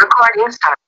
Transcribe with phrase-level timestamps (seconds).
[0.00, 0.78] Recording start.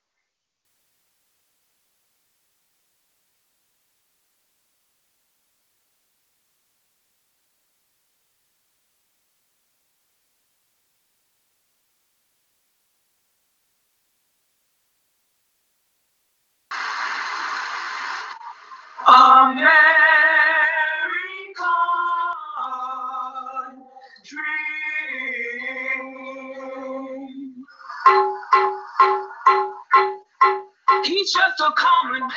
[31.59, 32.29] Just a common man,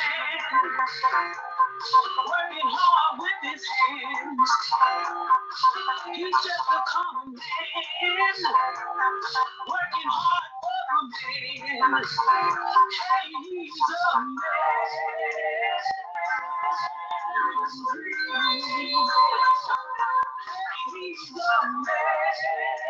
[2.24, 4.50] working hard with his hands.
[6.16, 8.36] He's just a common man,
[9.68, 11.02] working hard for a
[11.90, 12.04] man.
[12.04, 14.10] Hey, he's a
[17.92, 18.16] dream.
[18.32, 18.92] Hey,
[20.92, 22.89] he's a man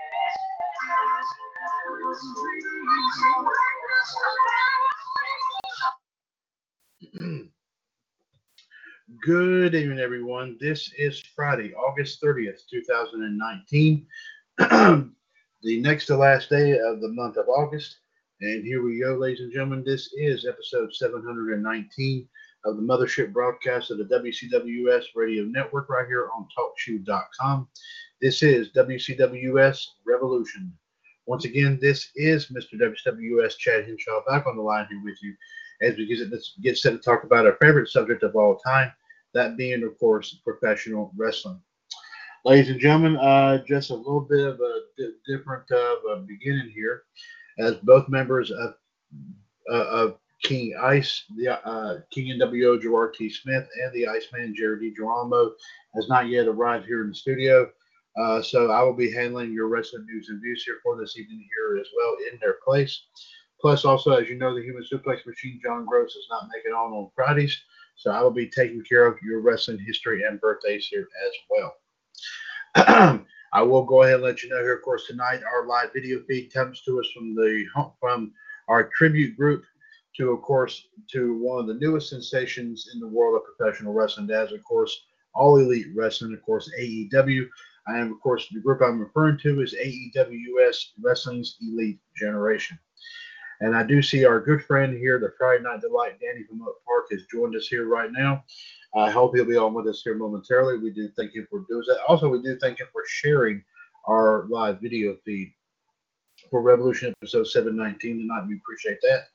[9.23, 10.57] Good evening, everyone.
[10.59, 14.05] This is Friday, August 30th, 2019,
[14.57, 15.11] the
[15.63, 17.97] next to last day of the month of August.
[18.41, 19.83] And here we go, ladies and gentlemen.
[19.85, 22.27] This is episode 719
[22.65, 27.67] of the Mothership broadcast of the WCWS Radio Network right here on TalkShoe.com.
[28.21, 30.73] This is WCWS Revolution.
[31.27, 32.73] Once again, this is Mr.
[32.79, 35.35] WWS Chad Henshaw back on the line here with you
[35.81, 36.05] as we
[36.61, 38.91] get, set to talk about our favorite subject of all time,
[39.33, 41.59] that being, of course, professional wrestling.
[42.43, 47.03] Ladies and gentlemen, uh, just a little bit of a di- different a beginning here,
[47.59, 48.73] as both members of,
[49.71, 53.29] uh, of King Ice, the uh, King NWO Gerard T.
[53.29, 54.91] Smith, and the Iceman Jared D.
[54.91, 55.51] Geronimo
[55.93, 57.69] has not yet arrived here in the studio.
[58.19, 61.47] Uh, so I will be handling your wrestling news and views here for this evening
[61.55, 63.03] here as well in their place.
[63.59, 66.91] Plus, also, as you know, the Human Suplex Machine, John Gross, is not making on
[66.91, 67.57] on Fridays.
[67.95, 73.25] So I will be taking care of your wrestling history and birthdays here as well.
[73.53, 76.21] I will go ahead and let you know here, of course, tonight our live video
[76.27, 77.65] feed comes to us from the
[77.99, 78.31] from
[78.67, 79.63] our tribute group
[80.17, 84.29] to, of course, to one of the newest sensations in the world of professional wrestling,
[84.31, 87.47] as of course, All Elite Wrestling, of course, AEW.
[87.87, 92.79] And of course, the group I'm referring to is AEWS Wrestling's Elite Generation.
[93.61, 96.83] And I do see our good friend here, the Friday Night Delight, Danny from Oak
[96.85, 98.43] Park, has joined us here right now.
[98.95, 100.79] I hope he'll be on with us here momentarily.
[100.79, 101.99] We do thank him for doing that.
[102.07, 103.63] Also, we do thank him for sharing
[104.07, 105.53] our live video feed
[106.49, 108.47] for Revolution episode 719 tonight.
[108.47, 109.25] We appreciate that.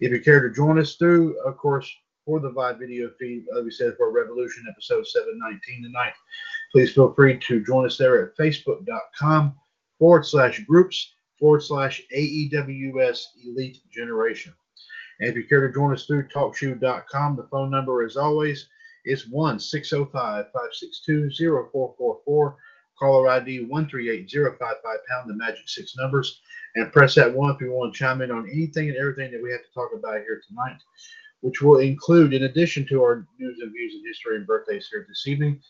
[0.00, 1.92] If you care to join us through, of course,
[2.24, 6.12] for the live video feed, like we said, for Revolution episode 719 tonight,
[6.70, 9.54] please feel free to join us there at facebook.com
[9.98, 14.54] forward slash groups forward slash AEWS Elite Generation.
[15.20, 18.68] And if you care to join us through TalkShoe.com, the phone number, as always,
[19.04, 21.30] is 1 605 562
[21.72, 22.56] 0444.
[22.98, 24.78] Caller ID 138055
[25.08, 26.40] pound, the magic six numbers.
[26.76, 29.42] And press that one if you want to chime in on anything and everything that
[29.42, 30.78] we have to talk about here tonight,
[31.42, 35.04] which will include, in addition to our news and views and history and birthdays here
[35.08, 35.60] this evening,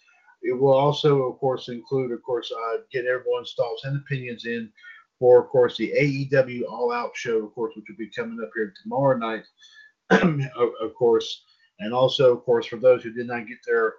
[0.42, 4.70] it will also, of course, include, of course, uh, get everyone's thoughts and opinions in
[5.18, 8.50] for, of course, the AEW All Out show, of course, which will be coming up
[8.54, 9.44] here tomorrow night,
[10.10, 11.44] of, course,
[11.78, 13.94] and also, of course, for those who did not get their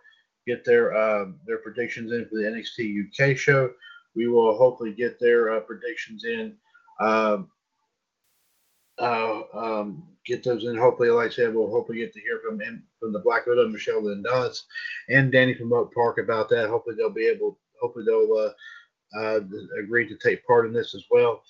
[0.45, 3.71] get their uh, their predictions in for the NXT UK show,
[4.15, 6.55] we will hopefully get their uh, predictions in.
[6.99, 7.49] Um,
[8.99, 10.77] uh, um, get those in.
[10.77, 13.67] Hopefully, like I said, we'll hopefully get to hear from him, from the Black Widow,
[13.67, 14.61] Michelle Lindalis,
[15.09, 16.69] and Danny from Oak Park about that.
[16.69, 17.59] Hopefully, they'll be able.
[17.81, 19.39] Hopefully, they'll uh, uh,
[19.81, 21.43] agree to take part in this as well.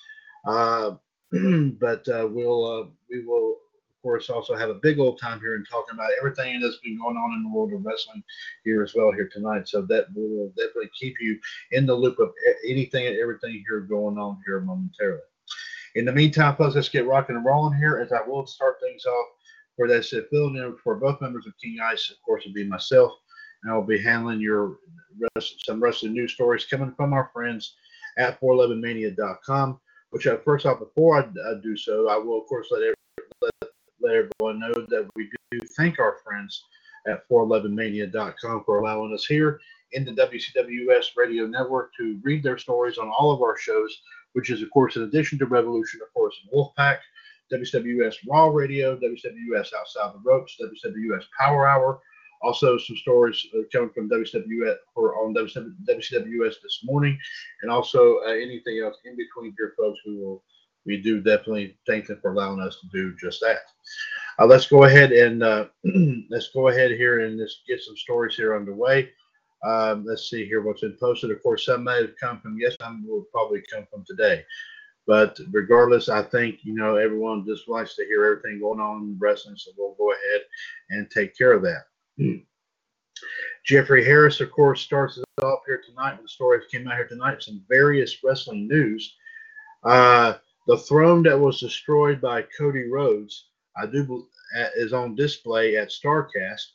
[0.47, 0.95] Uh,
[1.79, 5.55] but uh, we'll uh, we will of course also have a big old time here
[5.55, 8.21] and talking about everything that's been going on in the world of wrestling
[8.65, 9.67] here as well here tonight.
[9.67, 11.39] So that will definitely keep you
[11.71, 12.31] in the loop of
[12.67, 15.21] anything and everything here going on here momentarily.
[15.95, 19.05] In the meantime, folks, let's get rocking and rolling here as I will start things
[19.05, 19.27] off
[19.75, 22.63] for that said filling in for both members of King Ice, of course, will be
[22.63, 23.11] myself,
[23.63, 24.77] and I will be handling your
[25.35, 27.75] rest, some wrestling news stories coming from our friends
[28.17, 29.79] at 411mania.com.
[30.11, 33.27] Which, uh, first off, before I, I, do so, I will, of course, let, every,
[33.41, 36.65] let, let everyone know that we do thank our friends
[37.07, 39.59] at 411mania.com for allowing us here
[39.93, 44.01] in the WCWS radio network to read their stories on all of our shows,
[44.33, 46.97] which is, of course, in addition to Revolution, of course, Wolfpack,
[47.51, 52.00] WWS Raw Radio, WWS Outside the Ropes, WWS Power Hour.
[52.41, 57.18] Also, some stories uh, coming from WWS or on WCWS this morning,
[57.62, 60.00] and also uh, anything else in between here, folks.
[60.06, 60.44] We will
[60.86, 63.59] we do definitely thank them for allowing us to do just that.
[64.39, 65.65] Uh, let's go ahead and uh,
[66.29, 69.09] let's go ahead here and just get some stories here underway.
[69.63, 71.31] Um, let's see here what's been posted.
[71.31, 74.44] Of course, some may have come from yes, some will probably come from today.
[75.06, 79.18] But regardless, I think you know everyone just likes to hear everything going on in
[79.19, 80.42] wrestling, so we'll go ahead
[80.89, 81.83] and take care of that.
[83.65, 87.07] Jeffrey Harris, of course, starts us off here tonight with the that came out here
[87.07, 87.42] tonight.
[87.42, 89.15] Some various wrestling news.
[89.83, 90.33] Uh,
[90.68, 94.27] the throne that was destroyed by Cody Rhodes, I do
[94.75, 96.65] is on display at Starrcast.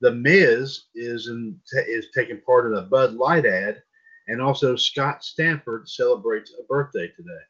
[0.00, 1.58] The Miz is in,
[1.88, 3.82] is taking part in a Bud Light ad,
[4.28, 7.42] and also Scott Stanford celebrates a birthday today.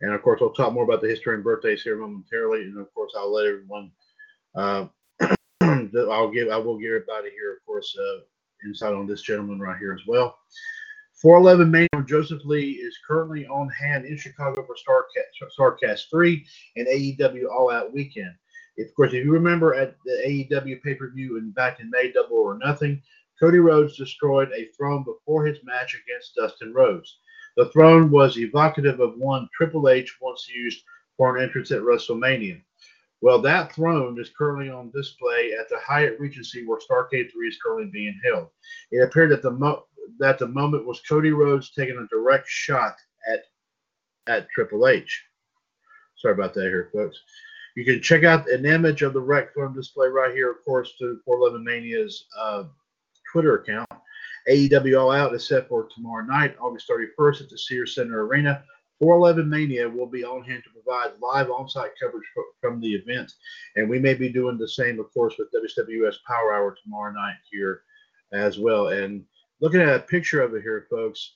[0.00, 2.62] And of course, I'll talk more about the history and birthdays here momentarily.
[2.62, 3.90] And of course, I'll let everyone.
[4.54, 4.86] Uh,
[5.60, 6.48] I'll give.
[6.48, 8.20] I will give everybody here, of course, uh,
[8.66, 10.38] insight on this gentleman right here as well.
[11.20, 16.44] 411 Main Joseph Lee is currently on hand in Chicago for Starrcast, Starrcast 3
[16.76, 18.34] and AEW All Out Weekend.
[18.76, 21.90] If, of course, if you remember at the AEW pay per view and back in
[21.90, 23.00] May, Double or Nothing,
[23.40, 27.18] Cody Rhodes destroyed a throne before his match against Dustin Rhodes.
[27.56, 30.82] The throne was evocative of one Triple H once used
[31.16, 32.60] for an entrance at WrestleMania.
[33.20, 37.58] Well, that throne is currently on display at the Hyatt Regency where Starcade 3 is
[37.64, 38.48] currently being held.
[38.90, 39.86] It appeared that the mo-
[40.18, 42.94] that the moment was Cody Rhodes taking a direct shot
[43.32, 43.44] at
[44.26, 45.24] at Triple H.
[46.16, 47.22] Sorry about that here, folks.
[47.74, 50.94] You can check out an image of the wreck throne display right here, of course,
[50.98, 52.64] to 411 Mania's uh,
[53.30, 53.88] Twitter account.
[54.48, 58.62] AEW All Out is set for tomorrow night, August 31st at the Sears Center Arena.
[59.00, 62.26] 411 Mania will be on hand to provide live on-site coverage
[62.60, 63.32] from the event,
[63.74, 67.36] and we may be doing the same, of course, with WWS Power Hour tomorrow night
[67.50, 67.82] here
[68.32, 68.88] as well.
[68.88, 69.24] And
[69.60, 71.34] looking at a picture of it here, folks,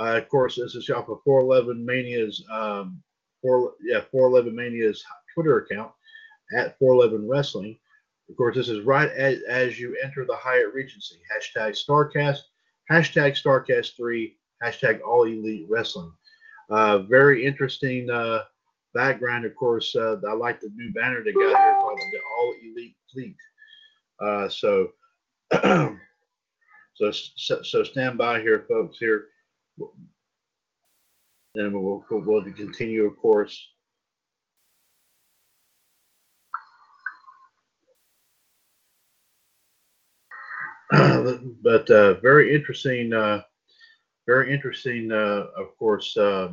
[0.00, 3.00] uh, of course, this is off of 411 Mania's, um,
[3.40, 5.04] four, yeah, 411 Mania's
[5.36, 5.92] Twitter account
[6.56, 7.78] at 411 Wrestling.
[8.30, 11.16] Of course, this is right as, as you enter the Hyatt Regency.
[11.30, 12.40] Hashtag Starrcast,
[12.90, 14.32] hashtag Starrcast3,
[14.64, 16.12] hashtag All Elite Wrestling.
[16.70, 18.42] Uh, very interesting uh,
[18.94, 19.94] background, of course.
[19.94, 23.36] Uh, I like the new banner they got here called the All Elite Fleet.
[24.18, 24.88] Uh, so,
[26.94, 27.12] so,
[27.62, 28.96] so stand by here, folks.
[28.98, 29.26] Here,
[31.54, 33.68] and we'll, we'll continue, of course.
[41.62, 43.42] but uh, very interesting, uh,
[44.26, 46.50] very interesting, uh, of course, uh,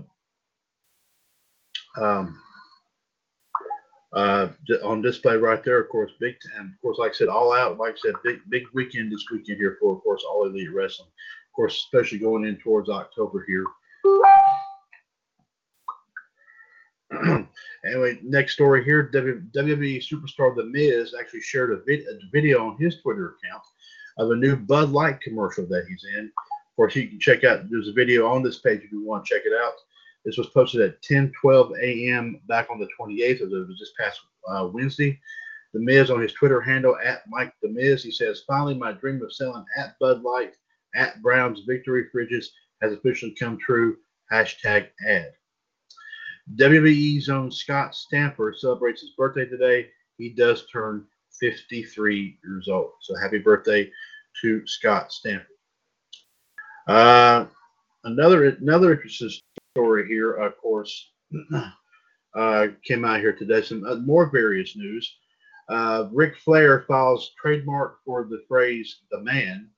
[2.02, 2.42] um,
[4.14, 4.48] uh,
[4.84, 6.74] on display right there, of course, big time.
[6.76, 9.60] Of course, like I said, all out, like I said, big big weekend this weekend
[9.60, 11.10] here for, of course, all elite wrestling.
[11.10, 13.66] Of course, especially going in towards October here.
[17.86, 22.78] anyway, next story here WWE superstar The Miz actually shared a, vid- a video on
[22.78, 23.64] his Twitter account
[24.18, 26.26] of a new Bud Light commercial that he's in.
[26.26, 29.26] Of course, you can check out, there's a video on this page if you want
[29.26, 29.74] to check it out.
[30.26, 32.40] This was posted at 10 12 a.m.
[32.48, 35.20] back on the 28th, of it was this past uh, Wednesday.
[35.74, 39.22] The Miz on his Twitter handle at Mike The Miz, he says, Finally, my dream
[39.22, 40.54] of selling at Bud Light
[40.96, 42.46] at Brown's Victory Fridges
[42.82, 43.98] has officially come true.
[44.32, 45.34] Hashtag ad.
[46.56, 49.90] WWE's own Scott Stanford celebrates his birthday today.
[50.18, 51.06] He does turn
[51.44, 52.92] 53 years old.
[53.02, 53.92] So happy birthday
[54.42, 55.48] to Scott Stanford.
[56.88, 57.48] Uh,
[58.06, 59.30] another another interesting
[59.76, 61.12] story here, of course,
[62.36, 63.62] uh, came out here today.
[63.62, 65.18] Some uh, more various news.
[65.68, 69.70] Uh, Ric Flair files trademark for the phrase "the man."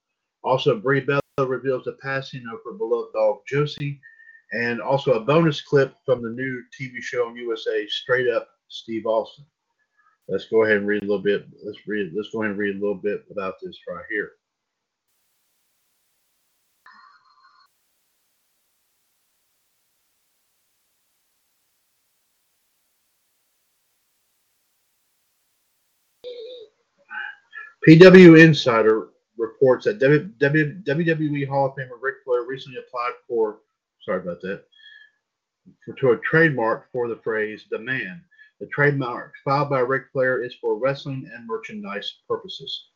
[0.44, 4.00] Also, Brie Bella reveals the passing of her beloved dog Josie,
[4.52, 9.08] and also a bonus clip from the new TV show on USA, Straight Up Steve
[9.08, 9.46] Austin.
[10.28, 11.46] Let's go ahead and read a little bit.
[11.64, 12.12] Let's read.
[12.16, 14.32] Let's go ahead and read a little bit about this right here.
[27.88, 33.60] PW Insider reports that WWE Hall of Famer Ric Flair recently applied for,
[34.04, 34.64] sorry about that,
[35.86, 38.24] for, to a trademark for the phrase "the man."
[38.60, 42.90] The trademark filed by Ric Flair is for wrestling and merchandise purposes.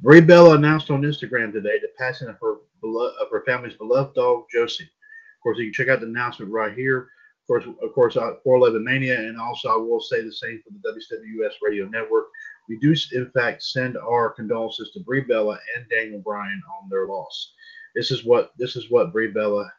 [0.00, 4.44] Brie Bella announced on Instagram today the passing of her of her family's beloved dog
[4.50, 4.84] Josie.
[4.84, 7.08] Of course, you can check out the announcement right here.
[7.42, 10.70] Of course, of course, uh, 411 Mania, and also I will say the same for
[10.70, 12.26] the WWS Radio Network.
[12.68, 17.06] We do, in fact, send our condolences to Brie Bella and Daniel Bryan on their
[17.06, 17.52] loss.
[17.94, 19.70] This is what this is what Brie Bella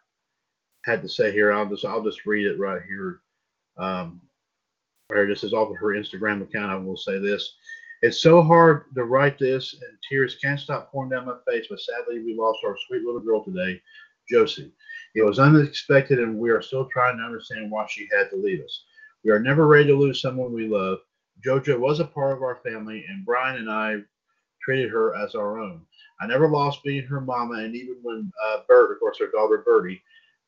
[0.85, 1.51] had to say here.
[1.51, 3.21] I'll just I'll just read it right here.
[3.77, 4.21] Um,
[5.09, 6.71] or this is off of her Instagram account.
[6.71, 7.55] I will say this.
[8.01, 11.67] It's so hard to write this, and tears can't stop pouring down my face.
[11.69, 13.81] But sadly, we lost our sweet little girl today,
[14.29, 14.71] Josie.
[15.15, 18.61] It was unexpected, and we are still trying to understand why she had to leave
[18.61, 18.83] us.
[19.23, 20.99] We are never ready to lose someone we love.
[21.45, 23.97] JoJo was a part of our family, and Bryan and I
[24.61, 25.81] treated her as our own.
[26.19, 29.63] I never lost being her mama, and even when uh, Bert, of course, her daughter
[29.65, 30.01] Birdie,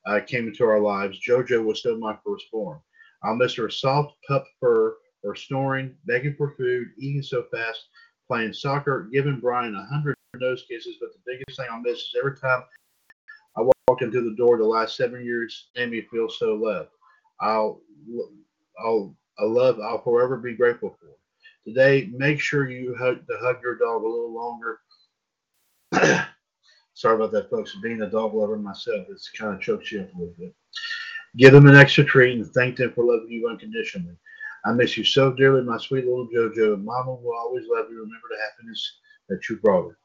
[0.05, 2.79] uh, came into our lives, JoJo was still my firstborn.
[3.24, 7.88] I'll miss her soft pup fur, her snoring, begging for food, eating so fast,
[8.27, 10.97] playing soccer, giving Bryan a hundred nose kisses.
[11.00, 12.63] But the biggest thing I'll miss is every time
[13.57, 16.89] I walk into the door the last seven years, made me feel so loved.
[17.39, 17.81] I'll,
[18.79, 19.79] I'll, I love.
[19.79, 21.07] I'll forever be grateful for.
[21.65, 24.79] Today, make sure you hug to hug your dog a little longer.
[26.93, 27.75] Sorry about that, folks.
[27.81, 30.55] Being a dog lover myself, it's kind of chokes you up a little bit.
[31.38, 34.17] Give them an extra treat and thank them for loving you unconditionally.
[34.65, 36.84] I miss you so dearly, my sweet little JoJo.
[36.84, 37.98] Mama will always love you.
[37.98, 38.98] Remember the happiness
[39.29, 39.98] that you brought her.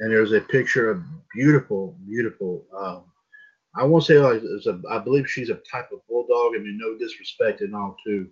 [0.00, 1.02] And there's a picture of
[1.34, 2.66] beautiful, beautiful.
[2.76, 3.04] Um,
[3.74, 4.82] I won't say like a.
[4.90, 6.54] I believe she's a type of bulldog.
[6.54, 8.28] I mean, no disrespect and all to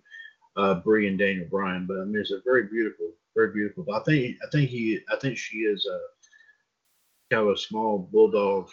[0.57, 3.85] uh, Brie and Daniel Bryan, but I mean, it's a very beautiful, very beautiful.
[3.87, 8.09] But I think, I think he, I think she is a kind of a small
[8.13, 8.69] bulldog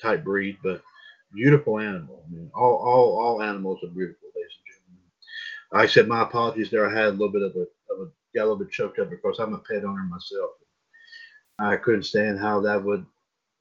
[0.00, 0.82] type breed, but
[1.32, 2.24] beautiful animal.
[2.26, 5.04] I mean, all all all animals are beautiful, ladies and gentlemen.
[5.72, 6.88] I said my apologies there.
[6.88, 9.10] I had a little bit of a, of a got a little bit choked up
[9.10, 10.50] because I'm a pet owner myself.
[11.58, 13.06] I couldn't stand how that would.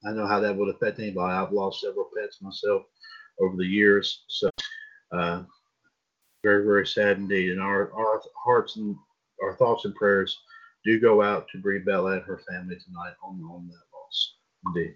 [0.06, 1.34] I know how that would affect anybody.
[1.34, 2.84] I've lost several pets myself
[3.40, 4.50] over the years, so
[5.12, 5.44] uh,
[6.44, 7.52] very very sad indeed.
[7.52, 8.96] And our our hearts and
[9.42, 10.40] our thoughts and prayers
[10.84, 14.36] do go out to Brie Bella and her family tonight on on that loss.
[14.68, 14.96] Indeed.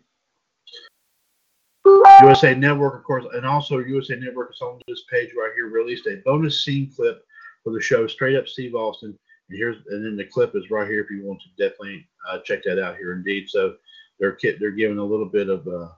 [2.22, 6.08] USA Network, of course, and also USA Network is on this page right here released
[6.08, 7.26] a bonus scene clip
[7.64, 9.18] for the show Straight Up Steve Austin.
[9.50, 12.40] And here's and then the clip is right here if you want to definitely uh,
[12.40, 13.14] check that out here.
[13.14, 13.76] Indeed, so
[14.20, 15.90] they're they're giving a little bit of uh,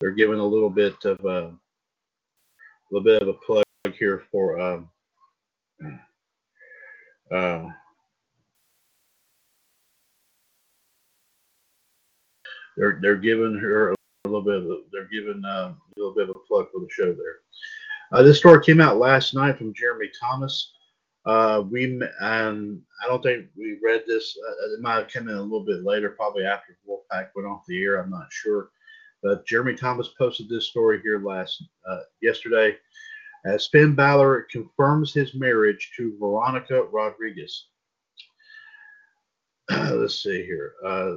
[0.00, 1.58] they're giving a little bit of uh, a
[2.90, 3.64] little bit of a plug
[3.98, 4.88] here for um,
[7.34, 7.64] uh,
[12.76, 13.94] they're they're giving her
[14.28, 16.80] a little bit of a, they're giving uh, a little bit of a plug for
[16.80, 17.38] the show there.
[18.12, 20.72] Uh, this story came out last night from Jeremy Thomas.
[21.26, 22.54] Uh, we I
[23.06, 24.36] don't think we read this.
[24.48, 27.66] Uh, it might have come in a little bit later, probably after Wolfpack went off
[27.66, 28.00] the air.
[28.00, 28.70] I'm not sure,
[29.22, 32.76] but Jeremy Thomas posted this story here last uh, yesterday.
[33.44, 37.66] As Finn Balor confirms his marriage to Veronica Rodriguez.
[39.70, 40.72] let's see here.
[40.84, 41.16] Uh,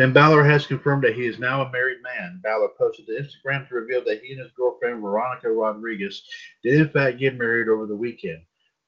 [0.00, 2.40] Finn Balor has confirmed that he is now a married man.
[2.42, 6.22] Balor posted to Instagram to reveal that he and his girlfriend Veronica Rodriguez
[6.62, 8.40] did in fact get married over the weekend.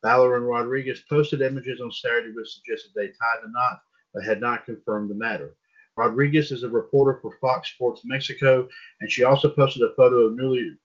[0.02, 3.82] Balor and Rodriguez posted images on Saturday which suggested they tied the knot,
[4.14, 5.54] but had not confirmed the matter.
[5.98, 8.66] Rodriguez is a reporter for Fox Sports Mexico,
[9.02, 10.78] and she also posted a photo of newly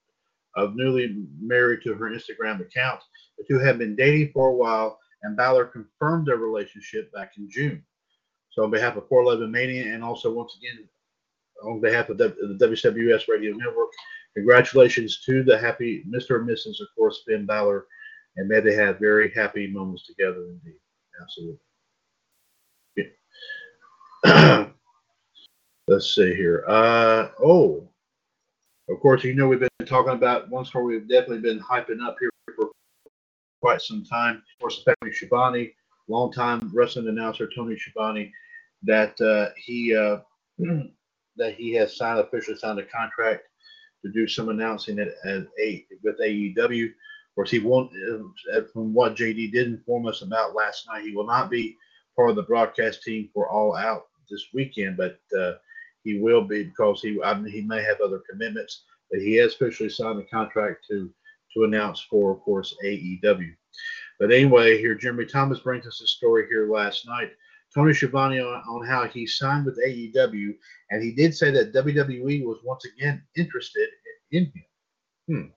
[0.58, 3.00] of newly married to her Instagram account.
[3.38, 7.50] The two have been dating for a while, and Balor confirmed their relationship back in
[7.50, 7.82] June.
[8.58, 10.90] So on behalf of 411 Mania and also once again
[11.64, 13.90] on behalf of the, WWS Radio Network,
[14.36, 16.40] congratulations to the happy Mr.
[16.40, 16.82] and Mrs.
[16.82, 17.86] of course Finn Balor,
[18.36, 20.80] and may they have very happy moments together indeed.
[21.22, 21.60] Absolutely.
[24.26, 24.70] Yeah.
[25.88, 26.66] Let's see here.
[26.68, 27.88] Uh, oh,
[28.90, 32.16] of course, you know we've been talking about one story we've definitely been hyping up
[32.20, 32.70] here for
[33.62, 34.38] quite some time.
[34.38, 35.76] Of course, Tony Schiavone,
[36.08, 38.34] longtime wrestling announcer Tony Schiavone
[38.88, 40.18] that uh, he uh,
[41.38, 43.44] that he has signed officially signed a contract
[44.04, 46.86] to do some announcing at, at a with AEW.
[46.86, 47.92] Of course, he won't.
[48.12, 51.78] Uh, from what JD did inform us about last night, he will not be
[52.16, 55.54] part of the broadcast team for All Out this weekend, but uh,
[56.04, 58.84] he will be because he I mean, he may have other commitments.
[59.12, 61.10] But he has officially signed a contract to
[61.54, 63.56] to announce for, of course, AEW.
[64.20, 67.32] But anyway, here Jeremy Thomas brings us a story here last night.
[67.74, 70.56] Tony Schiavone on, on how he signed with AEW,
[70.90, 73.90] and he did say that WWE was once again interested
[74.32, 74.64] in him.
[75.28, 75.52] Hmm.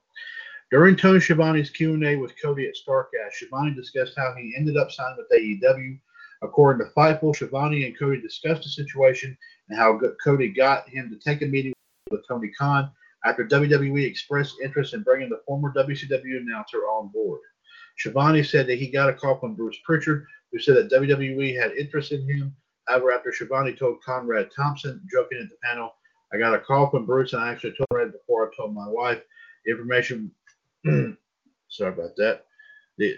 [0.71, 5.17] During Tony Schiavone's Q&A with Cody at Starrcast, Schiavone discussed how he ended up signing
[5.17, 5.99] with AEW.
[6.43, 9.37] According to Fightful, Schiavone and Cody discussed the situation
[9.69, 11.73] and how Cody got him to take a meeting
[12.11, 12.91] with Tony Khan
[13.25, 17.41] after WWE expressed interest in bringing the former WCW announcer on board.
[17.99, 21.73] Schiavone said that he got a call from Bruce Prichard, who said that WWE had
[21.73, 22.55] interest in him.
[22.89, 25.95] However, after Schiavone told Conrad Thompson, joking at the panel,
[26.33, 28.89] I got a call from Bruce, and I actually told Red before I told my
[28.89, 29.23] wife.
[29.67, 30.31] Information,
[31.69, 32.47] sorry about that.
[32.99, 33.17] The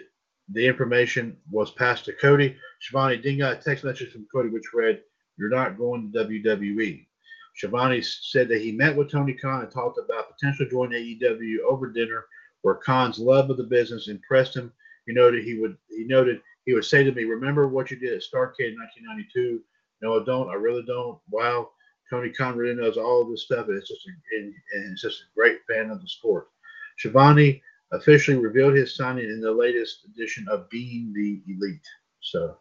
[0.49, 2.57] the information was passed to Cody.
[2.81, 5.01] Schiavone then got a text message from Cody, which read,
[5.37, 7.07] "You're not going to WWE."
[7.55, 11.91] Schiavone said that he met with Tony Khan and talked about potentially joining AEW over
[11.91, 12.25] dinner,
[12.61, 14.73] where Khan's love of the business impressed him.
[15.05, 18.13] He noted he would he noted he would say to me, "Remember what you did
[18.13, 19.61] at Starrcade in 1992?"
[20.01, 20.49] No, I don't.
[20.49, 21.19] I really don't.
[21.29, 21.71] Wow,
[22.09, 25.35] Tony really knows all this stuff, and it's just a, and, and it's just a
[25.35, 26.49] great fan of the sport.
[26.97, 31.87] Schiavone officially revealed his signing in the latest edition of Being the Elite.
[32.21, 32.57] So,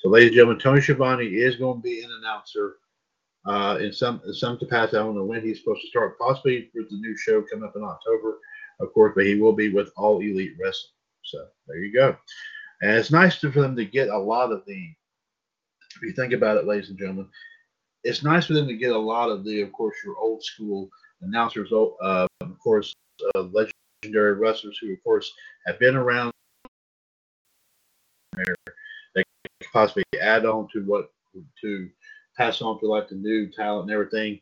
[0.00, 2.76] so ladies and gentlemen, Tony Schiavone is going to be an announcer
[3.46, 4.96] uh, in some in some capacity.
[4.96, 6.18] I don't know when he's supposed to start.
[6.18, 8.38] Possibly with the new show coming up in October,
[8.80, 10.92] of course, but he will be with All Elite Wrestling.
[11.22, 12.16] So there you go.
[12.82, 14.94] And it's nice for them to get a lot of the.
[15.96, 17.28] If you think about it, ladies and gentlemen,
[18.04, 20.90] it's nice for them to get a lot of the, of course, your old school
[21.22, 22.94] announcers, uh, of course,
[23.34, 25.32] uh, legendary wrestlers who, of course,
[25.66, 26.30] have been around.
[28.36, 31.10] They can possibly add on to what
[31.62, 31.88] to
[32.36, 34.34] pass on to like the new talent and everything.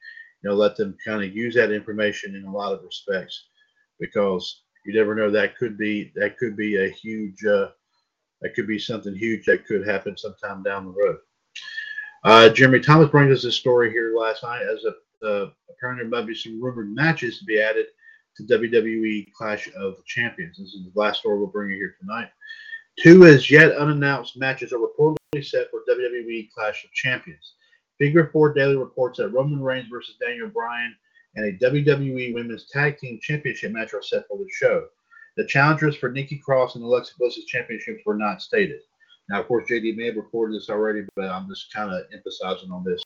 [0.42, 3.46] You know, let them kind of use that information in a lot of respects
[4.00, 7.68] because you never know that could be that could be a huge uh,
[8.44, 11.16] that could be something huge that could happen sometime down the road.
[12.24, 14.94] Uh, Jeremy Thomas brings us this story here last night as a
[15.26, 15.50] uh,
[16.08, 17.86] might be some rumored matches to be added
[18.36, 20.58] to WWE Clash of Champions.
[20.58, 22.28] This is the last story we'll bring you here tonight.
[23.00, 27.54] Two as yet unannounced matches are reportedly set for WWE Clash of Champions.
[27.98, 30.94] Figure Four Daily reports that Roman Reigns versus Daniel Bryan
[31.36, 34.86] and a WWE Women's Tag Team Championship match are set for the show.
[35.36, 38.80] The challengers for Nikki Cross and Alexa Bliss's championships were not stated.
[39.28, 42.70] Now, of course, JD may have reported this already, but I'm just kind of emphasizing
[42.70, 43.02] on this.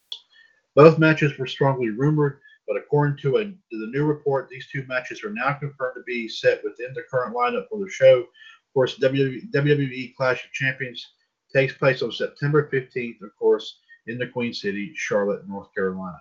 [0.75, 4.85] Both matches were strongly rumored, but according to, a, to the new report, these two
[4.87, 8.19] matches are now confirmed to be set within the current lineup for the show.
[8.19, 11.13] Of course, WWE Clash of Champions
[11.53, 16.19] takes place on September 15th, of course, in the Queen City, Charlotte, North Carolina.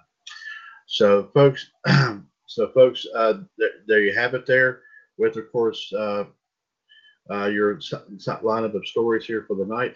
[0.87, 1.71] So, folks,
[2.47, 4.47] so folks, uh, there, there, you have it.
[4.47, 4.81] There,
[5.18, 6.24] with of course uh,
[7.31, 9.94] uh, your lineup of stories here for the night.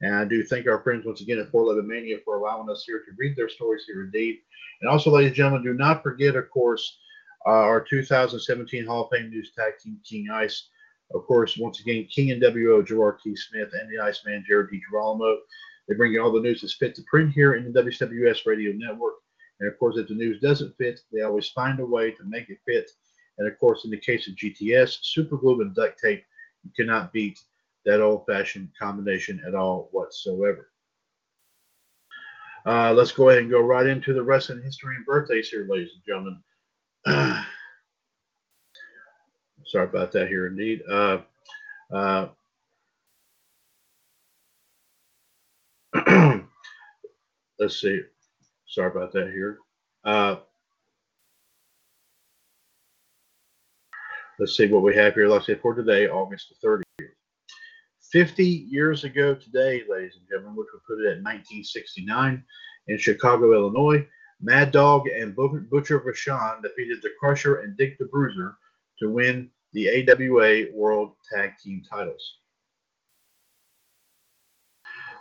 [0.00, 2.98] And I do thank our friends once again at 411 Mania for allowing us here
[2.98, 4.38] to read their stories here indeed.
[4.80, 6.98] And also, ladies and gentlemen, do not forget, of course,
[7.46, 10.68] uh, our 2017 Hall of Fame News Tag Team King Ice.
[11.14, 13.36] Of course, once again, King NWO Gerard T.
[13.36, 15.36] Smith and the Iceman Jared DiGirolamo.
[15.88, 18.72] They bring you all the news that's fit to print here in the WWS Radio
[18.74, 19.14] Network.
[19.60, 22.50] And of course, if the news doesn't fit, they always find a way to make
[22.50, 22.90] it fit.
[23.38, 26.24] And of course, in the case of GTS, super glue and duct tape,
[26.62, 27.40] you cannot beat
[27.84, 30.70] that old fashioned combination at all whatsoever.
[32.66, 35.90] Uh, let's go ahead and go right into the wrestling history and birthdays here, ladies
[35.94, 36.42] and gentlemen.
[39.66, 40.82] sorry about that here, indeed.
[40.90, 41.18] Uh,
[41.92, 42.28] uh,
[47.58, 48.00] let's see.
[48.66, 49.58] Sorry about that here.
[54.38, 55.28] Let's see what we have here.
[55.28, 56.82] Let's say for today, August the 30th.
[58.12, 62.44] 50 years ago today, ladies and gentlemen, which would put it at 1969
[62.86, 64.06] in Chicago, Illinois,
[64.40, 68.56] Mad Dog and Butcher Vachon defeated the Crusher and Dick the Bruiser
[69.00, 72.38] to win the AWA World Tag Team titles.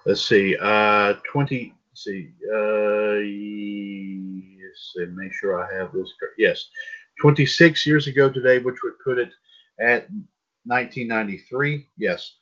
[0.06, 6.13] Let's see, uh, 20, let's see, uh, yes, and make sure I have this.
[6.38, 6.67] Yes,
[7.21, 9.32] 26 years ago today, which would put it
[9.80, 10.10] at
[10.65, 11.88] 1993.
[11.97, 12.36] Yes,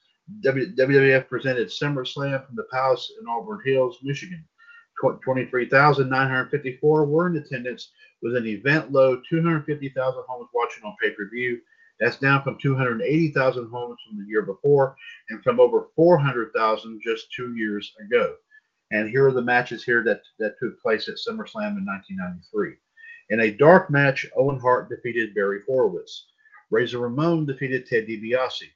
[0.46, 4.46] WWF presented SummerSlam from the Palace in Auburn Hills, Michigan.
[5.02, 11.60] 23,954 were in attendance with an event low 250,000 homes watching on pay-per-view.
[12.00, 14.96] That's down from 280,000 homes from the year before
[15.30, 18.36] and from over 400,000 just two years ago.
[18.92, 22.76] And here are the matches here that, that took place at SummerSlam in 1993.
[23.32, 26.26] In a dark match, Owen Hart defeated Barry Horowitz.
[26.70, 28.68] Razor Ramon defeated Ted DiBiase.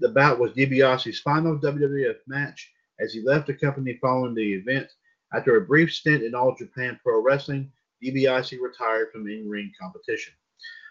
[0.00, 4.88] The bout was DiBiase's final WWF match as he left the company following the event.
[5.32, 7.70] After a brief stint in All Japan Pro Wrestling,
[8.02, 10.34] DiBiase retired from in-ring competition.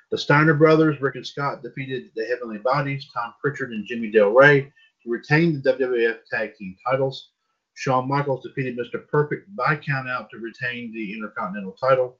[0.09, 4.29] The Steiner brothers, Rick and Scott, defeated the Heavenly Bodies, Tom Prichard and Jimmy Del
[4.29, 4.61] Rey,
[5.03, 7.31] to retain the WWF Tag Team titles.
[7.73, 9.05] Shawn Michaels defeated Mr.
[9.07, 12.17] Perfect by countout to retain the Intercontinental title.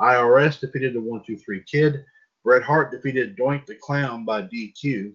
[0.00, 2.04] IRS defeated the 123 Kid.
[2.44, 5.12] Bret Hart defeated Doink the Clown by DQ.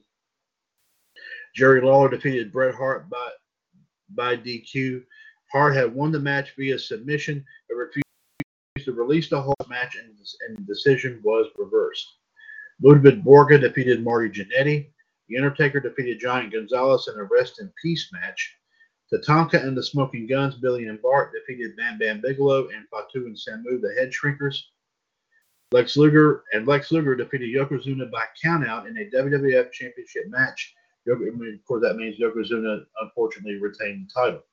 [1.56, 3.30] Jerry Lawler defeated Bret Hart by,
[4.10, 5.04] by DQ.
[5.52, 8.06] Hart had won the match via submission, but refused
[8.86, 10.18] to release the whole match, and,
[10.48, 12.08] and the decision was reversed.
[12.82, 14.90] Ludwig Borga defeated Marty Jannetty.
[15.30, 18.58] The Undertaker defeated Giant Gonzalez in a rest in peace match.
[19.14, 23.36] Tatanka and the Smoking Guns, Billy and Bart, defeated Bam Bam Bigelow and Fatu and
[23.36, 24.64] Samu, the Head Shrinkers.
[25.74, 30.74] Lex Luger and Lex Luger defeated Yokozuna by countout in a WWF Championship match.
[31.08, 31.20] Of
[31.66, 34.44] course, that means Yokozuna unfortunately retained the title.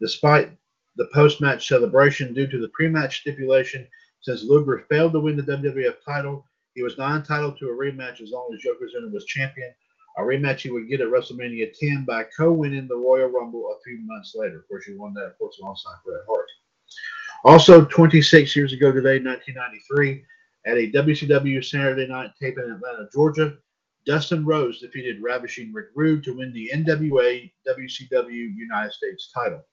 [0.00, 0.50] Despite
[0.96, 3.88] the post-match celebration due to the pre-match stipulation,
[4.20, 8.20] since Luger failed to win the WWF title, he was not entitled to a rematch
[8.20, 9.72] as long as Yokozuna was champion.
[10.18, 14.00] A rematch he would get at WrestleMania 10 by co-winning the Royal Rumble a few
[14.02, 14.58] months later.
[14.58, 16.48] Of course, he won that, of course, alongside Bret Hart.
[17.44, 20.24] Also, 26 years ago today, 1993,
[20.66, 23.56] at a WCW Saturday night tape in Atlanta, Georgia,
[24.06, 29.64] Dustin Rhodes defeated Ravishing Rick Rude to win the NWA WCW United States title.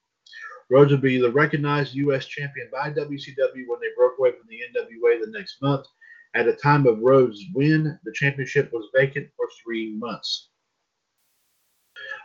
[0.69, 2.27] Rhodes would be the recognized U.S.
[2.27, 5.87] champion by WCW when they broke away from the NWA the next month.
[6.35, 10.49] At the time of Rhodes' win, the championship was vacant for three months.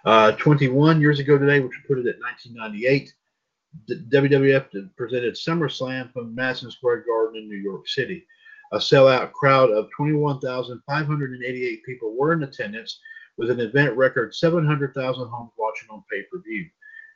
[0.05, 3.15] Uh, 21 years ago today, which would put it at 1998,
[3.87, 8.27] the WWF presented SummerSlam from Madison Square Garden in New York City.
[8.73, 12.99] A sellout crowd of 21,588 people were in attendance,
[13.37, 16.69] with an event record 700,000 homes watching on pay-per-view.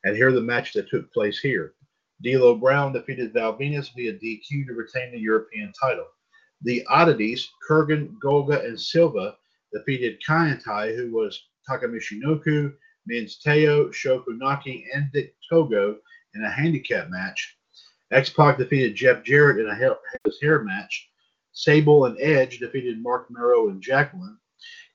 [0.04, 1.74] And here are the matches that took place here.
[2.22, 6.06] D'Lo Brown defeated Val Venis via DQ to retain the European title.
[6.64, 9.36] The Oddities, Kurgan, Golga, and Silva
[9.72, 12.74] defeated Kaientai, who was Taka Michinoku,
[13.10, 15.98] Minsteo, Sho Funaki, and Dick Togo
[16.34, 17.56] in a handicap match.
[18.10, 21.10] X-Pac defeated Jeff Jarrett in a hair match.
[21.52, 24.38] Sable and Edge defeated Marc Mero and Jacqueline.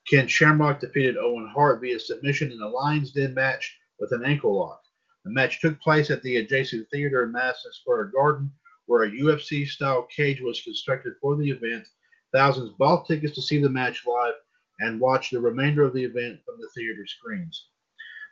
[0.09, 4.57] Ken Shamrock defeated Owen Hart via submission in a Lions Den match with an ankle
[4.57, 4.81] lock.
[5.23, 8.51] The match took place at the adjacent theater in Madison Square Garden,
[8.89, 11.87] where a UFC style cage was constructed for the event.
[12.33, 14.33] Thousands bought tickets to see the match live
[14.79, 17.67] and watched the remainder of the event from the theater screens.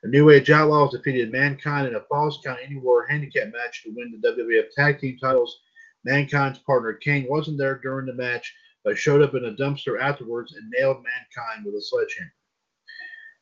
[0.01, 4.19] The New Age Outlaws defeated Mankind in a Falls Count Anywhere handicap match to win
[4.19, 5.59] the WWF Tag Team titles.
[6.05, 8.51] Mankind's partner Kane wasn't there during the match,
[8.83, 12.33] but showed up in a dumpster afterwards and nailed Mankind with a sledgehammer.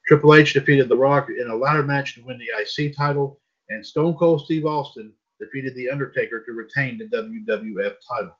[0.06, 3.86] Triple H defeated The Rock in a ladder match to win the IC title, and
[3.86, 8.38] Stone Cold Steve Austin defeated The Undertaker to retain the WWF title.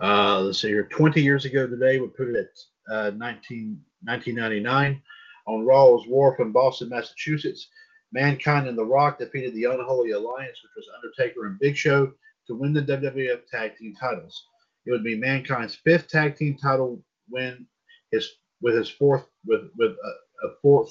[0.00, 0.84] Uh, let's see here.
[0.84, 5.02] 20 years ago today, we put it at uh, 19, 1999
[5.46, 7.68] on Raw is War in Boston, Massachusetts.
[8.12, 12.12] Mankind and The Rock defeated the Unholy Alliance, which was Undertaker and Big Show,
[12.46, 14.46] to win the WWF Tag Team titles.
[14.86, 17.66] It would be Mankind's fifth tag team title win,
[18.10, 18.28] his
[18.60, 20.90] with his fourth with with a, a fourth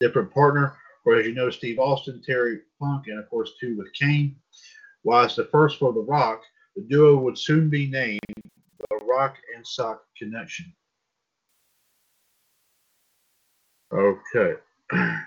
[0.00, 0.76] different partner.
[1.04, 4.36] Or as you know, Steve Austin, Terry Funk, and of course two with Kane.
[5.02, 6.42] While it's the first for The Rock,
[6.76, 8.20] the duo would soon be named
[8.90, 10.72] the Rock and Sock Connection.
[13.92, 14.54] Okay.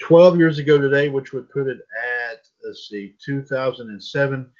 [0.00, 1.78] 12 years ago today, which would put it
[2.30, 4.50] at, let's see, 2007,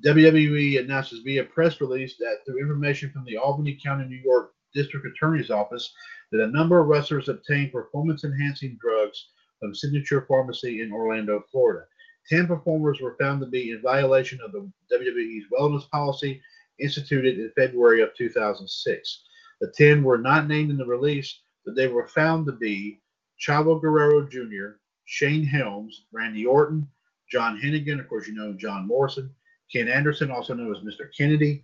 [0.00, 5.06] WWE announces via press release that through information from the Albany County, New York District
[5.06, 5.92] Attorney's Office,
[6.30, 9.28] that a number of wrestlers obtained performance enhancing drugs
[9.62, 11.84] from Signature Pharmacy in Orlando, Florida.
[12.28, 16.42] 10 performers were found to be in violation of the WWE's wellness policy
[16.80, 19.22] instituted in February of 2006.
[19.60, 23.00] The 10 were not named in the release, but they were found to be
[23.40, 26.88] Chavo Guerrero Jr., Shane Helms, Randy Orton,
[27.30, 29.32] John Hennigan, of course, you know John Morrison,
[29.72, 31.08] Ken Anderson, also known as Mr.
[31.16, 31.62] Kennedy,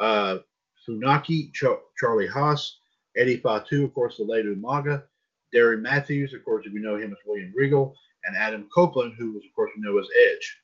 [0.00, 0.38] uh,
[0.86, 2.78] Funaki, Ch- Charlie Haas,
[3.16, 5.04] Eddie Fatu, of course, the late Umaga,
[5.54, 9.32] Darren Matthews, of course, if you know him as William Regal, and Adam Copeland, who
[9.32, 10.58] was, of course, we know as Edge.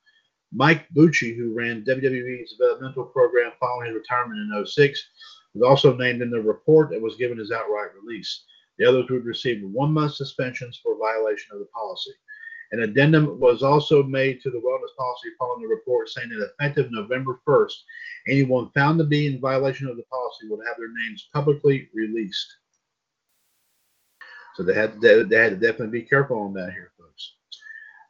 [0.53, 5.09] Mike Bucci, who ran WWE's developmental program following his retirement in 06,
[5.55, 8.45] was also named in the report that was given his outright release.
[8.79, 12.13] The others would receive one month suspensions for violation of the policy.
[12.73, 16.91] An addendum was also made to the wellness policy following the report saying that effective
[16.91, 17.75] November 1st,
[18.29, 22.57] anyone found to be in violation of the policy would have their names publicly released.
[24.57, 27.33] So they had to, they had to definitely be careful on that here, folks.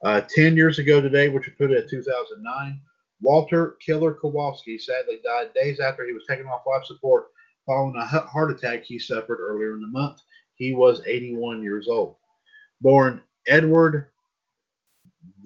[0.02, 2.80] Uh, Ten years ago today, which would put it at 2009,
[3.20, 7.26] Walter Killer Kowalski sadly died days after he was taken off life support
[7.64, 10.20] following a heart attack he suffered earlier in the month.
[10.56, 12.16] He was 81 years old.
[12.80, 14.08] Born Edward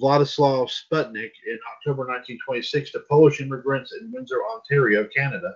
[0.00, 5.54] Vladislav Spulnik in October 1926 to Polish immigrants in Windsor, Ontario, Canada,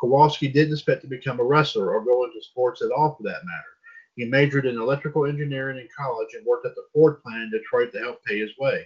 [0.00, 3.44] Kowalski didn't expect to become a wrestler or go into sports at all for that
[3.44, 3.77] matter.
[4.18, 7.92] He majored in electrical engineering in college and worked at the Ford plant in Detroit
[7.92, 8.84] to help pay his way.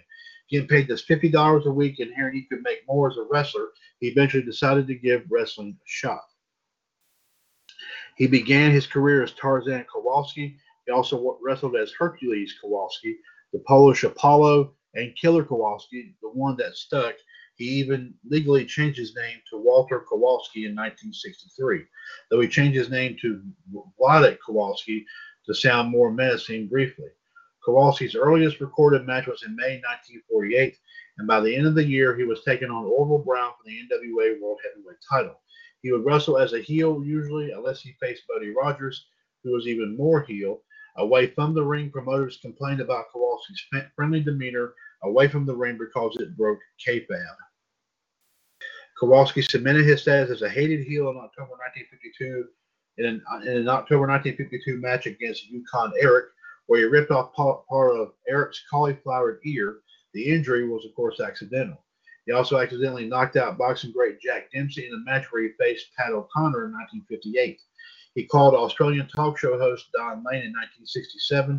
[0.50, 3.68] Getting paid just $50 a week and hearing he could make more as a wrestler,
[3.98, 6.20] he eventually decided to give wrestling a shot.
[8.18, 10.54] He began his career as Tarzan Kowalski.
[10.84, 13.16] He also wrestled as Hercules Kowalski,
[13.54, 17.14] the Polish Apollo, and Killer Kowalski, the one that stuck.
[17.54, 21.84] He even legally changed his name to Walter Kowalski in 1963,
[22.30, 23.42] though he changed his name to
[23.98, 25.06] Wladek Kowalski
[25.46, 27.08] to sound more menacing briefly.
[27.64, 30.76] Kowalski's earliest recorded match was in May 1948,
[31.18, 33.78] and by the end of the year, he was taking on Orville Brown for the
[33.78, 35.40] NWA World Heavyweight title.
[35.80, 39.06] He would wrestle as a heel usually, unless he faced Buddy Rogers,
[39.42, 40.62] who was even more heel,
[40.96, 43.64] Away from the ring, promoters complained about Kowalski's
[43.96, 47.36] friendly demeanor away from the ring because it broke kayfabe.
[49.02, 52.44] Kowalski cemented his status as a hated heel in October 1952
[52.98, 56.26] in an, in an October 1952 match against Yukon Eric,
[56.66, 59.80] where he ripped off part of Eric's cauliflower ear.
[60.14, 61.84] The injury was, of course, accidental.
[62.26, 65.86] He also accidentally knocked out boxing great Jack Dempsey in a match where he faced
[65.98, 67.60] Pat O'Connor in 1958.
[68.14, 71.50] He called Australian talk show host Don Lane in 1967.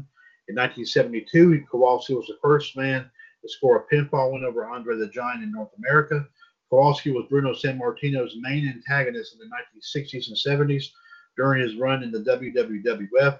[0.47, 5.09] In 1972, Kowalski was the first man to score a pinfall win over Andre the
[5.09, 6.25] Giant in North America.
[6.73, 10.85] Kowalski was Bruno Sammartino's main antagonist in the 1960s and 70s
[11.37, 13.37] during his run in the WWF.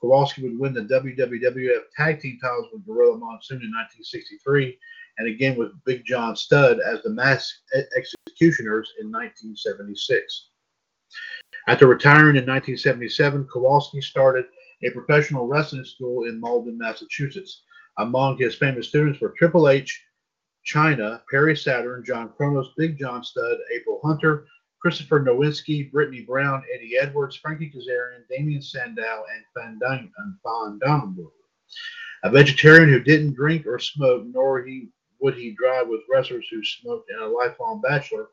[0.00, 4.78] Kowalski would win the WWF Tag Team titles with Gorilla Monsoon in 1963
[5.18, 10.50] and again with Big John Studd as the Mass Executioners in 1976.
[11.66, 14.44] After retiring in 1977, Kowalski started
[14.84, 17.62] a professional wrestling school in Malden, Massachusetts.
[17.98, 20.05] Among his famous students were Triple H,
[20.66, 24.46] Chyna, Perry Saturn, John Kronus, Big John Studd, April Hunter,
[24.80, 29.44] Christopher Nowinski, Brittany Brown, Eddie Edwards, Frankie Kazarian, Damien Sandow, and
[30.44, 31.32] Fandango.
[32.24, 34.88] A vegetarian who didn't drink or smoke, nor he
[35.20, 38.28] would he drive with wrestlers who smoked, and a lifelong bachelor,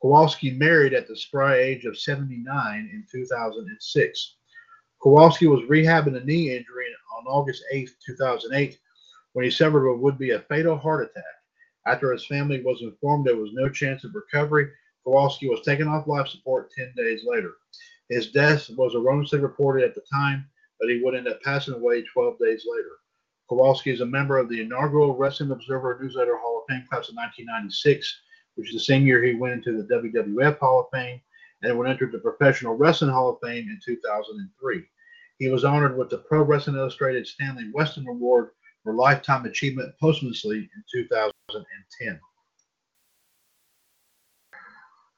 [0.00, 4.36] Kowalski married at the spry age of 79 in 2006.
[5.02, 8.78] Kowalski was rehabbing a knee injury on August 8, 2008,
[9.32, 11.37] when he suffered what would be a fatal heart attack.
[11.88, 14.68] After his family was informed there was no chance of recovery,
[15.04, 17.54] Kowalski was taken off life support 10 days later.
[18.10, 20.48] His death was erroneously reported at the time,
[20.78, 22.90] but he would end up passing away 12 days later.
[23.48, 27.16] Kowalski is a member of the inaugural Wrestling Observer Newsletter Hall of Fame class of
[27.16, 28.20] 1996
[28.58, 31.20] which is the same year he went into the WWF Hall of Fame
[31.62, 34.84] and would enter the Professional Wrestling Hall of Fame in 2003.
[35.38, 38.50] He was honored with the Pro Wrestling Illustrated Stanley Weston Award
[38.82, 40.84] for Lifetime Achievement posthumously in
[41.50, 42.20] 2010.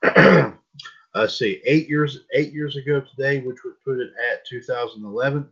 [1.15, 5.49] Let's see, eight years eight years ago today, which would put it at 2011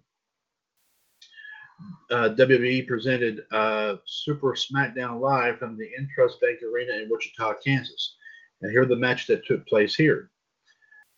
[2.11, 8.17] uh, WWE presented uh, Super SmackDown Live from the Intrust Bank Arena in Wichita, Kansas.
[8.63, 10.31] And here are the match that took place here.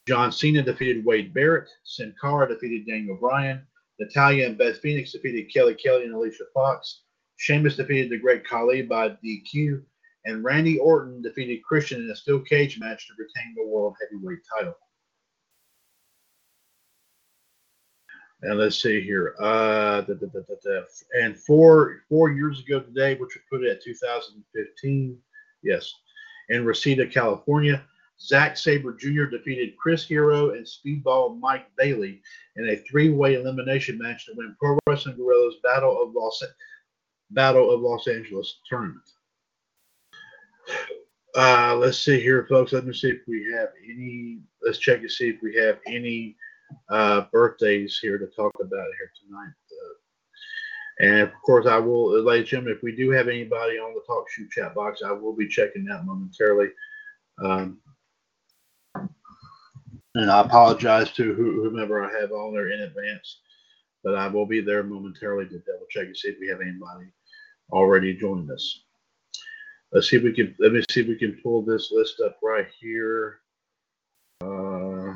[0.07, 1.69] John Cena defeated Wade Barrett.
[1.85, 3.67] Sin Cara defeated Daniel Bryan.
[3.99, 7.03] Natalya and Beth Phoenix defeated Kelly Kelly and Alicia Fox.
[7.41, 9.83] Sheamus defeated the Great Khali by DQ.
[10.27, 14.41] And Randy Orton defeated Christian in a steel cage match to retain the World Heavyweight
[14.59, 14.75] title.
[18.43, 19.37] And let's see here.
[19.41, 20.81] Uh, da, da, da,
[21.19, 25.19] and four four years ago today, which would put it at 2015.
[25.63, 25.95] Yes.
[26.51, 27.83] In Reseda, California,
[28.21, 29.25] Zack Sabre Jr.
[29.25, 32.21] defeated Chris Hero and Speedball Mike Bailey
[32.57, 36.43] in a three-way elimination match to win Pro Wrestling Guerrillas Battle of Los
[37.31, 39.05] Battle of Los Angeles tournament.
[41.37, 42.73] Uh, let's see here, folks.
[42.73, 44.41] Let me see if we have any.
[44.63, 46.37] Let's check to see if we have any
[46.89, 49.53] uh, birthdays here to talk about here tonight.
[49.71, 49.95] Uh,
[51.01, 53.95] And of course, I will, uh, ladies and gentlemen, if we do have anybody on
[53.95, 56.69] the TalkShoe chat box, I will be checking that momentarily.
[57.43, 57.81] Um,
[60.15, 63.41] and I apologize to who- whomever I have on there in advance,
[64.03, 67.07] but I will be there momentarily to double check and see if we have anybody
[67.73, 68.85] already joined us.
[69.93, 72.39] Let's see if we can, let me see if we can pull this list up
[72.43, 73.41] right here.
[74.43, 75.15] Uh,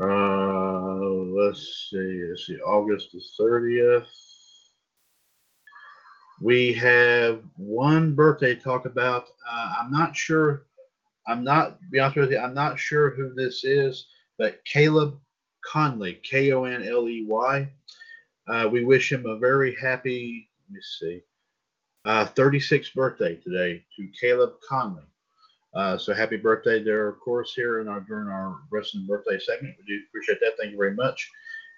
[0.00, 0.96] uh,
[1.38, 4.08] let's see, let's see, August the thirtieth.
[6.40, 9.28] We have one birthday talk about.
[9.48, 10.66] Uh, I'm not sure,
[11.26, 14.06] I'm not, be honest with you, I'm not sure who this is,
[14.38, 15.18] but Caleb
[15.72, 17.70] Konley, K O N L E Y.
[18.48, 21.20] Uh, we wish him a very happy, let me see,
[22.04, 25.04] uh, 36th birthday today to Caleb Konley.
[25.74, 29.74] Uh, so happy birthday there, of course, here in our during our wrestling birthday segment.
[29.78, 30.52] We do appreciate that.
[30.58, 31.30] Thank you very much.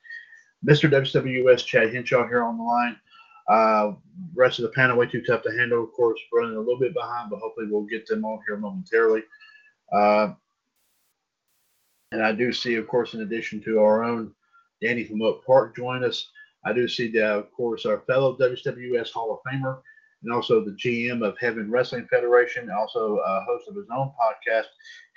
[0.66, 0.90] Mr.
[0.90, 2.96] WWS Chad Henshaw here on the line.
[3.50, 3.92] Uh,
[4.34, 5.84] rest of the panel way too tough to handle.
[5.84, 9.24] Of course, running a little bit behind, but hopefully we'll get them on here momentarily.
[9.92, 10.34] Uh,
[12.14, 14.34] and I do see, of course, in addition to our own
[14.82, 16.30] Danny from Oak Park join us,
[16.66, 19.82] I do see, uh, of course, our fellow WWS Hall of Famer
[20.24, 24.68] and also the GM of Heaven Wrestling Federation, also a host of his own podcast.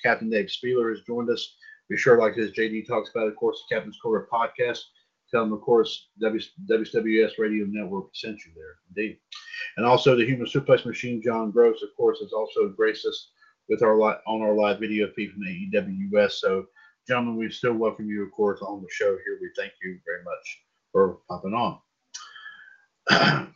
[0.02, 1.56] Captain Dave Spieler has joined us.
[1.88, 4.80] Be sure, like this JD talks about, of course, the Captain's Corner podcast.
[5.30, 9.18] Tell him, of course, WWS Radio Network sent you there, indeed.
[9.76, 13.30] And also the Human Suplex Machine, John Gross, of course, has also graced us
[13.68, 16.32] with our li- on our live video feed from AEWUS.
[16.32, 16.66] So,
[17.06, 19.38] gentlemen, we still welcome you, of course, on the show here.
[19.40, 20.65] We thank you very much
[20.96, 21.78] for popping on.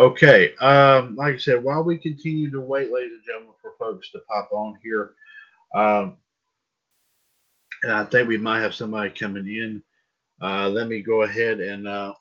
[0.00, 4.12] Okay, um, like I said, while we continue to wait, ladies and gentlemen, for folks
[4.12, 5.14] to pop on here,
[5.74, 6.18] um,
[7.82, 9.82] and I think we might have somebody coming in.
[10.40, 12.14] Uh, let me go ahead and uh,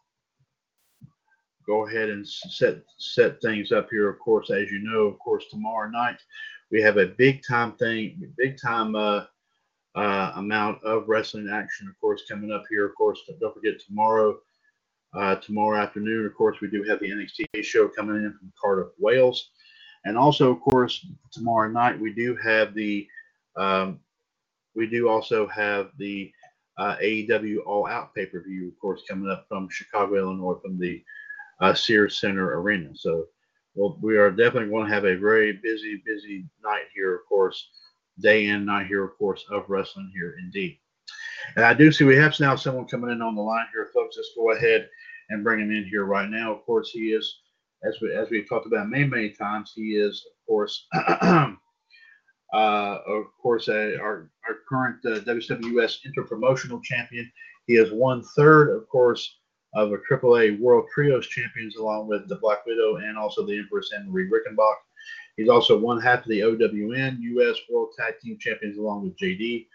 [1.68, 4.10] go ahead and set set things up here.
[4.10, 6.18] Of course, as you know, of course, tomorrow night
[6.72, 9.26] we have a big time thing, big time uh,
[9.98, 11.88] uh, amount of wrestling action.
[11.88, 12.86] Of course, coming up here.
[12.86, 14.38] Of course, don't forget tomorrow.
[15.14, 18.90] Uh, tomorrow afternoon, of course, we do have the NXT show coming in from Cardiff,
[19.00, 19.50] Wales.
[20.06, 23.08] And also, of course, tomorrow night we do have the
[23.56, 24.00] um,
[24.76, 26.32] we do also have the
[26.78, 30.80] uh, AEW All Out pay per view, of course, coming up from Chicago, Illinois, from
[30.80, 31.04] the
[31.60, 32.92] uh, Sears Center Arena.
[32.94, 33.26] So,
[33.74, 37.70] well, we are definitely going to have a very busy, busy night here, of course,
[38.20, 40.80] day in and night here, of course, of wrestling here, indeed.
[41.56, 44.18] And I do see we have now someone coming in on the line here, folks.
[44.18, 44.90] Let's go ahead
[45.30, 46.54] and bring him in here right now.
[46.54, 47.42] Of course, he is,
[47.84, 51.54] as we as we've talked about many many times, he is of course, uh,
[52.54, 57.32] of course, our our current uh, WWS Interpromotional Champion.
[57.66, 59.38] He is one third, of course,
[59.74, 63.92] of a AAA World Trios Champions, along with the Black Widow and also the Empress
[63.96, 64.76] Anne Marie Rickenbach.
[65.38, 69.68] He's also one half of the OWN US World Tag Team Champions, along with JD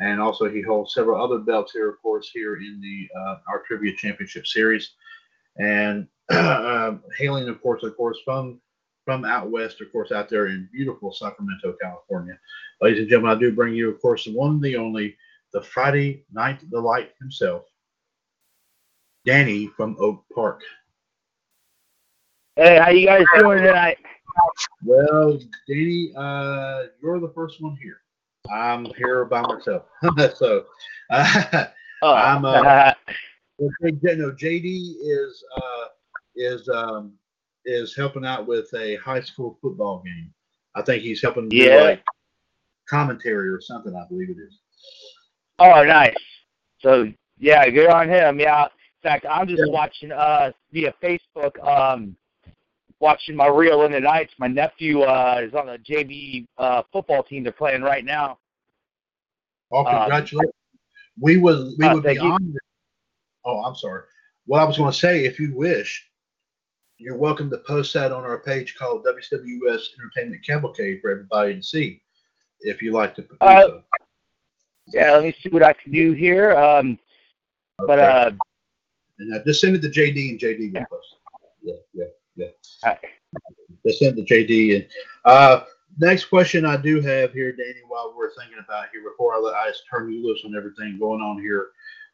[0.00, 3.62] and also he holds several other belts here, of course, here in the uh, our
[3.66, 4.92] Trivia Championship Series,
[5.58, 8.60] and uh, hailing, of course, of course, from
[9.04, 12.38] from out west, of course, out there in beautiful Sacramento, California.
[12.80, 15.16] Ladies and gentlemen, I do bring you, of course, the one, the only,
[15.52, 17.64] the Friday Night Delight himself,
[19.24, 20.62] Danny from Oak Park.
[22.56, 23.98] Hey, how you guys doing tonight?
[24.84, 25.38] Well,
[25.68, 28.00] Danny, uh, you're the first one here.
[28.50, 29.84] I'm here by myself.
[30.36, 30.64] so
[31.10, 31.66] uh,
[32.02, 32.92] Oh, I'm, uh,
[33.60, 35.84] no, JD is uh,
[36.34, 37.12] is um,
[37.66, 40.32] is helping out with a high school football game.
[40.74, 41.74] I think he's helping do Yeah.
[41.82, 42.04] like
[42.88, 43.94] commentary or something.
[43.94, 44.58] I believe it is.
[45.58, 46.14] oh, nice.
[46.78, 48.40] So yeah, good on him.
[48.40, 48.64] Yeah.
[48.64, 48.70] In
[49.02, 49.72] fact, I'm just Yeah.
[49.72, 51.62] watching uh via Facebook.
[51.66, 52.16] Um,
[53.00, 54.32] watching my reel in the nights.
[54.38, 58.38] My nephew uh is on the JV uh football team they're playing right now.
[59.72, 60.52] Oh, Um, congratulations!
[61.20, 62.20] we would we uh, would be you.
[62.20, 62.56] honored.
[63.44, 64.02] Oh, I'm sorry.
[64.46, 66.06] What I was going to say, if you wish,
[66.98, 71.62] you're welcome to post that on our page called WWS Entertainment Cavalcade for everybody to
[71.62, 72.02] see,
[72.60, 73.26] if you like to.
[73.40, 73.82] Uh, so.
[74.92, 76.52] Yeah, let me see what I can do here.
[76.56, 76.98] Um,
[77.78, 78.08] but Okay.
[78.08, 78.30] uh,
[79.20, 80.84] and uh, just send it to JD and JD will Yeah.
[80.90, 81.14] post.
[81.62, 81.76] it.
[81.94, 82.10] Yeah, yeah.
[82.36, 82.48] Yeah.
[82.84, 82.98] Right.
[83.84, 84.76] They sent the JD.
[84.76, 84.86] And
[85.24, 85.64] uh,
[85.98, 89.54] next question I do have here, Danny, while we're thinking about here before I let
[89.54, 91.68] I just turn you loose on everything going on here,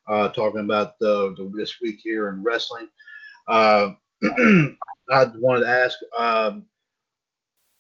[0.09, 2.89] uh, talking about the, the this week here in wrestling.
[3.49, 3.91] Uh,
[5.11, 6.65] I wanted to ask, um,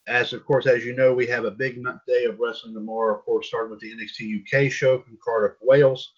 [0.06, 3.18] as of course, as you know, we have a big day of wrestling tomorrow.
[3.18, 6.12] Of course, starting with the NXT UK show from Cardiff, Wales.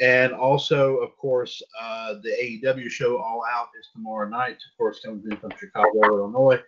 [0.00, 4.52] And also, of course, uh, the AEW show All Out is tomorrow night.
[4.54, 6.60] Of course, comes in from Chicago, Illinois.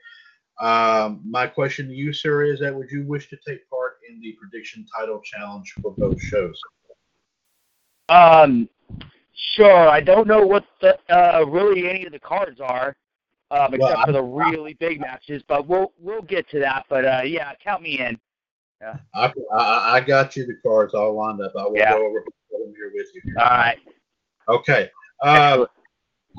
[0.60, 4.20] Um, my question to you, sir, is that would you wish to take part in
[4.20, 6.60] the prediction title challenge for both shows?
[8.10, 8.68] Um,
[9.34, 9.88] sure.
[9.88, 12.94] I don't know what the uh, really any of the cards are,
[13.50, 15.42] um, except Well, for the really big matches.
[15.48, 16.84] But we'll we'll get to that.
[16.90, 18.20] But uh, yeah, count me in.
[19.14, 21.52] I, I, I got you the cards all lined up.
[21.56, 21.92] I will Yeah.
[21.92, 22.24] go over
[22.58, 23.22] them here with you.
[23.38, 23.78] All right.
[24.48, 24.90] Okay.
[25.22, 25.66] Uh,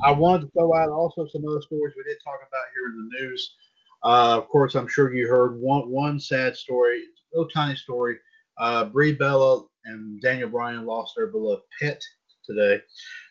[0.04, 3.10] I wanted to throw out also some other stories we did talk about here in
[3.10, 3.56] the news.
[4.04, 8.18] Uh, of course, I'm sure you heard one one sad story, a little tiny story.
[8.58, 12.02] Uh, Brie Bella and Daniel Bryan lost their beloved pet
[12.46, 12.82] today.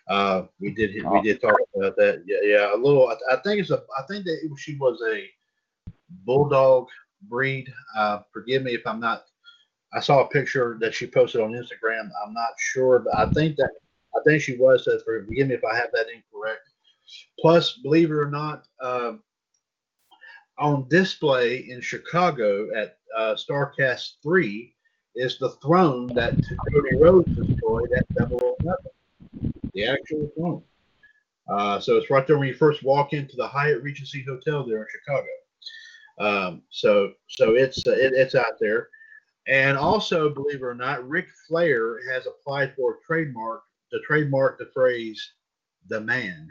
[0.08, 2.22] Uh, we did we did talk about that.
[2.26, 2.74] Yeah, yeah.
[2.74, 3.08] A little.
[3.08, 3.82] I, I think it's a.
[3.98, 5.28] I think that she was a
[6.24, 6.86] bulldog
[7.28, 7.72] breed.
[7.96, 9.24] Uh, forgive me if I'm not.
[9.94, 12.10] I saw a picture that she posted on Instagram.
[12.24, 13.70] I'm not sure, but I think that
[14.16, 14.84] I think she was.
[14.84, 16.68] So forgive me if I have that incorrect.
[17.38, 19.14] Plus, believe it or not, uh,
[20.58, 24.74] on display in Chicago at uh, Starrcast Three
[25.14, 26.34] is the throne that
[26.72, 29.52] Cody Rhodes destroyed at Double Nothing.
[29.74, 30.62] The actual throne.
[31.48, 34.82] Uh, so it's right there when you first walk into the Hyatt Regency Hotel there
[34.82, 35.28] in Chicago.
[36.18, 38.88] Um, so so it's uh, it, it's out there.
[39.48, 44.58] And also, believe it or not, Ric Flair has applied for a trademark to trademark
[44.58, 45.32] the phrase
[45.88, 46.48] "the man"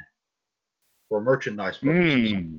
[1.08, 2.34] for merchandise purposes.
[2.34, 2.58] Hmm.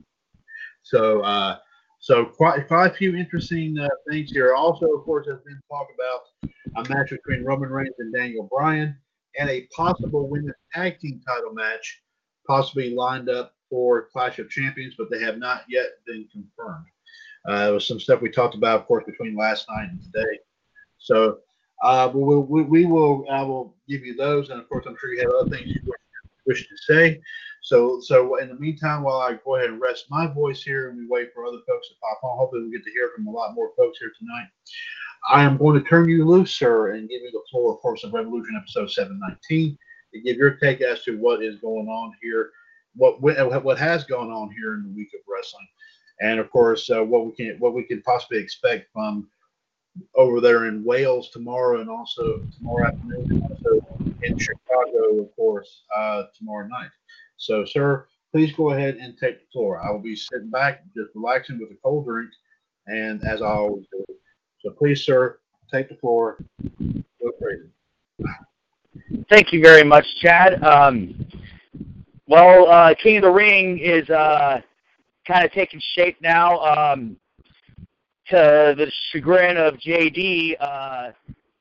[0.83, 1.59] So, uh,
[2.01, 4.55] so quite quite a few interesting uh, things here.
[4.55, 8.97] Also, of course, has been talk about a match between Roman Reigns and Daniel Bryan,
[9.39, 12.03] and a possible women's tag team title match,
[12.47, 16.87] possibly lined up for Clash of Champions, but they have not yet been confirmed.
[17.47, 20.39] Uh, there was some stuff we talked about, of course, between last night and today.
[20.99, 21.39] So,
[21.83, 24.97] uh, we will we, we will I will give you those, and of course, I'm
[25.01, 25.93] sure you have other things you
[26.47, 27.21] wish, to say.
[27.63, 30.99] So, so in the meantime, while I go ahead and rest my voice here and
[30.99, 33.31] we wait for other folks to pop on, hopefully we get to hear from a
[33.31, 34.47] lot more folks here tonight.
[35.31, 38.03] I am going to turn you loose, sir, and give you the floor, of course,
[38.03, 39.79] of Revolution episode 719
[40.13, 42.51] to give your take as to what is going on here,
[42.95, 45.67] what what has gone on here in the week of wrestling,
[46.21, 49.29] and of course, uh, what we can what we can possibly expect from
[50.15, 55.83] over there in Wales tomorrow, and also tomorrow afternoon, and also in Chicago, of course,
[55.95, 56.91] uh, tomorrow night.
[57.37, 59.83] So, sir, please go ahead and take the floor.
[59.83, 62.31] I will be sitting back, just relaxing with a cold drink,
[62.87, 64.05] and as I always do.
[64.61, 65.39] So, please, sir,
[65.71, 66.43] take the floor.
[66.81, 67.69] Go crazy.
[69.29, 70.63] Thank you very much, Chad.
[70.63, 71.27] Um,
[72.27, 74.61] well, uh, King of the Ring is uh,
[75.27, 76.59] kind of taking shape now.
[76.61, 77.17] Um,
[78.31, 81.11] to the chagrin of JD, uh,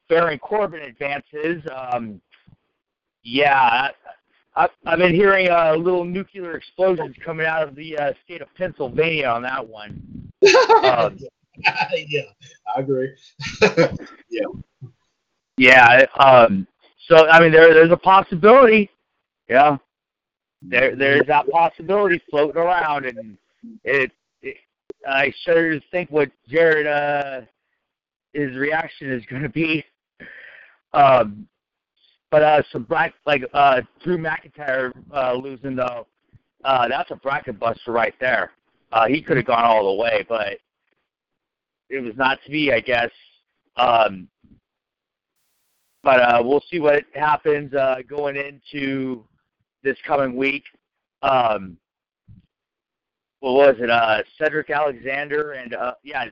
[0.08, 1.64] Baron Corbin advances.
[1.76, 2.22] Um,
[3.24, 3.90] yeah,
[4.56, 8.48] I, I've been hearing uh, little nuclear explosions coming out of the uh, state of
[8.56, 10.02] Pennsylvania on that one.
[10.84, 11.20] Um,
[12.08, 12.22] yeah,
[12.76, 13.14] I agree.
[15.62, 16.06] Yeah.
[16.20, 16.66] Um,
[17.08, 18.90] so I mean, there there's a possibility.
[19.48, 19.78] Yeah.
[20.64, 23.38] There there's that possibility floating around, and
[23.84, 24.12] it.
[24.42, 24.58] it
[25.08, 27.42] I sure think what Jared uh,
[28.34, 29.84] his reaction is going to be.
[30.94, 31.48] Um,
[32.30, 36.08] but uh, some bracket like uh, Drew McIntyre uh, losing though,
[36.64, 38.52] uh, that's a bracket buster right there.
[38.92, 40.58] Uh, he could have gone all the way, but
[41.90, 43.12] it was not to be, I guess.
[43.78, 44.28] Um,
[46.04, 49.24] but uh, we'll see what happens uh, going into
[49.84, 50.64] this coming week.
[51.22, 51.78] Um,
[53.42, 53.90] what was it?
[53.90, 56.26] Uh, Cedric Alexander and uh, yeah,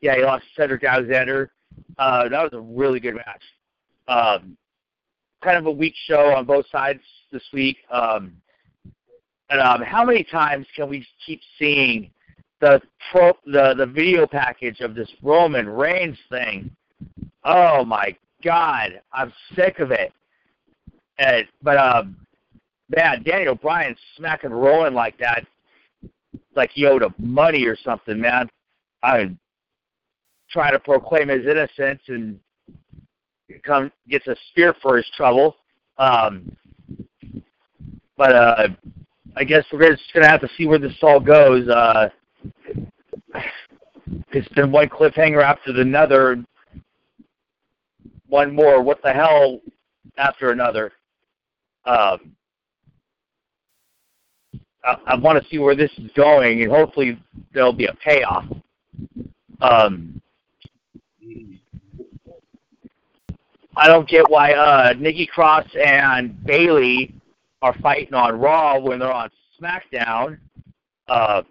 [0.00, 1.50] yeah, he lost Cedric Alexander.
[1.98, 3.42] Uh, that was a really good match.
[4.08, 4.56] Um,
[5.42, 7.00] kind of a weak show on both sides
[7.32, 7.78] this week.
[7.90, 8.32] Um,
[9.48, 12.10] and um, how many times can we keep seeing
[12.60, 12.80] the
[13.10, 16.70] pro the the video package of this Roman Reigns thing?
[17.44, 20.12] Oh my God, I'm sick of it.
[21.18, 22.16] And, but um,
[22.94, 25.46] man, Daniel Bryan smacking Rowan like that,
[26.54, 28.48] like he owed him money or something, man.
[29.02, 29.34] I
[30.50, 32.38] try to proclaim his innocence and
[33.62, 35.56] come gets a spear for his trouble.
[35.98, 36.56] Um,
[38.16, 38.68] but uh,
[39.36, 41.68] I guess we're just gonna have to see where this all goes.
[41.68, 42.08] Uh,
[44.32, 46.44] it's been one cliffhanger after the another.
[48.28, 48.82] One more.
[48.82, 49.60] What the hell?
[50.16, 50.92] After another.
[51.84, 52.36] Um,
[54.84, 57.20] I, I want to see where this is going, and hopefully
[57.52, 58.44] there'll be a payoff.
[59.60, 60.20] Um,
[63.76, 67.14] I don't get why uh, Nikki Cross and Bayley
[67.62, 70.38] are fighting on Raw when they're on SmackDown.
[71.08, 71.42] Uh,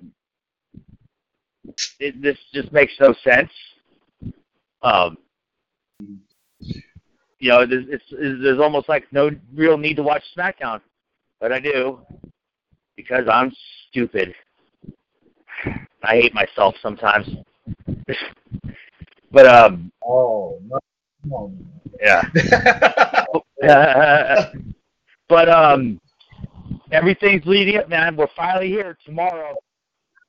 [2.00, 3.52] it, this just makes no sense.
[4.82, 5.18] Um,
[6.60, 10.82] you know, there's, it's, it's, there's almost like no real need to watch SmackDown,
[11.40, 12.00] but I do
[13.00, 13.52] because I'm
[13.90, 14.36] stupid.
[16.04, 17.28] I hate myself sometimes.
[19.32, 19.92] but um.
[20.06, 20.60] Oh
[21.26, 21.54] no.
[22.02, 22.22] Yeah.
[25.30, 26.00] but um,
[26.92, 28.16] everything's leading up, man.
[28.18, 29.56] We're finally here tomorrow.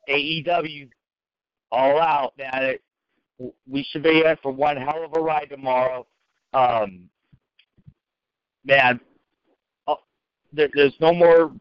[0.09, 0.89] AEW,
[1.73, 2.63] all out, man.
[2.63, 2.83] It,
[3.69, 6.07] we should be in for one hell of a ride tomorrow.
[6.53, 7.09] Um,
[8.65, 9.01] man,
[9.87, 9.99] oh,
[10.53, 11.53] there, there's no more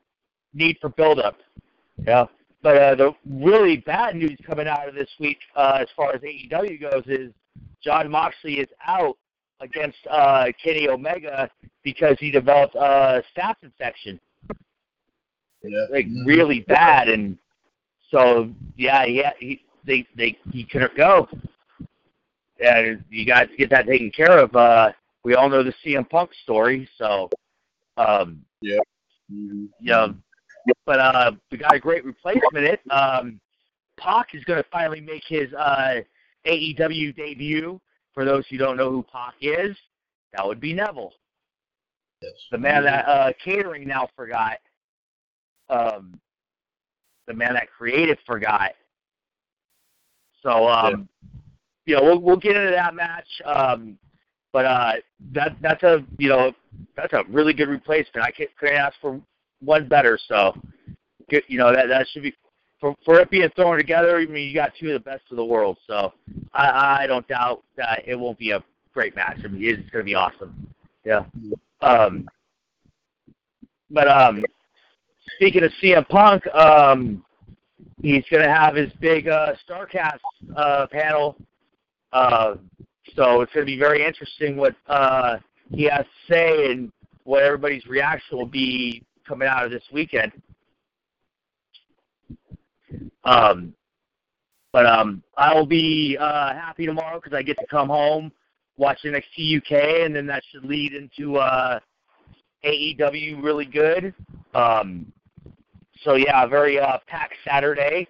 [0.54, 1.38] need for build-up.
[2.06, 2.26] Yeah.
[2.62, 6.22] But uh, the really bad news coming out of this week, uh, as far as
[6.22, 7.32] AEW goes, is
[7.82, 9.18] Jon Moxley is out
[9.62, 11.50] against uh, Kenny Omega
[11.84, 14.20] because he developed a staph infection.
[15.64, 15.86] Yeah.
[15.92, 17.38] Like really bad, and
[18.12, 21.28] so yeah, yeah, he they they he couldn't go.
[22.62, 24.56] And you got to get that taken care of.
[24.56, 24.92] Uh,
[25.24, 27.30] we all know the CM Punk story, so
[27.98, 28.80] um, yeah,
[29.32, 29.66] mm-hmm.
[29.82, 30.08] yeah.
[30.86, 32.66] But uh, we got a great replacement.
[32.66, 33.40] It um,
[33.98, 36.02] Pac is going to finally make his uh,
[36.46, 37.80] AEW debut
[38.14, 39.78] for those who don't know who Pac is,
[40.34, 41.14] that would be Neville.
[42.22, 42.34] Yes.
[42.52, 44.58] The man that uh, catering now forgot.
[45.70, 46.20] Um,
[47.28, 48.72] the man that created forgot.
[50.42, 51.40] So um, yeah.
[51.86, 53.28] you know we'll we'll get into that match.
[53.46, 53.98] Um,
[54.52, 54.94] but uh,
[55.34, 56.54] that that's a you know
[56.96, 58.26] that's a really good replacement.
[58.26, 59.22] I can't, couldn't ask for
[59.62, 60.18] one better.
[60.28, 60.60] So
[61.30, 62.34] good, you know that that should be
[62.80, 65.38] for for it being thrown together, I mean, you got two of the best of
[65.38, 65.78] the world.
[65.88, 66.14] So
[66.54, 69.40] I, I don't doubt that it won't be a great match.
[69.44, 70.68] I mean, it's going to be awesome.
[71.06, 71.26] Yeah.
[71.82, 72.28] Um,
[73.90, 74.44] but um,
[75.36, 77.24] speaking of CM Punk, um,
[78.02, 80.20] he's going to have his big uh, Starrcast
[80.56, 81.36] uh, panel.
[82.12, 82.56] Uh,
[83.16, 85.38] so it's going to be very interesting what uh,
[85.72, 86.92] he has to say and
[87.24, 90.32] what everybody's reaction will be coming out of this weekend.
[93.24, 93.74] Um,
[94.74, 98.32] but um, I'll be uh, happy tomorrow because I get to come home,
[98.78, 101.80] watch NXT UK, and then that should lead into uh,
[102.66, 104.14] AEW really good.
[104.56, 105.12] Um,
[106.04, 108.08] so yeah, very uh, packed Saturday.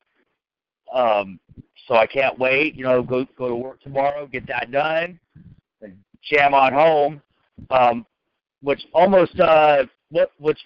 [0.94, 1.40] Um,
[1.88, 2.76] so I can't wait.
[2.76, 5.20] You know, go go to work tomorrow, get that done,
[5.82, 7.22] and jam on home.
[7.72, 8.06] Um,
[8.62, 10.60] which almost uh, what which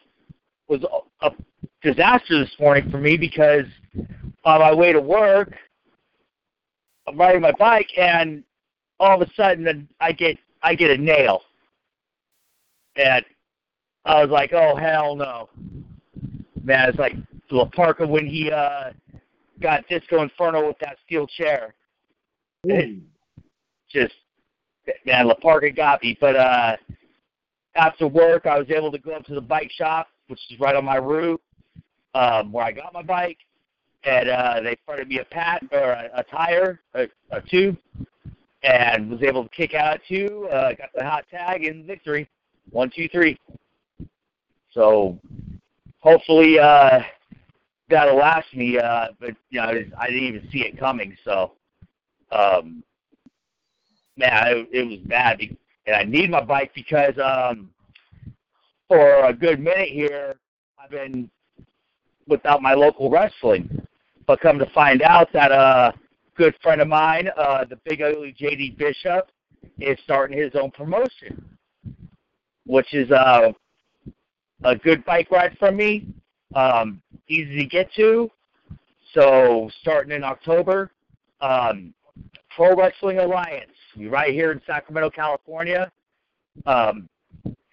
[0.68, 0.84] was
[1.22, 1.32] a
[1.82, 3.66] disaster this morning for me because
[4.43, 5.53] on my way to work,
[7.07, 8.43] I'm riding my bike, and
[8.99, 11.41] all of a sudden I get I get a nail,
[12.95, 13.26] and
[14.05, 15.49] I was like, oh hell no,
[16.64, 16.89] man!
[16.89, 17.16] It's like
[17.51, 18.91] La Parka when he uh,
[19.61, 21.74] got Disco Inferno with that steel chair.
[22.64, 22.99] It
[23.89, 24.14] just
[25.05, 26.18] man, La Parka got me.
[26.20, 26.78] But uh,
[27.76, 30.76] after work, I was able to go up to the bike shop, which is right
[30.76, 31.41] on my route,
[32.15, 33.39] um, where I got my bike,
[34.03, 37.78] and uh, they fronted me a pat or a, a tire, a, a tube,
[38.63, 40.47] and was able to kick out two.
[40.51, 42.30] Uh, got the hot tag and victory,
[42.71, 43.38] one, two, three.
[44.71, 45.19] So
[45.99, 47.01] hopefully uh,
[47.89, 48.78] that'll last me.
[48.78, 49.67] Uh, but you know,
[49.97, 51.15] I didn't even see it coming.
[51.24, 51.53] So
[52.32, 52.84] um,
[54.17, 55.41] man, it, it was bad,
[55.86, 57.69] and I need my bike because um,
[58.88, 60.36] for a good minute here,
[60.81, 61.29] I've been
[62.27, 63.86] without my local wrestling.
[64.25, 65.93] But come to find out that a
[66.36, 69.29] good friend of mine, uh, the big ugly JD Bishop,
[69.79, 71.43] is starting his own promotion,
[72.65, 73.51] which is uh,
[74.63, 76.07] a good bike ride from me,
[76.55, 78.29] um, easy to get to.
[79.13, 80.91] So starting in October,
[81.41, 81.93] um,
[82.55, 85.91] Pro Wrestling Alliance, right here in Sacramento, California.
[86.65, 87.09] Um,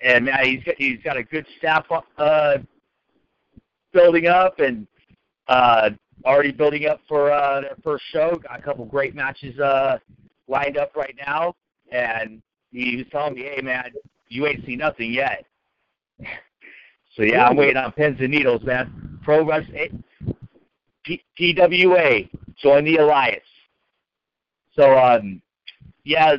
[0.01, 1.87] and man, he's got, he's got a good staff
[2.19, 2.59] uh,
[3.93, 4.87] building up, and
[5.49, 5.91] uh,
[6.25, 8.37] already building up for uh, their first show.
[8.43, 9.99] Got a couple great matches uh,
[10.49, 11.55] lined up right now,
[11.91, 12.41] and
[12.73, 13.91] he was telling me, "Hey, man,
[14.29, 15.45] you ain't seen nothing yet."
[17.17, 19.19] so yeah, I'm waiting on pins and needles, man.
[19.23, 20.03] Pro Wrestling
[21.05, 22.29] P- PWA
[22.63, 23.43] join the alliance.
[24.75, 25.43] So um,
[26.05, 26.37] yeah,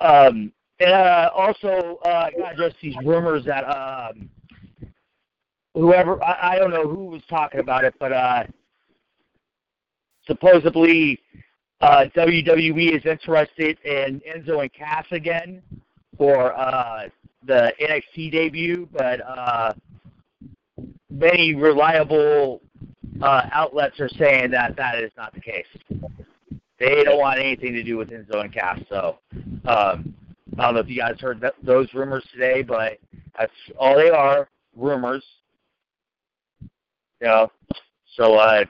[0.00, 0.52] um,
[0.86, 4.30] uh, also uh, got just these rumors that um,
[5.74, 8.44] whoever I, I don't know who was talking about it, but uh,
[10.26, 11.20] supposedly
[11.80, 15.62] uh, WWE is interested in Enzo and Cass again
[16.16, 17.08] for uh,
[17.46, 19.72] the NXT debut, but uh,
[21.10, 22.60] many reliable
[23.22, 25.66] uh, outlets are saying that that is not the case.
[26.78, 28.80] They don't want anything to do with Enzo and Cass.
[28.88, 29.18] So
[29.66, 30.14] um,
[30.58, 32.98] I don't know if you guys heard that, those rumors today, but
[33.38, 35.24] that's all they are rumors.
[36.60, 37.52] You know,
[38.16, 38.64] so uh,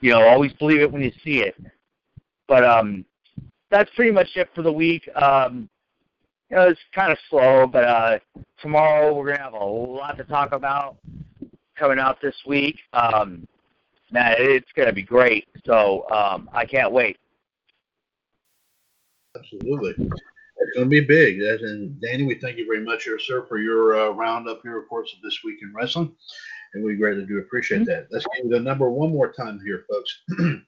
[0.00, 1.54] you know, always believe it when you see it.
[2.48, 3.04] But um,
[3.70, 5.08] that's pretty much it for the week.
[5.16, 5.68] Um,
[6.50, 8.18] you know, it's kind of slow, but uh,
[8.60, 10.96] tomorrow we're gonna have a lot to talk about
[11.76, 12.76] coming out this week.
[12.92, 13.46] Um,
[14.10, 15.48] man, it's gonna be great.
[15.64, 17.18] So um, I can't wait.
[19.36, 20.08] Absolutely.
[20.64, 21.42] It's going to be big.
[21.42, 24.88] And Danny, we thank you very much, here, sir, for your uh, roundup here, of
[24.88, 26.14] course, of this week in wrestling.
[26.72, 28.08] And we greatly do appreciate that.
[28.10, 30.22] Let's give the number one more time here, folks.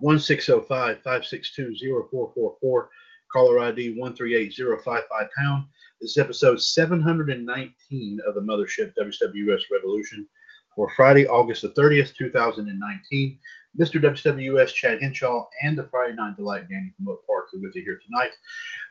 [0.00, 1.76] 1605 562
[2.10, 2.90] 0444.
[3.32, 5.64] Caller ID 138055 pound.
[6.00, 10.28] This is episode 719 of the Mothership WWS Revolution
[10.76, 13.38] for Friday, August the 30th, 2019.
[13.78, 14.00] Mr.
[14.00, 18.30] WWS Chad Henshaw and the Friday Night Delight Danny from Oak Park you here tonight.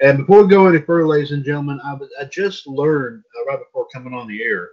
[0.01, 3.45] And before we go any further, ladies and gentlemen, I, was- I just learned uh,
[3.45, 4.69] right before coming on the air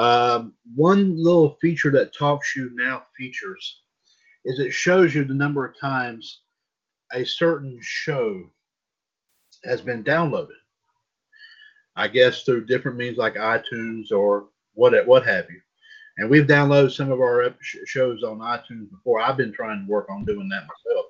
[0.00, 3.82] um, one little feature that TalkShoe now features
[4.46, 6.40] is it shows you the number of times
[7.12, 8.42] a certain show
[9.64, 10.56] has been downloaded.
[11.96, 15.60] I guess through different means like iTunes or what what have you.
[16.18, 17.54] And we've downloaded some of our
[17.86, 19.20] shows on iTunes before.
[19.20, 21.06] I've been trying to work on doing that myself.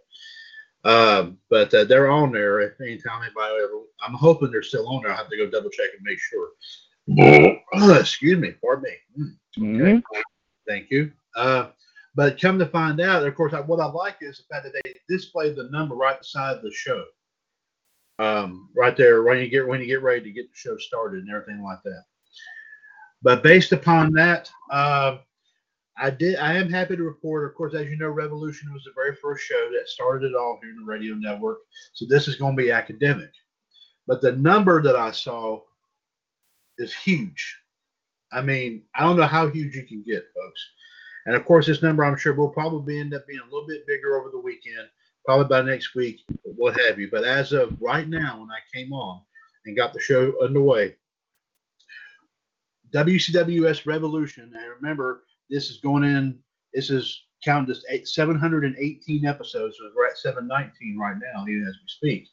[0.82, 2.60] Um, but uh, they're on there.
[2.60, 5.12] If anytime anybody ever, I'm hoping they're still on there.
[5.12, 6.48] I have to go double check and make sure.
[7.74, 9.24] Oh, excuse me, pardon me.
[9.24, 10.02] Mm, Mhm.
[10.68, 11.12] Thank you.
[11.36, 11.70] Uh,
[12.14, 14.80] but come to find out, of course, I, what I like is the fact that
[14.84, 17.04] they display the number right beside the show,
[18.18, 21.20] um, right there when you get when you get ready to get the show started
[21.24, 22.04] and everything like that.
[23.22, 25.18] But based upon that, uh,
[25.98, 26.36] I did.
[26.36, 27.48] I am happy to report.
[27.48, 30.58] Of course, as you know, Revolution was the very first show that started it all
[30.62, 31.58] here in the radio network.
[31.92, 33.30] So this is going to be academic.
[34.06, 35.60] But the number that I saw
[36.78, 37.58] is huge.
[38.32, 40.60] I mean, I don't know how huge you can get, folks.
[41.26, 43.86] And of course, this number I'm sure will probably end up being a little bit
[43.86, 44.88] bigger over the weekend,
[45.26, 47.08] probably by next week, what have you.
[47.10, 49.20] But as of right now, when I came on
[49.66, 50.96] and got the show underway,
[52.92, 56.38] WCWUS Revolution, and remember, this is going in,
[56.74, 61.74] this is counting just eight, 718 episodes, so we're at 719 right now, even as
[61.74, 62.28] we speak.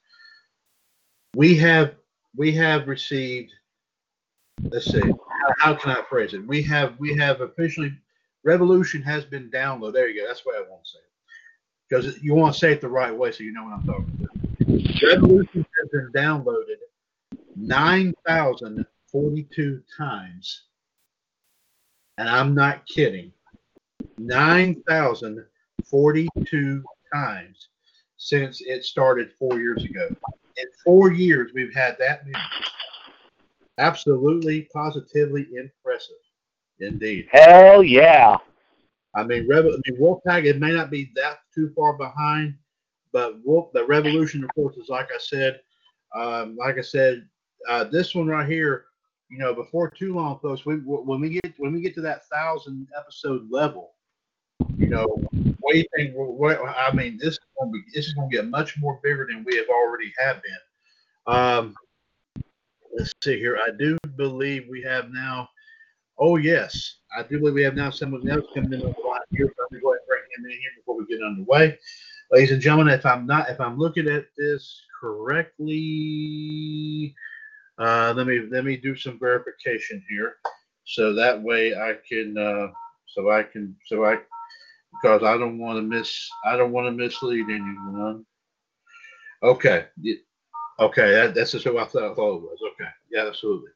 [1.35, 1.95] We have
[2.35, 3.51] we have received
[4.71, 6.45] let's see how, how can I phrase it?
[6.47, 7.93] We have we have officially
[8.43, 9.93] Revolution has been downloaded.
[9.93, 10.27] There you go.
[10.27, 11.03] That's why I want to say it.
[11.89, 14.11] Because you want to say it the right way so you know what I'm talking
[14.19, 15.03] about.
[15.03, 16.77] Revolution has been downloaded
[19.13, 20.63] 9,042 times.
[22.17, 23.31] And I'm not kidding.
[24.17, 26.83] 9,042
[27.13, 27.69] times
[28.17, 30.07] since it started four years ago.
[30.57, 32.43] In four years, we've had that many.
[33.77, 36.15] Absolutely, positively impressive.
[36.79, 37.27] Indeed.
[37.31, 38.37] Hell yeah.
[39.15, 42.55] I mean, Rev- I mean, Wolfpack, it may not be that too far behind,
[43.13, 45.61] but Wolf, the Revolution, of course, is like I said,
[46.15, 47.27] um, like I said,
[47.69, 48.85] uh, this one right here,
[49.29, 52.25] you know, before too long, folks, we, when we get when we get to that
[52.27, 53.91] thousand episode level,
[54.77, 55.05] you know,
[55.59, 56.13] what do you think?
[56.15, 59.27] What, I mean, this is going to be this is to get much more bigger
[59.29, 61.35] than we have already have been.
[61.35, 61.75] Um,
[62.97, 63.57] let's see here.
[63.57, 65.49] I do believe we have now.
[66.19, 69.53] Oh yes, I do believe we have now someone else coming in the line here.
[69.57, 71.77] Going to go ahead and bring him in here before we get underway.
[72.31, 75.75] Ladies and gentlemen, if I'm not, if I'm looking at this correctly,
[77.79, 80.37] uh, let me let me do some verification here,
[80.83, 82.67] so that way I can, uh,
[83.07, 84.17] so I can, so I,
[84.93, 88.25] because I don't want to miss, I don't want to mislead anyone.
[89.43, 89.85] Okay,
[90.79, 92.59] okay, that, that's just who I thought, I thought it was.
[92.73, 93.69] Okay, yeah, absolutely.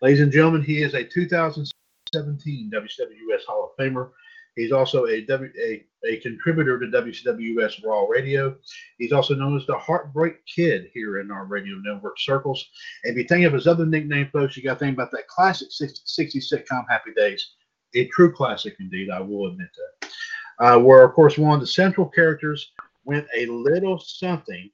[0.00, 4.10] Ladies and gentlemen, he is a 2017 WWS Hall of Famer.
[4.56, 8.56] He's also a, w, a, a contributor to WCWS Raw Radio.
[8.98, 12.64] He's also known as the Heartbreak Kid here in our radio network circles.
[13.04, 15.68] If you think of his other nickname, folks, you got to think about that classic
[15.70, 17.54] 60, 60 sitcom Happy Days.
[17.94, 19.10] a true classic indeed.
[19.10, 20.10] I will admit that.
[20.58, 22.72] Uh, where of course one of the central characters
[23.04, 24.70] went a little something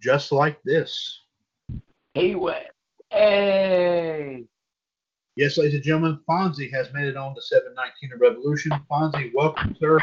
[0.00, 1.22] just like this.
[2.14, 2.66] He went,
[3.10, 4.44] hey.
[5.38, 8.72] Yes, ladies and gentlemen, Fonzie has made it on to 719 Revolution.
[8.90, 10.00] Fonzie, welcome, sir.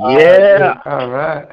[0.00, 0.80] Uh, Yeah.
[0.86, 1.46] All right.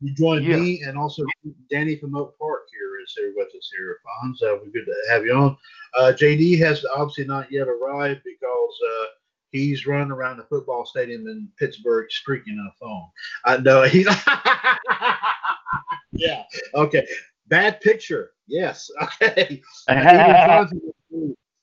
[0.00, 0.56] You joined Yeah.
[0.56, 1.24] me and also
[1.70, 4.42] Danny from Oak Park here is here with us here, Fonz.
[4.42, 5.56] Uh, we're good to have you on.
[5.96, 9.04] Uh, JD has obviously not yet arrived because uh,
[9.52, 13.06] he's running around the football stadium in Pittsburgh streaking on a phone.
[13.44, 14.02] I know he.
[16.10, 16.42] yeah.
[16.74, 17.06] Okay.
[17.46, 18.32] Bad picture.
[18.48, 18.90] Yes.
[19.22, 19.62] Okay.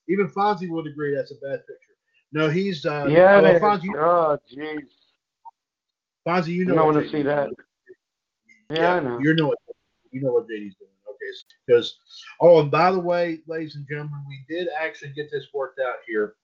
[0.07, 1.95] even, Fonzie would agree, even Fonzie would agree that's a bad picture.
[2.33, 2.85] No, he's.
[2.85, 3.59] Uh, yeah, well.
[3.59, 4.79] Fonzie, Oh, jeez.
[6.27, 6.75] Fonzie, you I know.
[6.75, 7.49] don't want to see that.
[8.69, 9.19] Yeah, I know.
[9.19, 9.57] You know what
[10.11, 10.91] you know what JD's doing.
[11.09, 11.31] Okay,
[11.67, 11.97] because
[12.39, 15.95] oh, and by the way, ladies and gentlemen, we did actually get this worked out
[16.07, 16.35] here.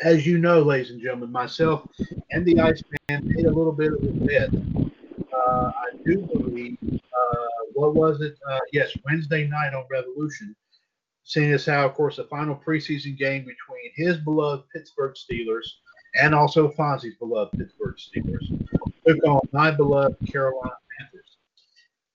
[0.00, 1.86] As you know, ladies and gentlemen, myself
[2.32, 4.50] and the Iceman made a little bit of a bet.
[5.32, 8.36] Uh, I do believe, uh, what was it?
[8.50, 10.56] Uh, yes, Wednesday night on Revolution,
[11.24, 15.66] seeing as how, of course, the final preseason game between his beloved Pittsburgh Steelers
[16.20, 18.46] and also Fonzie's beloved Pittsburgh Steelers
[19.06, 21.38] took on my beloved Carolina Panthers.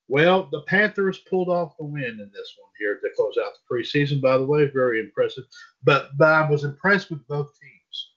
[0.08, 3.76] Well, the Panthers pulled off the win in this one here to close out the
[3.76, 4.22] preseason.
[4.22, 5.44] By the way, very impressive.
[5.84, 8.12] But but I was impressed with both teams.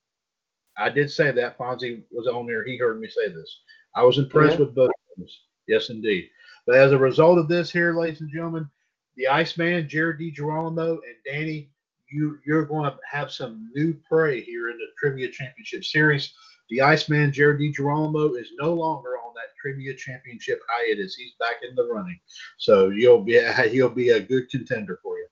[0.78, 2.64] I did say that Fonzie was on there.
[2.64, 3.60] He heard me say this.
[3.94, 4.66] I was impressed Yeah.
[4.66, 5.40] with both teams.
[5.68, 6.30] Yes, indeed.
[6.66, 8.70] But as a result of this here, ladies and gentlemen,
[9.16, 11.70] the Iceman, Jared DiGirolamo, and Danny,
[12.10, 16.32] you you're going to have some new prey here in the Trivia Championship Series.
[16.70, 21.14] The Iceman, Jared DiGirolamo, is no longer on that Trivia Championship hiatus.
[21.14, 22.18] He's back in the running,
[22.58, 23.40] so you'll be
[23.70, 25.26] he'll be a good contender for you.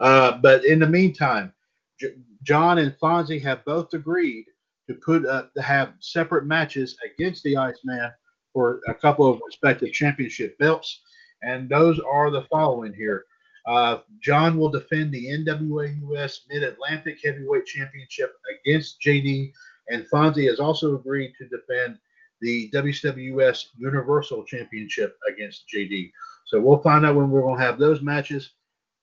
[0.00, 1.52] Uh, but in the meantime,
[2.00, 4.46] J- John and Fonzie have both agreed
[4.88, 8.10] to put uh, to have separate matches against the Iceman
[8.52, 11.02] for a couple of respective championship belts,
[11.42, 13.24] and those are the following here.
[13.66, 19.52] Uh, John will defend the NWA US Mid Atlantic Heavyweight Championship against JD,
[19.88, 21.98] and Fonzie has also agreed to defend
[22.40, 26.12] the WWS Universal Championship against JD.
[26.46, 28.50] So we'll find out when we're going to have those matches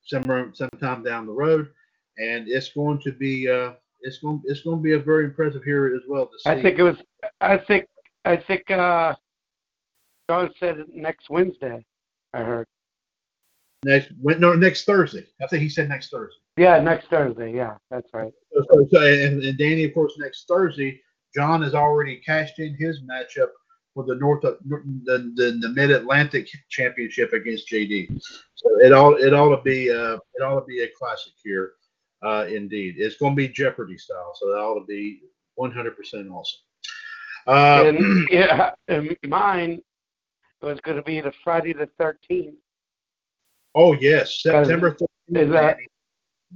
[0.02, 1.68] somewhere sometime down the road,
[2.18, 5.62] and it's going to be uh, it's going it's going to be a very impressive
[5.62, 6.50] here as well to see.
[6.50, 6.96] I think it was.
[7.40, 7.86] I think.
[8.24, 8.70] I think.
[8.70, 9.14] uh
[10.30, 11.84] John said next Wednesday.
[12.34, 12.66] I heard.
[13.84, 15.26] next when- no next Thursday.
[15.40, 16.38] I think he said next Thursday.
[16.56, 17.52] Yeah, next Thursday.
[17.54, 18.32] Yeah, that's right.
[18.52, 21.00] So, so, and, and Danny, of course, next Thursday,
[21.34, 23.48] John has already cashed in his matchup
[23.92, 28.20] for the North the the, the Mid Atlantic Championship against JD.
[28.54, 31.72] So it all it ought to be uh, it ought to be a classic here,
[32.24, 32.96] uh, indeed.
[32.98, 35.20] It's going to be Jeopardy style, so that ought to be
[35.54, 36.60] 100 percent awesome.
[37.46, 39.82] Uh, and yeah, and mine
[40.64, 42.54] was going to be the Friday the 13th.
[43.74, 45.06] oh yes, September 13th.
[45.36, 45.78] Is that-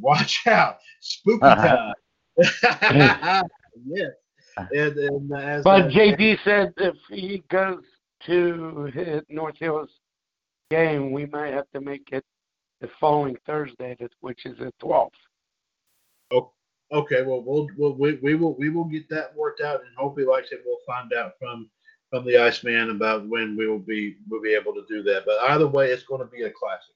[0.00, 1.92] Watch out, spooky time.
[2.36, 4.12] yes,
[4.56, 7.82] and, and as But uh, JD said if he goes
[8.26, 9.90] to his North Hills
[10.70, 12.24] game, we might have to make it
[12.80, 15.10] the following Thursday, which is the 12th.
[16.90, 20.24] Okay, well, we'll, we'll we, we will we will get that worked out, and hopefully,
[20.24, 21.68] like I said, we'll find out from
[22.10, 25.24] from the Iceman about when we will be will be able to do that.
[25.26, 26.94] But either way, it's going to be a classic.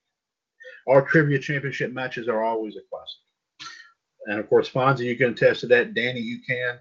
[0.88, 3.70] Our trivia championship matches are always a classic,
[4.26, 5.94] and of course, Fonzie, you can attest to that.
[5.94, 6.78] Danny, you can.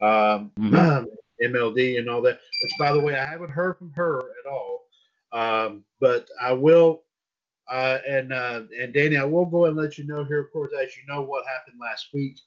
[0.00, 0.52] Um,
[1.42, 2.40] MLD and all that.
[2.62, 4.86] Which, by the way, I haven't heard from her at all,
[5.32, 7.02] um, but I will.
[7.70, 10.70] Uh, and uh, and Danny, I will go and let you know here, of course,
[10.82, 12.38] as you know what happened last week.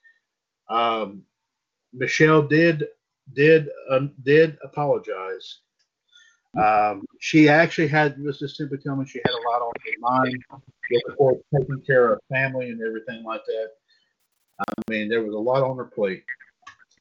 [0.69, 1.24] Um,
[1.93, 2.86] Michelle did
[3.34, 5.60] did um, did apologize.
[6.58, 10.44] Um, she actually had just simply she had a lot on her mind
[10.90, 13.70] with course taking care of family and everything like that.
[14.60, 16.24] I mean, there was a lot on her plate,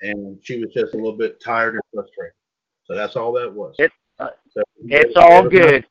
[0.02, 2.34] and she was just a little bit tired and frustrated.
[2.84, 3.74] So that's all that was.
[3.78, 5.86] It- uh, So- It's all good.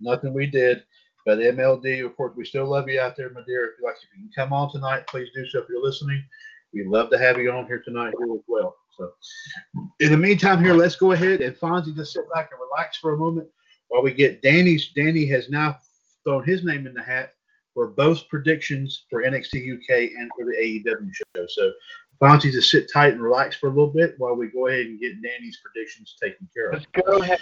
[0.00, 0.84] nothing we did.
[1.26, 3.66] But MLD, of course, we still love you out there, my dear.
[3.66, 5.58] If you like, if you can come on tonight, please do so.
[5.60, 6.24] If you're listening,
[6.72, 8.76] we'd love to have you on here tonight here as well.
[8.96, 9.12] So,
[10.00, 13.14] in the meantime, here, let's go ahead and Fonzie just sit back and relax for
[13.14, 13.48] a moment
[13.88, 14.90] while we get Danny's.
[14.94, 15.78] Danny has now
[16.24, 17.34] thrown his name in the hat
[17.74, 21.46] for both predictions for NXT UK and for the AEW show.
[21.48, 21.72] So,
[22.20, 25.00] Fonzie, just sit tight and relax for a little bit while we go ahead and
[25.00, 26.84] get Danny's predictions taken care of.
[26.94, 27.38] Let's go ahead.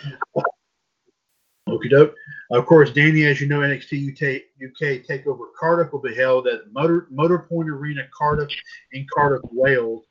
[1.76, 2.14] Okie doke.
[2.50, 6.72] Of course, Danny, as you know, NXT UK, UK Takeover Cardiff will be held at
[6.72, 8.50] Motor Motor Point Arena, Cardiff,
[8.92, 10.04] in Cardiff, Wales,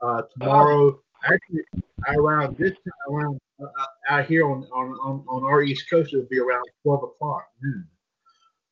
[0.00, 1.00] uh, tomorrow.
[1.24, 1.62] Actually,
[2.08, 3.66] around this time, around uh,
[4.10, 7.86] out here on, on, on, on our East Coast, it'll be around twelve o'clock noon.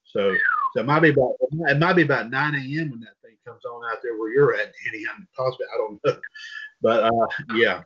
[0.04, 0.34] So,
[0.74, 2.90] so it might be about it might be about nine a.m.
[2.90, 5.04] when that thing comes on out there where you're at, Danny.
[5.12, 6.20] I'm possibly I don't know,
[6.82, 7.82] but uh, yeah,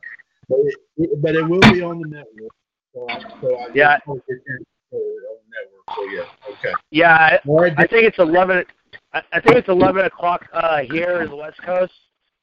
[0.47, 0.59] but
[0.97, 2.53] it, but it will be on the network.
[2.93, 3.99] So I, so I Yeah.
[4.05, 5.83] on network.
[5.95, 6.73] So yeah, okay.
[6.91, 7.39] Yeah, I,
[7.77, 8.65] I think it's eleven.
[9.13, 11.93] I, I think it's eleven o'clock uh, here in the West Coast.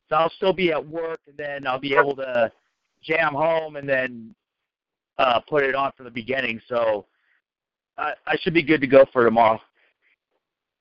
[0.09, 2.51] So I'll still be at work, and then I'll be able to
[3.03, 4.35] jam home and then
[5.19, 6.61] uh, put it on from the beginning.
[6.69, 7.07] So
[7.99, 9.61] I, I should be good to go for tomorrow.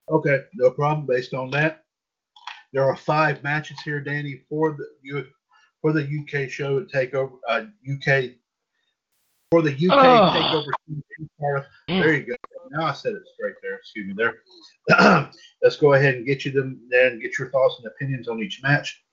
[0.09, 1.07] Okay, no problem.
[1.07, 1.85] Based on that,
[2.73, 5.25] there are five matches here, Danny, for the
[5.81, 8.31] for the UK show at Takeover uh, UK
[9.51, 10.63] for the UK Oh.
[10.87, 11.65] Takeover.
[11.87, 12.35] in There you go.
[12.71, 13.75] Now I said it straight there.
[13.75, 15.29] Excuse me there.
[15.61, 18.41] Let's go ahead and get you them there and get your thoughts and opinions on
[18.41, 19.03] each match.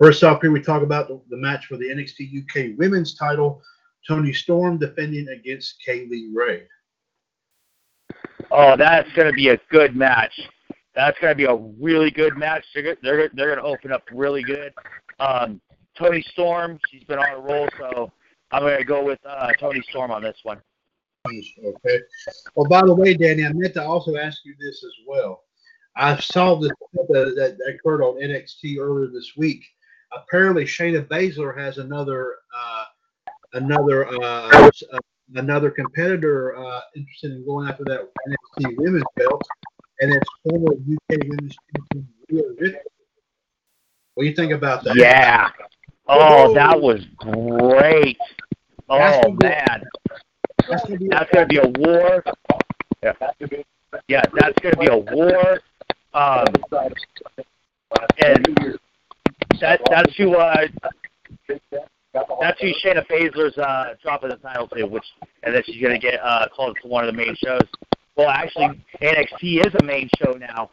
[0.00, 3.62] First off, here we talk about the, the match for the NXT UK Women's Title.
[4.06, 6.64] Toni Storm defending against Kay Lee Ray.
[8.50, 10.38] Oh, that's going to be a good match.
[10.94, 12.64] That's going to be a really good match.
[12.74, 14.72] They're they're they're going to open up really good.
[15.18, 15.60] Um,
[15.96, 18.12] Toni Storm, she's been on a roll, so
[18.54, 20.60] I'm going to go with uh, Toni Storm on this one.
[21.26, 22.00] Okay.
[22.54, 25.42] Well, by the way, Danny, I meant to also ask you this as well.
[25.96, 29.64] I saw this clip that, that that occurred on NXT earlier this week.
[30.12, 32.84] Apparently, Shayna Baszler has another uh,
[33.54, 34.98] another uh, uh,
[35.34, 39.42] another competitor uh, interested in going after that NXT Women's belt,
[40.00, 42.80] and it's former UK Women's Champion Rhea Ripley.
[44.14, 44.94] What do you think about that?
[44.94, 45.50] Yeah.
[46.06, 48.18] Oh, that was great.
[48.88, 49.82] That's Oh gonna be- man,
[50.68, 52.24] That's gonna be that's going to be a war.
[53.02, 53.12] Yeah,
[54.08, 55.60] yeah that's going to be a war.
[56.12, 56.46] Um,
[58.24, 58.78] and
[59.60, 60.66] that that's who uh,
[62.40, 65.04] that's who Shayna Baszler's uh, dropping the title to, which
[65.42, 67.66] and then she's going to get uh, called to one of the main shows.
[68.16, 70.70] Well, actually, NXT is a main show now,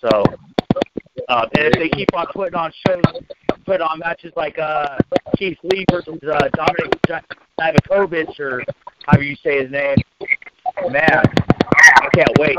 [0.00, 0.22] so.
[1.28, 3.02] Uh, and if they keep on putting on shows,
[3.64, 4.96] putting on matches like uh,
[5.36, 7.24] Keith Lee versus uh, Dominik
[7.58, 8.62] Dijakovic, or
[9.06, 9.96] however you say his name,
[10.90, 12.56] man, I can't wait.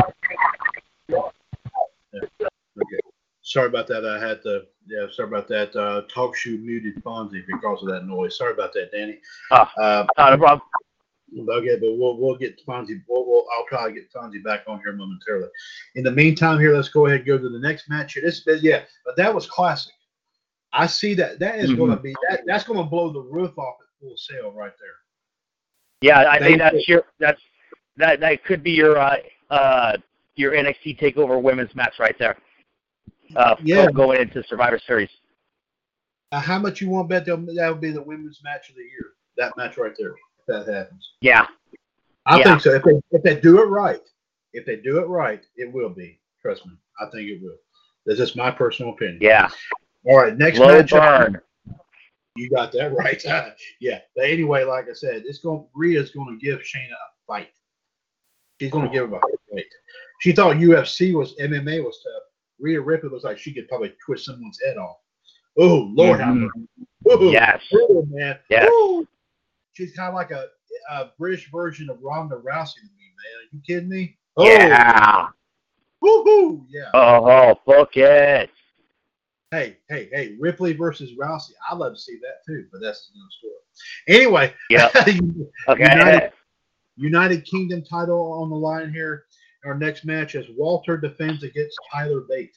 [2.13, 2.99] Okay.
[3.41, 4.05] Sorry about that.
[4.05, 4.63] I had to.
[4.87, 5.75] Yeah, sorry about that.
[5.75, 8.37] Uh, TalkShoe muted Fonzie because of that noise.
[8.37, 9.19] Sorry about that, Danny.
[9.51, 9.71] Ah.
[9.77, 10.61] Uh, Not a problem.
[11.49, 13.01] okay, but we'll we'll get Fonzie.
[13.07, 15.49] We'll, we'll I'll try to get Fonzie back on here momentarily.
[15.95, 18.13] In the meantime, here let's go ahead and go to the next match.
[18.13, 18.23] Here.
[18.23, 19.93] This yeah, but that was classic.
[20.73, 23.57] I see that that is going to be that that's going to blow the roof
[23.57, 24.89] off at full sail right there.
[26.01, 27.41] Yeah, I think that's your that's
[27.97, 29.17] that that could be your uh,
[29.49, 29.97] uh,
[30.35, 32.37] your NXT Takeover Women's match right there.
[33.35, 33.87] Uh, Yeah.
[33.91, 35.09] going into Survivor Series.
[36.31, 38.75] Uh, how much you want to bet that that would be the women's match of
[38.75, 39.11] the year?
[39.37, 40.11] That match right there.
[40.11, 41.13] If that happens.
[41.21, 41.47] Yeah,
[42.25, 42.43] I Yeah.
[42.43, 42.73] think so.
[42.75, 44.01] If they if they do it right,
[44.53, 46.19] if they do it right, it will be.
[46.41, 47.57] Trust me, I think it will.
[48.05, 49.19] That's just my personal opinion.
[49.21, 49.49] yeah.
[50.05, 50.89] All right, next Low match.
[50.91, 51.41] burn.
[52.35, 53.21] You got that right.
[53.81, 53.99] yeah.
[54.15, 55.65] But anyway, like I said, it's going.
[55.75, 57.49] Rhea's going to give Shayna a fight.
[58.59, 59.65] She's going to give her a fight.
[60.21, 62.23] She thought UFC was MMA was tough.
[62.59, 64.97] Rhea Ripley looks like she could probably twist someone's head off.
[65.57, 66.49] Oh Lord, have Mhm.
[67.05, 67.21] mercy.
[67.23, 67.61] Ooh, Yes.
[67.73, 68.37] ooh, man.
[68.49, 68.71] Yes.
[68.71, 69.05] Ooh.
[69.73, 70.47] She's kind of like a,
[70.91, 73.39] a British version of Ronda Rousey to me, man.
[73.39, 74.17] Are you kidding me?
[74.37, 75.27] Oh, Yeah.
[76.03, 76.65] woohoo!
[76.69, 76.91] Yeah.
[76.93, 78.51] Oh, fuck it.
[79.51, 81.51] Hey, hey, hey, Ripley versus Rousey.
[81.69, 83.53] I'd love to see that too, but that's another story.
[84.07, 84.91] Anyway, Yep.
[85.67, 85.83] Okay.
[85.97, 86.31] United-
[86.97, 89.25] United Kingdom title on the line here.
[89.65, 92.55] Our next match is Walter defends against Tyler Bate.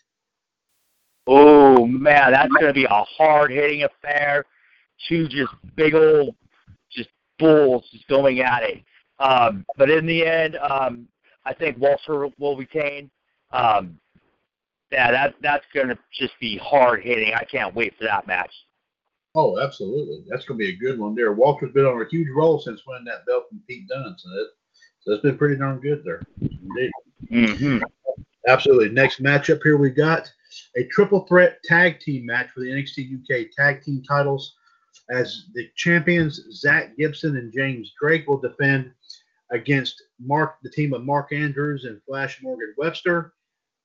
[1.27, 4.45] Oh man, that's gonna be a hard hitting affair.
[5.09, 6.35] Two just big old
[6.91, 8.83] just bulls just going at it.
[9.19, 11.09] Um, but in the end, um,
[11.45, 13.11] I think Walter will retain.
[13.53, 13.99] Um,
[14.95, 17.35] yeah, that that's gonna just be hard hitting.
[17.35, 18.53] I can't wait for that match.
[19.35, 20.25] Oh, absolutely.
[20.29, 21.33] That's going to be a good one there.
[21.33, 24.15] Walter's been on a huge roll since winning that belt from Pete Dunne.
[24.17, 24.49] So, it,
[25.01, 26.23] so it's been pretty darn good there.
[26.41, 26.91] Indeed.
[27.29, 27.79] hmm
[28.47, 28.91] Absolutely.
[28.91, 30.31] Next matchup here we got
[30.77, 34.55] a triple threat tag team match for the NXT UK tag team titles
[35.11, 38.93] as the champions Zack Gibson and James Drake will defend
[39.51, 43.33] against Mark the team of Mark Andrews and Flash Morgan Webster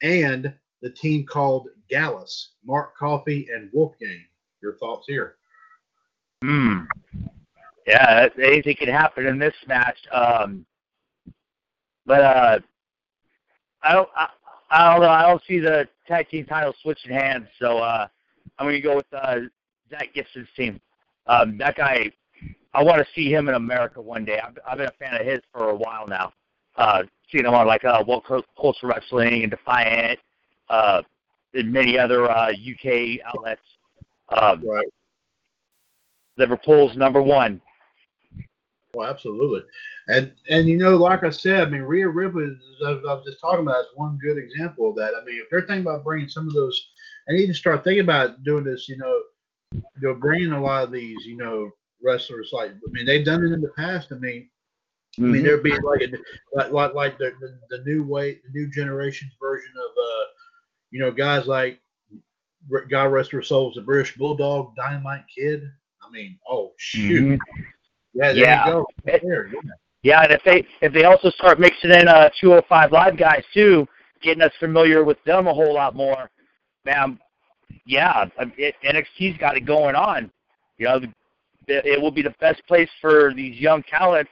[0.04, 4.26] and the team called Gallus, Mark Coffey and Wolfgang.
[4.62, 5.36] Your thoughts here?
[6.44, 6.80] Hmm.
[7.88, 9.98] Yeah, anything can happen in this match.
[10.12, 10.66] Um,
[12.06, 12.60] but uh,
[13.82, 14.10] I don't.
[14.16, 14.28] I,
[14.72, 15.10] I don't know.
[15.10, 18.08] I don't see the tag team title switching hands, so uh,
[18.58, 19.38] I'm going to go with uh,
[19.90, 20.80] Zack Gibson's team.
[21.26, 22.12] Um, that guy,
[22.74, 24.40] I want to see him in America one day.
[24.40, 26.34] I've, I've been a fan of his for a while now.
[26.76, 28.26] Uh, seeing him on like uh, World
[28.60, 30.20] Culture Wrestling and Defiant,
[30.70, 31.02] uh,
[31.54, 33.62] and many other uh, UK outlets.
[34.30, 34.88] Um, Right.
[36.38, 37.62] Liverpool's number one.
[38.94, 39.62] Well, absolutely.
[40.08, 42.46] And and you know, like I said, I mean, Rhea Ripley,
[42.86, 45.14] I was I was just talking about, is one good example of that.
[45.20, 46.90] I mean, if they're thinking about bringing some of those,
[47.28, 49.22] and even start thinking about doing this, you know,
[49.74, 51.70] you know, bringing a lot of these, you know,
[52.02, 54.12] wrestlers like, I mean, they've done it in the past.
[54.12, 54.50] I mean,
[55.18, 56.18] I mean, there'd be like a,
[56.54, 59.99] like like, like the, the the new way, the new generation's version of,
[60.92, 61.80] you know, guys like
[62.90, 65.64] God rest their souls, the British Bulldog, Dynamite Kid.
[66.02, 67.40] I mean, oh shoot, Mhm.
[68.14, 68.66] yeah, there Yeah.
[68.66, 68.88] you go.
[69.06, 69.60] It- There, yeah.
[70.02, 73.88] Yeah, and if they if they also start mixing in uh 205 live guys too,
[74.22, 76.30] getting us familiar with them a whole lot more,
[76.86, 77.20] man.
[77.86, 78.26] Yeah,
[78.58, 80.32] it, NXT's got it going on.
[80.78, 80.96] You know,
[81.68, 84.32] it, it will be the best place for these young talents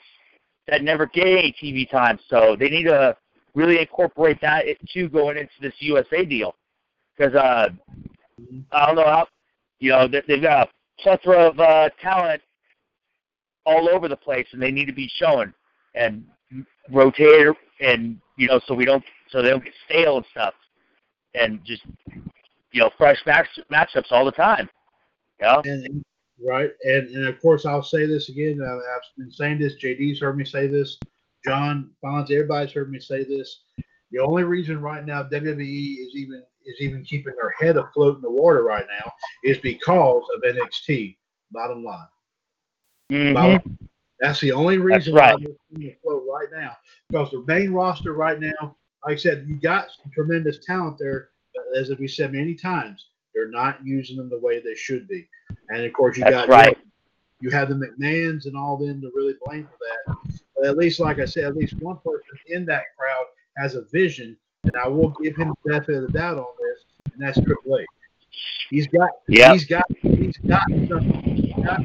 [0.68, 2.18] that never get any TV time.
[2.30, 3.16] So they need to
[3.58, 6.56] really incorporate that too going into this USA deal,
[7.18, 7.70] because uh,
[8.72, 9.28] I don't know how
[9.80, 12.42] you know they- they've got a plethora of uh, talent
[13.66, 15.54] all over the place, and they need to be shown
[15.96, 16.24] and
[16.92, 17.48] rotate
[17.82, 20.54] and you know so we don't so they don't get stale and stuff,
[21.34, 21.82] and just
[22.72, 24.70] you know fresh match matchups all the time.
[25.42, 25.62] Know?
[25.66, 26.06] And
[26.48, 28.62] right, and and of course I'll say this again.
[28.62, 29.74] I've been saying this.
[29.84, 31.00] JD's heard me say this.
[31.48, 33.62] John Fonz, everybody's heard me say this.
[34.12, 38.22] The only reason right now WWE is even is even keeping their head afloat in
[38.22, 39.12] the water right now
[39.44, 41.18] is because of NXT.
[41.52, 42.08] Bottom line.
[43.12, 43.34] Mhm.
[43.34, 43.78] Bottom-
[44.20, 45.36] That's the only reason right.
[45.40, 46.76] why they're afloat right now.
[47.08, 48.76] Because the main roster right now,
[49.06, 51.30] like I said, you got some tremendous talent there.
[51.56, 55.30] But as we said many times, they're not using them the way they should be.
[55.70, 56.78] And of course, you That's got right.
[57.40, 60.37] you have the McMahons and all them to really blame for that.
[60.58, 63.26] But at least, like I said, at least one person in that crowd
[63.58, 67.14] has a vision, and I will give him the benefit of the doubt on this,
[67.14, 67.86] and that's Triple H.
[68.70, 69.54] He's got, Yep.
[69.54, 71.82] he's got, he's got some, he's got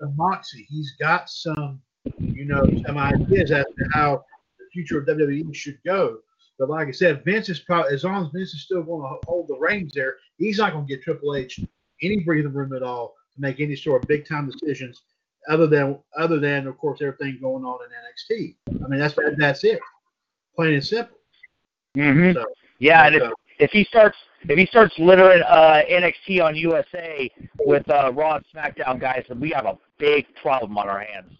[0.00, 0.66] some moxie.
[0.68, 1.80] He's got some,
[2.18, 4.24] you know, some ideas as to how
[4.58, 6.18] the future of WWE should go.
[6.58, 9.18] But like I said, Vince is probably as long as Vince is still going to
[9.26, 11.60] hold the reins there, he's not going to get Triple H
[12.02, 15.02] any breathing room at all to make any sort of big time decisions
[15.48, 18.54] other than other than of course everything going on in NXT.
[18.84, 19.80] I mean that's that's it,
[20.56, 21.16] plain and simple.
[21.96, 22.34] Mhm.
[22.34, 22.44] So,
[22.78, 24.16] Yeah, and if, so, if he starts
[24.48, 27.30] if he starts littering uh, NXT on USA
[27.64, 31.32] with uh, Raw and SmackDown guys, then we have a big problem on our hands.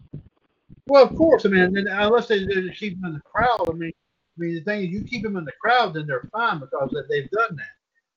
[0.87, 3.93] well, of course, I mean, unless they, they keep them in the crowd, I mean,
[3.93, 6.95] I mean the thing is, you keep them in the crowd, then they're fine because
[7.11, 7.74] they've done that.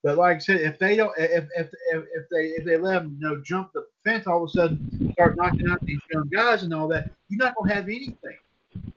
[0.08, 2.93] But like I said, if they don't, if if if, if they if they let
[2.93, 6.30] them, you know, jump the fence, all of a sudden start knocking out these young
[6.30, 8.38] guys and all that, you're not gonna have anything.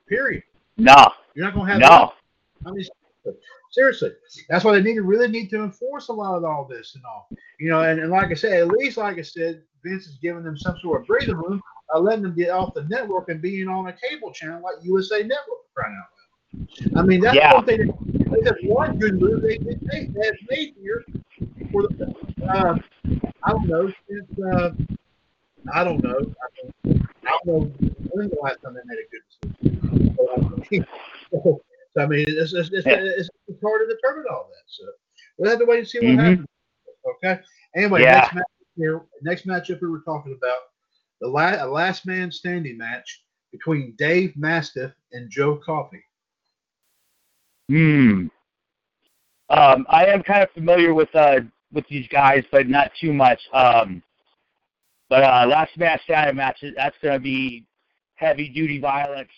[0.08, 0.44] Period.
[0.76, 0.94] No,
[1.34, 2.12] You're not gonna have no.
[2.64, 2.86] I mean,
[3.72, 4.12] seriously,
[4.48, 7.02] that's why they need to really need to enforce a lot of all this and
[7.04, 7.26] all.
[7.58, 10.44] You know, and, and like I said, at least like I said, Vince is giving
[10.44, 11.61] them some sort of breathing room
[11.92, 15.24] by letting them get off the network and being on a cable channel like USA
[15.24, 17.00] Network right now.
[17.00, 17.54] I mean, that's Yeah.
[17.54, 17.88] one thing.
[17.88, 21.04] That, that's one good move they they they they have made here
[21.72, 22.14] for the.
[22.48, 22.76] Uh,
[23.44, 24.70] I don't know since uh,
[25.72, 26.18] I don't know.
[26.18, 27.72] I, mean, I don't know
[28.12, 29.22] when the last time they made a good
[29.62, 30.16] decision.
[30.16, 30.86] So, I mean,
[31.30, 31.60] so,
[32.02, 34.64] I mean, it's, it's, it's, it's, it's hard to determine all that.
[34.66, 34.84] So
[35.38, 36.18] we'll have to wait and see what Mhm.
[36.18, 36.46] happens.
[37.24, 37.40] Okay.
[37.76, 38.20] Anyway, Yeah.
[38.20, 38.44] next match
[38.76, 40.58] here, next matchup we were talking about
[41.20, 46.02] the la- a last man standing match between Dave Mastiff and Joe Coffey.
[47.70, 48.26] Hmm.
[49.48, 51.36] Um, I am kind of familiar with uh
[51.72, 53.38] with these guys, but not too much.
[53.52, 54.02] Um,
[55.08, 57.64] but uh, last match standing match, that's going to be
[58.16, 59.30] heavy duty violence.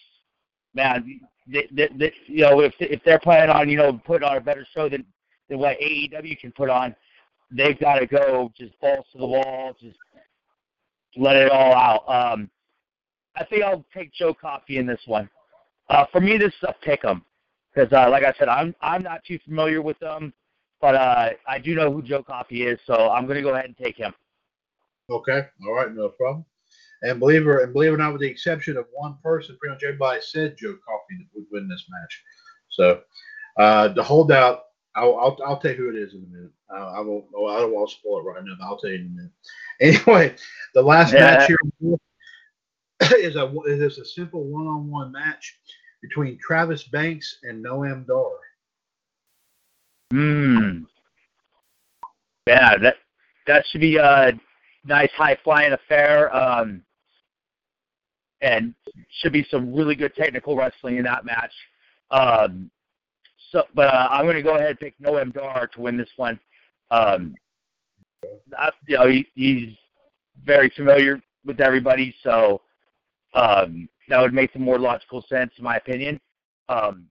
[0.74, 4.39] Man, they, they, they, you know, if if they're planning on you know putting on
[4.39, 5.05] a better show than
[5.51, 6.97] than what AEW can put on,
[7.51, 9.99] they've got to go just balls to the wall, just
[11.18, 12.09] let it all out.
[12.09, 12.49] Um,
[13.37, 15.28] I think I'll take Joe Coffey in this one.
[15.91, 17.22] Uh, for me, this is a pick 'em
[17.75, 20.33] because, uh, like I said, I'm I'm not too familiar with them,
[20.81, 23.66] but uh, I do know who Joe Coffey is, so I'm going to go ahead
[23.66, 24.12] and take him.
[25.11, 25.47] Okay.
[25.66, 25.93] All right.
[25.93, 26.45] No problem.
[27.03, 29.75] And believe it, and believe it or not, with the exception of one person, pretty
[29.75, 32.23] much everybody said Joe Coffey would win this match.
[32.70, 33.01] So
[33.59, 34.61] uh, the holdout,
[34.95, 36.53] I'll, I'll I'll tell you who it is in a minute.
[36.70, 37.27] I, I won't.
[37.37, 39.09] oh, I don't want to spoil it right now, but I'll tell you in a
[39.09, 39.33] minute.
[40.07, 40.37] Anyway,
[40.75, 41.18] the last Yeah.
[41.18, 41.59] match here
[43.18, 45.59] is a is a simple one-on-one match
[46.03, 48.31] between Travis Banks and Noam Dar.
[50.11, 50.83] Hmm.
[52.47, 52.97] Yeah, that
[53.47, 54.33] that should be a
[54.85, 56.35] nice high flying affair.
[56.35, 56.83] Um,
[58.43, 58.75] and
[59.21, 61.53] should be some really good technical wrestling in that match.
[62.11, 62.71] Um,
[63.51, 66.11] so, but uh, I'm going to go ahead and pick Noam Dar to win this
[66.17, 66.39] one.
[66.91, 67.35] Um,
[68.59, 69.75] I, you know, he, he's
[70.45, 72.61] very familiar with everybody, so
[73.35, 76.21] um, that would make some more logical sense, in my opinion.
[76.69, 77.07] Um,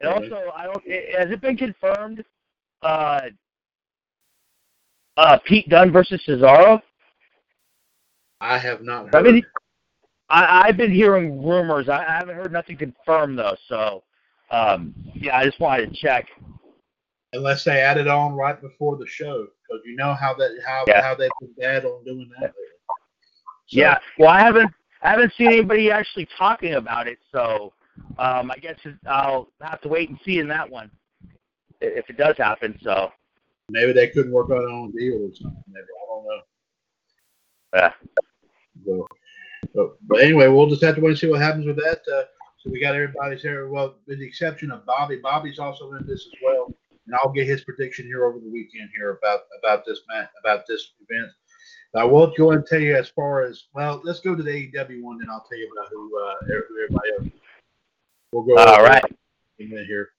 [0.00, 0.84] and also, I don't.
[1.18, 2.22] Has it been confirmed?
[2.82, 3.22] Uh,
[5.16, 6.82] uh, Pete Dunne versus Cesaro.
[8.42, 9.14] I have not heard.
[9.14, 9.42] I mean,
[10.28, 11.88] I, I've been hearing rumors.
[11.88, 13.56] I, I haven't heard nothing confirmed though.
[13.66, 14.04] So,
[14.50, 16.26] um, yeah, I just wanted to check.
[17.32, 20.84] unless they add it on right before the show, because you know how that how
[20.86, 21.00] Yeah.
[21.02, 22.52] how they've been bad on doing that.
[22.52, 23.98] So, Yeah.
[24.18, 24.70] Well, I haven't
[25.02, 27.18] I haven't seen anybody actually talking about it.
[27.32, 27.72] So,
[28.18, 30.90] um, I guess I'll have to wait and see in that one
[31.80, 32.78] if it does happen.
[32.82, 33.12] So,
[33.70, 35.62] maybe they couldn't work out on a deal or something.
[35.68, 36.40] Maybe I don't know.
[37.74, 37.92] yeah.
[38.86, 39.06] So,
[39.74, 42.00] but, but anyway, we'll just have to wait and see what happens with that.
[42.12, 42.24] Uh,
[42.58, 43.68] so we got everybody's here.
[43.68, 45.20] Well, with the exception of Bobby.
[45.22, 46.74] Bobby's also in this as well,
[47.06, 50.64] and I'll get his prediction here over the weekend here about about this match about
[50.66, 51.30] this event.
[51.96, 54.00] I won't go and tell you as far as well.
[54.04, 57.28] Let's go to the AEW one, and I'll tell you about who, uh, everybody else.
[58.32, 58.56] We'll go.
[58.58, 59.02] All right.
[59.58, 60.10] in a here.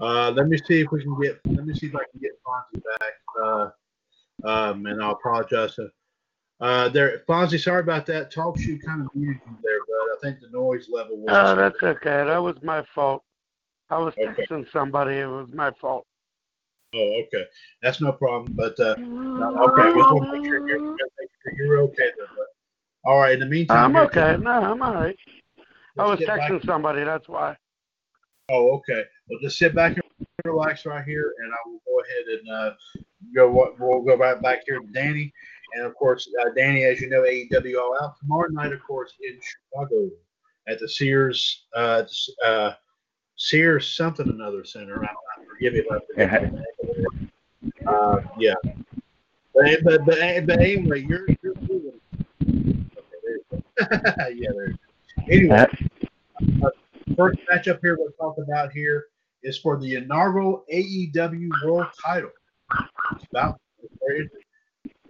[0.00, 1.40] Uh, let me see if we can get.
[1.46, 3.12] Let me see if I can get Fonzie back.
[3.42, 3.70] Uh,
[4.44, 5.74] um, and I'll apologize.
[5.74, 5.88] To,
[6.60, 8.32] uh, there, Fonzie, sorry about that.
[8.32, 11.26] TalkShoe kind of muted you there, but I think the noise level was.
[11.30, 12.24] Oh, that's okay.
[12.24, 13.24] That was my fault.
[13.90, 14.44] I was Okay.
[14.44, 15.16] texting somebody.
[15.16, 16.06] It was my fault.
[16.94, 17.44] Oh, okay,
[17.82, 18.52] that's no problem.
[18.54, 22.26] But uh, okay, just want to make sure you're, make sure you're okay there.
[22.36, 22.46] But
[23.04, 23.34] all right.
[23.34, 24.36] In the meantime, I'm okay.
[24.40, 25.16] No, I'm all right.
[25.98, 27.04] I was texting somebody.
[27.04, 27.56] That's why.
[28.50, 29.04] Oh, okay.
[29.28, 32.74] Well, just sit back and relax right here, and I will go ahead and uh,
[33.34, 33.74] go.
[33.78, 35.32] We'll go right back here to Danny,
[35.74, 39.12] and of course, uh, Danny, as you know, AEW All Out tomorrow night, of course,
[39.22, 40.08] in Chicago
[40.68, 42.04] at the Sears, uh,
[42.44, 42.72] uh,
[43.36, 45.04] Sears something another center.
[45.04, 45.08] I,
[45.58, 46.52] I forgive me if I forget.
[46.52, 47.30] the name.
[47.86, 48.54] Uh, yeah.
[49.54, 52.00] But, but, but, but anyway, you're you're moving.
[52.42, 53.62] Okay, there you go.
[54.34, 54.68] yeah, there.
[55.28, 55.54] you go.
[55.54, 55.66] Anyway
[57.16, 59.06] first matchup here we'll talk about here
[59.42, 62.30] is for the inaugural AEW World Title.
[63.12, 63.60] It's about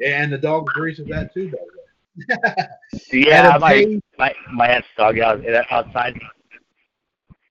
[0.05, 2.67] and the dog agrees with that too, by the way.
[3.13, 6.19] Yeah, my my my aunt's dog out outside.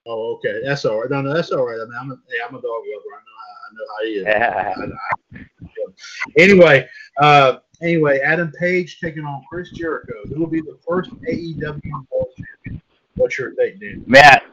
[0.08, 1.10] Oh, okay, that's all right.
[1.10, 1.80] No, no, that's all right.
[1.82, 3.14] I mean, I'm a, hey, I'm a dog lover.
[3.14, 4.26] I know, how, I know how he is.
[4.26, 4.74] Yeah.
[4.78, 6.88] I- I- anyway,
[7.20, 10.14] uh, anyway, Adam Page taking on Chris Jericho.
[10.30, 11.82] Who will be the first AEW
[12.12, 12.82] World Champion?
[13.16, 14.03] What's your take, Dan?
[14.08, 14.43] Matt,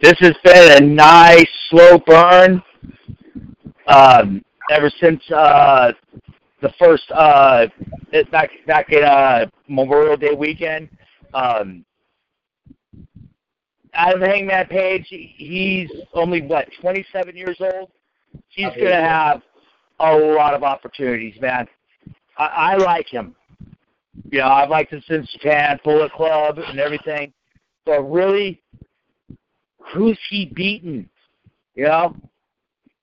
[0.00, 2.62] this has been a nice slow burn.
[3.86, 5.92] Um, ever since uh,
[6.60, 7.66] the first uh,
[8.30, 10.88] back back in uh, Memorial Day weekend.
[11.34, 11.84] Um,
[13.94, 17.90] Adam Hangman Page, he's only what 27 years old.
[18.48, 19.42] He's oh, gonna have
[20.00, 21.66] a lot of opportunities, man.
[22.38, 23.34] I, I like him.
[24.30, 27.32] You know, I've liked him since Japan, Bullet Club, and everything.
[27.84, 28.62] But really,
[29.92, 31.08] who's he beaten?
[31.74, 32.16] You know,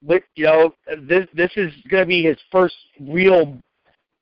[0.01, 0.73] but you know
[1.07, 3.57] this this is going to be his first real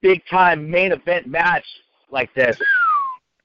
[0.01, 1.65] big time main event match
[2.11, 2.57] like this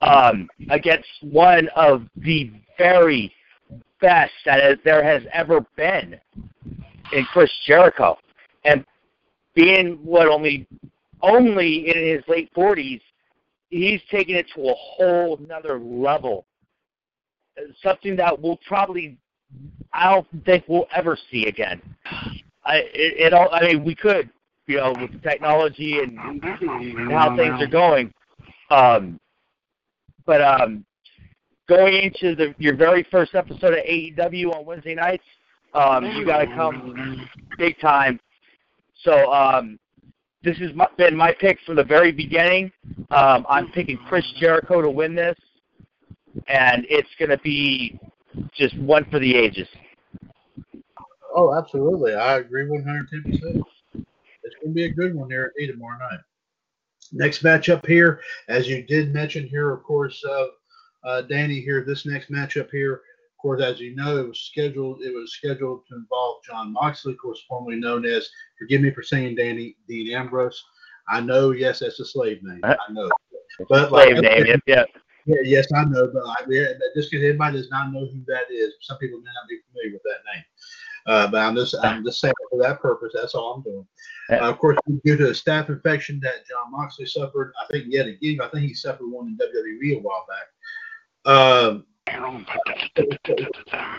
[0.03, 3.33] um, against one of the very
[4.01, 6.19] best that there has ever been
[7.13, 8.19] in Chris Jericho,
[8.65, 8.85] and
[9.55, 10.67] being what only
[11.23, 13.01] only in his late forties,
[13.71, 16.45] he's taken it to a whole another level
[17.83, 19.17] something that we'll probably
[19.93, 21.81] I don't think we'll ever see again.
[22.65, 24.31] I it, it all I mean we could,
[24.67, 28.13] you know, with the technology and, and how things are going.
[28.71, 29.21] Um
[30.27, 30.85] but um
[31.69, 35.25] going into the your very first episode of AEW on Wednesday nights,
[35.75, 37.29] um you gotta come
[37.59, 38.21] big time.
[39.03, 39.79] So um
[40.43, 42.73] this has been my pick from the very beginning.
[43.13, 45.39] Um, I'm picking Chris Jericho to win this
[46.49, 47.99] and it's going to be
[48.55, 49.69] just one for the ages.
[51.35, 52.15] Oh, absolutely.
[52.15, 53.63] I agree 110%.
[54.45, 56.21] It's going to be a good one there at 8 tomorrow night.
[57.13, 60.47] Next matchup here, as you did mention here, of course, uh,
[61.05, 65.03] uh, Danny here, this next matchup here, of course, as you know, it was scheduled,
[65.03, 69.03] it was scheduled to involve Jon Moxley, of course, formerly known as, forgive me for
[69.03, 70.65] saying Danny, Dean Ambrose.
[71.09, 72.61] I know, yes, that's a slave name.
[72.65, 73.11] I know.
[73.69, 74.89] But like, Slave name, yep, yep.
[75.27, 78.25] Yeah, yes, I know, but I, yeah, but just because everybody does not know who
[78.27, 80.45] that is, some people may not be familiar with that name.
[81.07, 83.13] Uh, but I'm just I'm just saying for that purpose.
[83.15, 83.87] That's all I'm doing.
[84.31, 88.07] Uh, of course, due to a staph infection that Jon Moxley suffered, I think yet
[88.07, 90.47] again, I think he suffered one in WWE a while back.
[91.25, 93.05] Um, so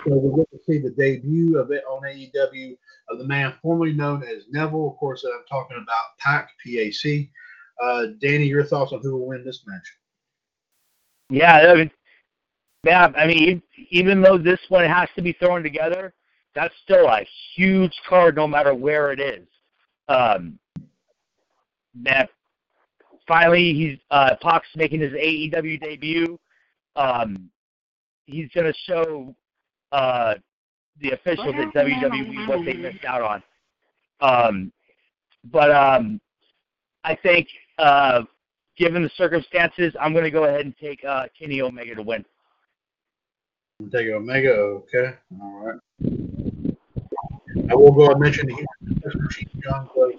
[0.05, 2.77] we're going to see the debut of it on AEW
[3.09, 4.89] of the man formerly known as Neville.
[4.89, 7.29] Of course, I'm talking about Pac PAC.
[7.81, 9.93] Uh, Danny, your thoughts on who will win this match?
[11.29, 11.91] Yeah, I mean,
[12.85, 16.13] yeah, I mean, even though this one has to be thrown together,
[16.55, 17.25] that's still a
[17.55, 19.47] huge card, no matter where it is.
[20.07, 20.59] Um,
[22.03, 22.29] that
[23.27, 26.39] finally, he's uh, Pac's making his AEW debut.
[26.95, 27.49] Um,
[28.25, 29.35] he's going to show
[29.91, 30.35] uh,
[31.01, 33.43] the officials at WWE what they missed out on.
[34.21, 34.71] Um,
[35.51, 36.21] but um,
[37.03, 37.47] I think,
[37.77, 38.23] uh,
[38.77, 42.23] given the circumstances, I'm going to go ahead and take uh, Kenny Omega to win.
[43.91, 46.42] Take Omega, okay, all right.
[47.69, 50.13] I will go and mention the Chief John was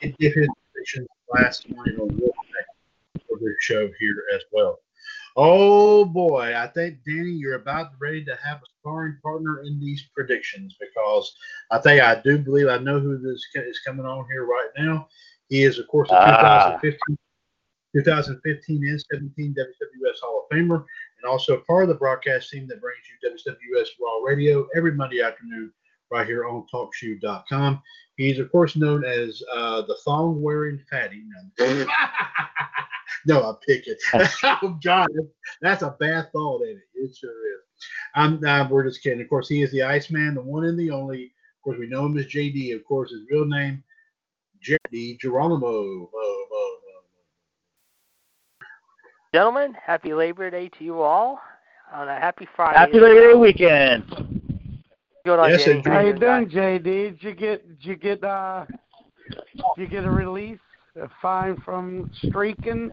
[0.00, 4.80] did give his predictions last night on Wolfpack for this show here as well.
[5.36, 10.06] Oh boy, I think Danny, you're about ready to have a sparring partner in these
[10.14, 11.34] predictions because
[11.70, 15.08] I think I do believe I know who this is coming on here right now.
[15.48, 16.78] He is, of course, a Ah.
[16.82, 17.18] 2015,
[17.94, 20.84] 2015 and 17 WWS Hall of Famer,
[21.18, 25.22] and also part of the broadcast team that brings you WWS Raw Radio every Monday
[25.22, 25.72] afternoon
[26.14, 27.82] right here on TalkShoe.com.
[28.16, 31.24] He's, of course, known as uh, the thong wearing fatty.
[31.58, 31.86] No,
[33.26, 33.96] no I'm picking.
[34.14, 35.08] oh, God,
[35.60, 36.84] that's a bad thought, ain't it?
[36.94, 37.60] It sure is.
[38.14, 39.20] I'm, uh, we're just kidding.
[39.20, 41.24] Of course, he is the Iceman, the one and the only.
[41.24, 42.76] Of course, we know him as JD.
[42.76, 43.82] Of course, his real name,
[44.62, 45.58] JD Geronimo.
[45.60, 47.00] Mo, mo, mo.
[49.32, 51.40] Gentlemen, happy Labor Day to you all.
[51.92, 52.78] On a happy Friday.
[52.78, 54.33] Happy Labor Day weekend.
[55.24, 55.80] Good on Yes, you.
[55.86, 56.82] How you doing, JD?
[56.84, 58.66] Did you get did you get uh
[59.30, 60.58] did you get a release,
[61.00, 62.90] a fine from streaking?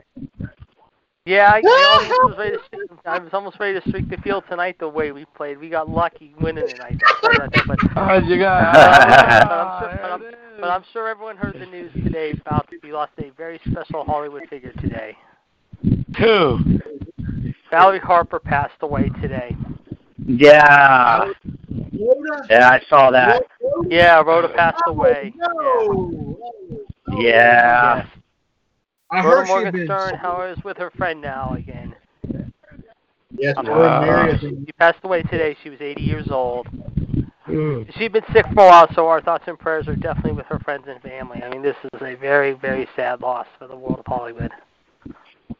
[1.26, 4.16] Yeah, I, I, almost was ready to, streak- I was almost ready to streak the
[4.18, 5.58] field tonight the way we played.
[5.60, 7.00] We got lucky winning tonight.
[7.02, 7.80] That's right, that's right.
[7.94, 8.74] But, Oh, you got.
[8.74, 12.32] But I'm sure- Ah, but there it but I'm sure everyone heard the news today
[12.46, 15.18] about we lost a very special Hollywood figure today.
[15.84, 16.06] is.
[16.18, 16.60] Two.
[17.70, 19.56] Valerie Harper passed away today.
[20.26, 21.26] Yeah.
[21.72, 22.46] Rhoda?
[22.50, 23.44] Yeah, I saw that.
[23.88, 25.34] Yeah, Rhoda passed away.
[25.36, 26.38] No.
[27.20, 28.06] Yeah.
[29.12, 29.22] I Yeah.
[29.24, 29.86] heard Rhoda she'd Morgan been.
[29.88, 31.96] Stern, however, is with her friend now again.
[33.34, 35.56] Yes, Uh, her and Mary, I think- She passed away today.
[35.64, 36.68] She was 80 years old.
[37.50, 37.86] Ooh.
[37.98, 40.60] She'd been sick for a while, so our thoughts and prayers are definitely with her
[40.60, 41.42] friends and family.
[41.44, 44.52] I mean, this is a very, very sad loss for the world of Hollywood.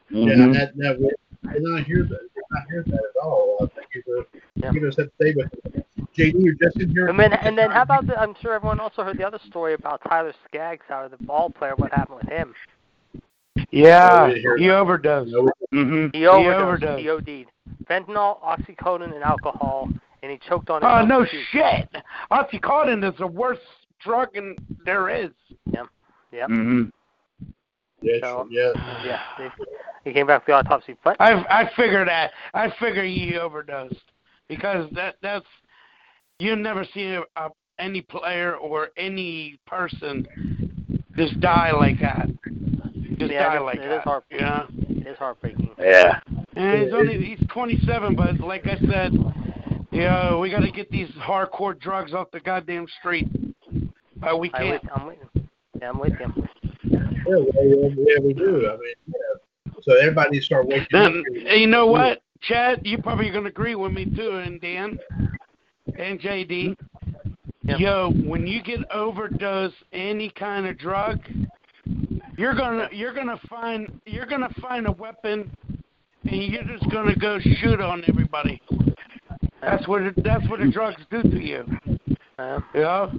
[0.10, 0.54] Yeah, Mhm.
[0.54, 1.10] that, that we
[1.54, 2.20] did not hear that.
[2.34, 3.58] Did not hear that at all.
[3.62, 4.26] I think you for
[4.56, 4.72] Yeah.
[4.72, 5.52] giving us that statement.
[6.18, 7.08] JD, you're just in here.
[7.08, 8.20] And then, and then, how about the?
[8.20, 11.74] I'm sure everyone also heard the other story about Tyler Skaggs, how the ball player.
[11.76, 12.54] What happened with him?
[13.72, 15.32] Yeah, Oh, we hear he overdosed.
[15.32, 16.14] No, Mhm.
[16.16, 16.84] He overdosed.
[16.84, 17.02] overdosed.
[17.02, 17.48] He OD'd.
[17.90, 19.90] Fentanyl, oxycodone, and alcohol,
[20.24, 21.44] and he choked on his Oh own no puke.
[21.52, 21.90] shit!
[22.32, 23.62] Oxycontin is the worst
[24.00, 24.56] drug in,
[24.86, 25.32] there is.
[25.72, 26.50] Yep.
[26.50, 26.92] Mhm.
[28.02, 28.74] yes, So- yes.
[29.06, 29.22] Yeah.
[29.38, 29.50] He,
[30.06, 32.32] he came back for the autopsy, but I I figured that.
[32.54, 34.12] I figure he overdosed
[34.48, 35.46] because that that's
[36.42, 37.50] you never see a, a,
[37.80, 40.28] any player or any person
[41.16, 42.28] just die like that.
[43.18, 44.04] Just Yeah, die it is- like it is that.
[44.04, 44.48] heartbreaking.
[44.48, 44.66] Yeah.
[44.90, 45.70] it is heartbreaking.
[45.80, 46.20] Yeah.
[46.56, 49.14] And he's only he's 27, but like I said,
[49.92, 53.28] yeah, we got to get these hardcore drugs off the goddamn street.
[54.18, 54.84] But we I can't.
[54.84, 55.50] with, I'm with him.
[55.80, 56.48] Yeah, I'm with him.
[56.84, 58.68] Yeah, yeah, yeah, we do.
[58.70, 59.74] I mean, yeah.
[59.84, 61.12] So everybody needs to start waking up.
[61.14, 61.24] Then,
[61.60, 62.82] you know what, Chad?
[62.84, 65.00] You probably gonna agree with me too, and Dan
[65.98, 66.76] and JD.
[67.64, 67.80] Yep.
[67.80, 71.20] Yo, when you get overdose any kind of drug,
[72.38, 75.50] you're gonna you're gonna find you're gonna find a weapon,
[76.30, 78.62] and you're just gonna go shoot on everybody.
[79.62, 81.66] That's what it, that's what the drugs do to you.
[82.40, 83.12] Uh, You know?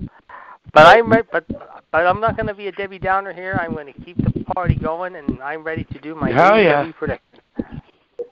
[0.74, 1.44] But I'm re- but
[1.92, 3.58] but I'm not going to be a Debbie Downer here.
[3.60, 6.90] I'm going to keep the party going, and I'm ready to do my Hell yeah.
[6.98, 7.20] Prediction.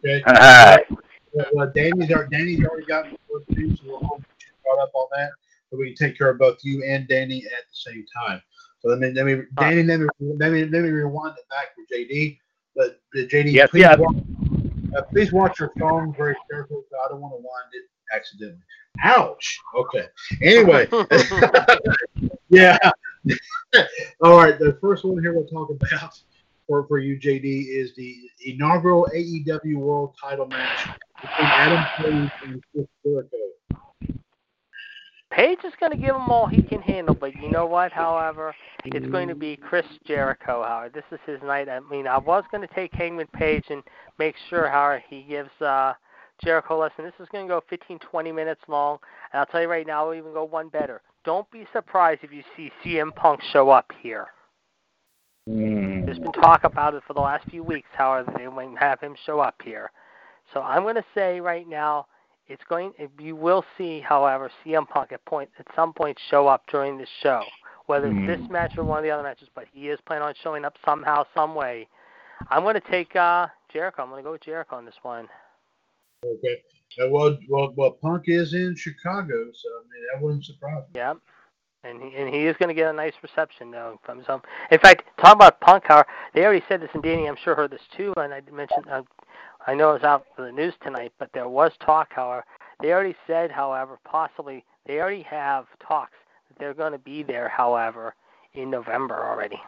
[0.02, 0.22] Okay.
[0.26, 0.86] Alright.
[1.34, 3.04] Well, well, Danny's, already- Danny's already got
[3.48, 4.24] the news, so we'll hold you
[4.70, 5.30] caught up on that.
[5.70, 8.42] So we can take care of both you and Danny at the same time.
[8.80, 11.74] So let me, let me, Danny, let me, let me, let me rewind it back
[11.74, 12.38] for JD.
[12.74, 13.98] But uh, JD, Yes, please, yes.
[13.98, 14.16] watch,
[14.96, 16.82] uh, please watch your phone very carefully.
[17.04, 17.84] I don't want to wind it
[18.14, 18.62] accidentally.
[19.02, 19.58] Ouch.
[19.76, 20.06] Okay.
[20.42, 20.88] Anyway,
[22.48, 22.78] yeah.
[24.22, 24.58] All right.
[24.58, 26.18] The first one here we'll talk about
[26.66, 30.88] for, for you, JD, is the inaugural AEW World Title match
[31.20, 33.36] between Adam Page and Chris Jericho.
[35.30, 37.92] Page is going to give him all he can handle, but you know what?
[37.92, 38.54] However,
[38.84, 40.64] it's going to be Chris Jericho.
[40.64, 41.68] Howard, this is his night.
[41.68, 43.82] I mean, I was going to take Hangman Page and
[44.18, 45.94] make sure Howard he gives uh,
[46.44, 47.04] Jericho a lesson.
[47.04, 48.98] This is going to go 15, 20 minutes long,
[49.32, 51.00] and I'll tell you right now, we'll even go one better.
[51.24, 54.28] Don't be surprised if you see CM Punk show up here.
[55.46, 59.14] There's been talk about it for the last few weeks, however, they might have him
[59.26, 59.92] show up here.
[60.52, 62.06] So I'm going to say right now,
[62.50, 62.92] it's going.
[63.18, 67.06] You will see, however, CM Punk at point at some point show up during the
[67.22, 67.42] show,
[67.86, 69.48] whether it's this match or one of the other matches.
[69.54, 71.86] But he is planning on showing up somehow, some way.
[72.48, 74.02] I'm going to take uh, Jericho.
[74.02, 75.28] I'm going to go with Jericho on this one.
[76.24, 76.62] Okay.
[77.00, 81.00] Uh, well, well, well, Punk is in Chicago, so I mean that wouldn't surprise me.
[81.00, 81.18] Yep.
[81.82, 84.42] And he, and he is going to get a nice reception though from some.
[84.70, 87.70] In fact, talking about Punk, however, they already said this, and Danny, I'm sure heard
[87.70, 88.12] this too.
[88.16, 89.02] And I mentioned, uh,
[89.66, 92.44] I know it's out for the news tonight, but there was talk, however,
[92.80, 96.16] they already said, however, possibly they already have talks
[96.48, 98.14] that they're going to be there, however,
[98.54, 99.60] in November already.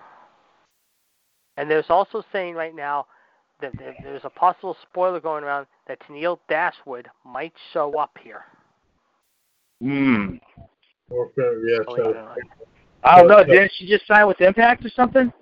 [1.56, 3.06] And there's also saying right now
[3.60, 8.44] that there's a possible spoiler going around that Tenille Dashwood might show up here.
[9.80, 10.36] Hmm.
[11.10, 11.78] Okay, yeah.
[11.84, 12.34] Believe So.
[13.04, 13.44] I don't know.
[13.44, 15.32] Didn't she just sign with Impact or something?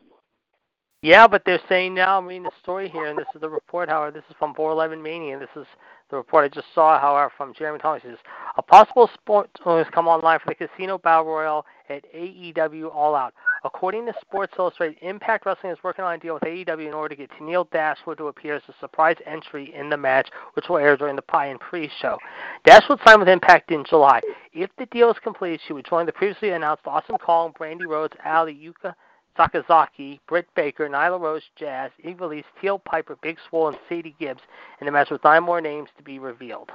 [1.02, 3.88] Yeah, but they're saying now, I'm reading the story here, and this is the report,
[3.88, 5.66] however, this is from 411 Mania, and this is
[6.10, 8.02] the report I just saw, however, uh, from Jeremy Thomas.
[8.02, 8.18] Says,
[8.58, 13.32] a possible sport has come online for the Casino Battle Royal at AEW All Out.
[13.64, 17.14] According to Sports Illustrated, Impact Wrestling is working on a deal with AEW in order
[17.14, 20.76] to get Tenille Dashwood to appear as a surprise entry in the match, which will
[20.76, 22.18] air during the Buy In Pre-show.
[22.66, 24.20] Dashwood signed with Impact in July.
[24.52, 28.14] If the deal is complete, she would join the previously announced Awesome Kong, Brandi Rhodes,
[28.22, 28.94] Ali Yuka,
[29.40, 34.42] Sakazaki, Britt Baker, Nyla Rose, Jazz, Ivelisse, Teal Piper, Big Swole, and Sadie Gibbs
[34.80, 36.70] in a match with nine more names to be revealed.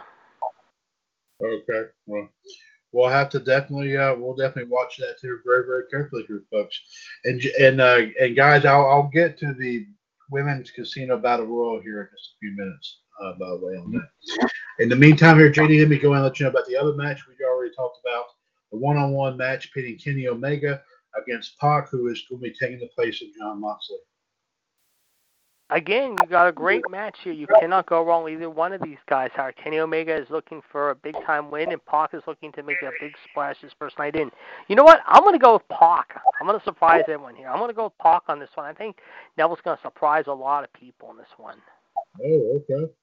[1.43, 2.27] okay, well,
[2.91, 6.79] we'll have to definitely, uh, we'll definitely watch that too very, very carefully, here, folks.
[7.25, 9.85] And and uh, and guys, I'll I'll get to the
[10.31, 13.01] women's casino battle royal here in just a few minutes.
[13.23, 14.49] Uh, by the way, on that.
[14.79, 16.93] In the meantime, here, JD, let me go and let you know about the other
[16.95, 18.25] match we already talked about.
[18.73, 20.81] The one-on-one match pitting Kenny Omega
[21.21, 23.97] against Pac, who is going to be taking the place of Jon Moxley.
[25.71, 27.33] Again, you got a great match here.
[27.33, 29.31] You cannot go wrong with either one of these guys.
[29.33, 32.61] How Kenny Omega is looking for a big time win, and Pac is looking to
[32.61, 34.29] make a big splash his first night in.
[34.67, 35.01] You know what?
[35.07, 36.21] I'm going to go with Pac.
[36.39, 37.49] I'm going to surprise everyone here.
[37.49, 38.67] I'm going to go with Pac on this one.
[38.67, 38.97] I think
[39.37, 41.57] Neville's going to surprise a lot of people in this one.
[42.23, 42.93] Oh, okay.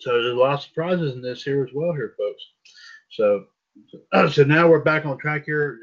[0.00, 2.42] So there's a lot of surprises in this here as well, here, folks.
[3.10, 3.44] So,
[4.30, 5.80] so now we're back on track here, and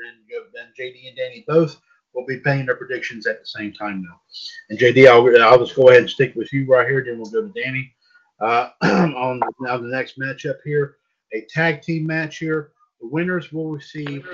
[0.54, 1.80] then JD and Danny both
[2.14, 4.22] will be paying their predictions at the same time now.
[4.70, 7.04] And JD, I'll, I'll just go ahead and stick with you right here.
[7.04, 7.94] Then we'll go to Danny
[8.42, 10.98] uh, on now the next matchup here,
[11.34, 12.72] a tag team match here.
[13.00, 14.28] The winners will receive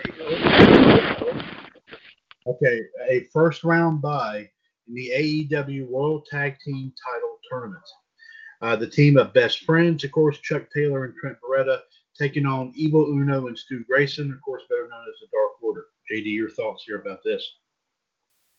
[2.45, 4.49] okay a first round bye
[4.87, 7.83] in the AEW World Tag Team Title Tournament.
[8.61, 11.79] Uh, the team of best friends, of course, Chuck Taylor and Trent Beretta,
[12.17, 15.85] taking on Evil Uno and Stu Grayson, of course, better known as the Dark Order.
[16.11, 17.43] JD, your thoughts here about this?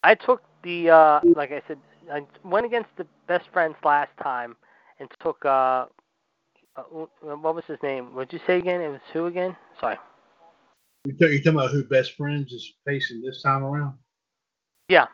[0.02, 1.78] I took the uh like I said,
[2.12, 4.56] I went against the best friends last time
[5.00, 5.86] and took uh,
[6.76, 8.14] uh what was his name?
[8.14, 8.80] What'd you say again?
[8.80, 9.56] It was who again?
[9.80, 9.96] Sorry.
[11.04, 13.94] You're talking about who best friends is facing this time around?
[14.88, 15.06] Yeah.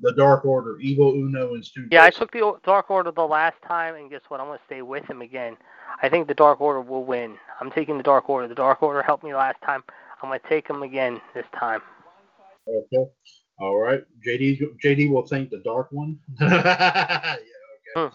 [0.00, 1.88] The Dark Order, Evil Uno and Stu.
[1.90, 4.40] Yeah, I took the Dark Order the last time, and guess what?
[4.40, 5.56] I'm going to stay with him again.
[6.02, 7.36] I think the Dark Order will win.
[7.60, 8.46] I'm taking the Dark Order.
[8.46, 9.82] The Dark Order helped me last time.
[10.22, 11.80] I'm going to take him again this time.
[12.68, 13.10] Okay.
[13.58, 14.02] All right.
[14.26, 16.18] JD JD will think the dark one.
[16.40, 17.36] yeah,
[17.96, 18.14] okay.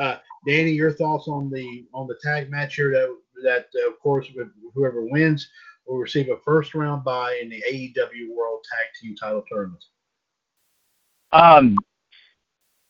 [0.00, 0.16] Uh,
[0.46, 4.26] Danny, your thoughts on the on the tag match here that that uh, of course
[4.74, 5.48] whoever wins
[5.86, 9.84] will receive a first round bye in the AEW World Tag Team Title Tournament.
[11.32, 11.76] Um,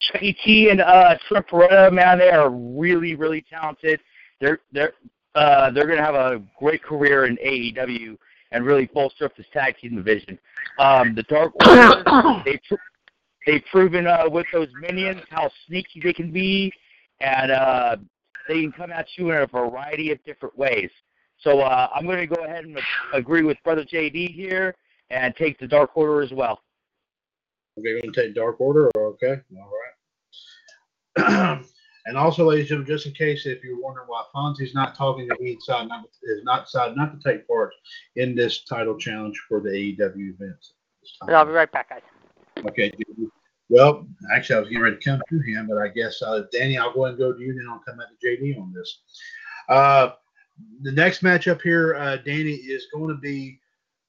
[0.01, 4.01] Chucky T and uh, Trent Beretta, man, they are really, really talented.
[4.41, 4.95] They're they're
[5.35, 8.17] uh, they're gonna have a great career in AEW
[8.53, 10.39] and really bolster up this tag team division.
[10.79, 12.75] Um, the Dark Order, they pr-
[13.47, 16.73] they've proven uh, with those minions how sneaky they can be,
[17.21, 17.97] and uh,
[18.49, 20.91] they can come at you in a variety of different ways.
[21.39, 22.79] So uh, I'm going to go ahead and
[23.15, 24.75] agree with Brother JD here
[25.11, 26.61] and take the Dark Order as well.
[27.81, 28.91] Okay, going to take Dark Order.
[28.97, 29.73] Okay, all
[31.17, 31.65] right.
[32.07, 35.29] and also, ladies and gentlemen, just in case if you're wondering why Fonzie's not talking,
[35.41, 37.73] he decided not is not decided not to take part
[38.17, 40.57] in this title challenge for the AEW event.
[41.01, 41.29] this time.
[41.29, 42.03] And I'll be right back, guys.
[42.69, 42.93] Okay,
[43.71, 46.77] Well, actually, I was getting ready to come to him, but I guess uh, Danny,
[46.77, 49.01] I'll go ahead and go to you, then I'll come back to JD on this.
[49.71, 50.11] Uh,
[50.83, 53.59] the next matchup here, uh, Danny, is going to be.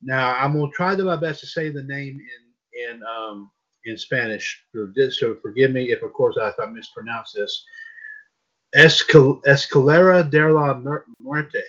[0.02, 3.52] Now, I'm going to try to my best to say the name in in um,
[3.86, 4.64] in Spanish.
[4.74, 7.66] So forgive me if, of course, if I mispronounce this.
[8.76, 10.80] Escal- Escalera de la
[11.20, 11.62] Muerte.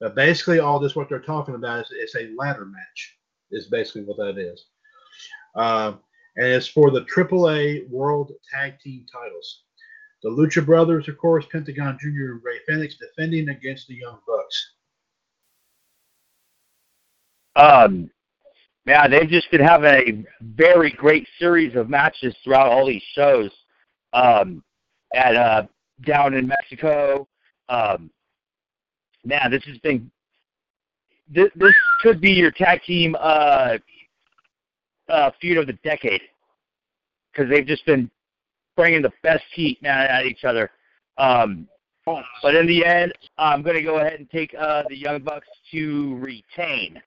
[0.00, 3.18] But basically, all this what they're talking about is it's a ladder match.
[3.50, 4.66] Is basically what that is.
[5.54, 5.92] Uh,
[6.36, 9.64] and it's for the AAA World Tag Team titles.
[10.22, 12.32] The Lucha Brothers, of course, Pentagon Jr.
[12.32, 14.72] and Rey Fenix defending against the Young Bucks.
[17.54, 18.10] Um,
[18.86, 23.50] yeah, they've just been having a very great series of matches throughout all these shows.
[24.12, 24.62] Um,
[25.14, 25.62] at uh,
[26.04, 27.26] down in Mexico.
[27.68, 28.10] Um,
[29.24, 30.10] man, this has been
[31.28, 33.78] this, this could be your tag team uh,
[35.08, 36.20] uh, feud of the decade
[37.32, 38.10] because they've just been
[38.76, 40.70] bringing the best heat man at each other.
[41.18, 41.68] Um,
[42.42, 45.46] but in the end, I'm going to go ahead and take uh, the Young Bucks
[45.70, 47.00] to retain.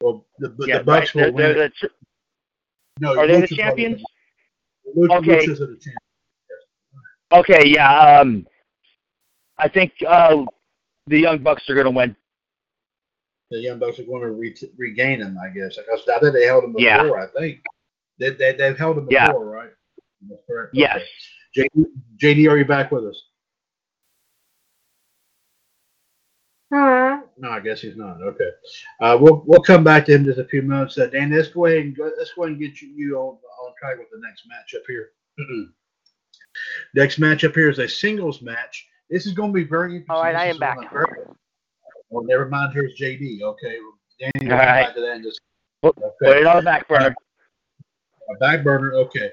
[0.00, 1.26] Well, the, yeah, the Bucks right.
[1.32, 1.56] will they're, win.
[1.58, 1.90] they're the,
[3.00, 4.02] no, are they the champions?
[4.96, 5.46] Lucha, Okay.
[5.46, 5.96] Luchas are the champions.
[7.32, 8.18] Okay, yeah.
[8.20, 8.46] Um,
[9.58, 10.44] I think uh,
[11.06, 12.16] the Young Bucks are going to win.
[13.50, 15.76] The Young Bucks are going to re- regain them, I guess.
[15.76, 16.82] Because I think they held them before.
[16.82, 17.10] Yeah.
[17.12, 17.60] I think
[18.18, 19.28] they, they they've held them Yeah.
[19.28, 19.70] before, right?
[20.28, 20.70] That's correct.
[20.74, 21.00] Yes.
[21.58, 21.68] Okay.
[21.76, 21.84] JD,
[22.22, 23.20] JD, are you back with us?
[27.42, 28.20] No, I guess he's not.
[28.22, 28.50] Okay,
[29.00, 30.98] uh, we'll we'll come back to him in just a few moments.
[30.98, 33.36] Uh, Dan, let's go ahead and go, let's go ahead and get you, you on
[33.64, 35.12] on track with the next matchup here.
[36.94, 38.86] next matchup here is a singles match.
[39.08, 40.14] This is going to be very interesting.
[40.14, 40.76] All right, This I am back.
[40.76, 41.26] one of my very-
[42.10, 42.72] Well, never mind.
[42.74, 43.40] Here's JD.
[43.42, 44.84] Okay, well, Danny, we'll All come right.
[44.86, 45.40] back to that in just.
[45.82, 46.08] Put, Okay.
[46.22, 47.14] put it on the back burner.
[48.30, 48.92] A back burner.
[48.94, 49.30] Okay.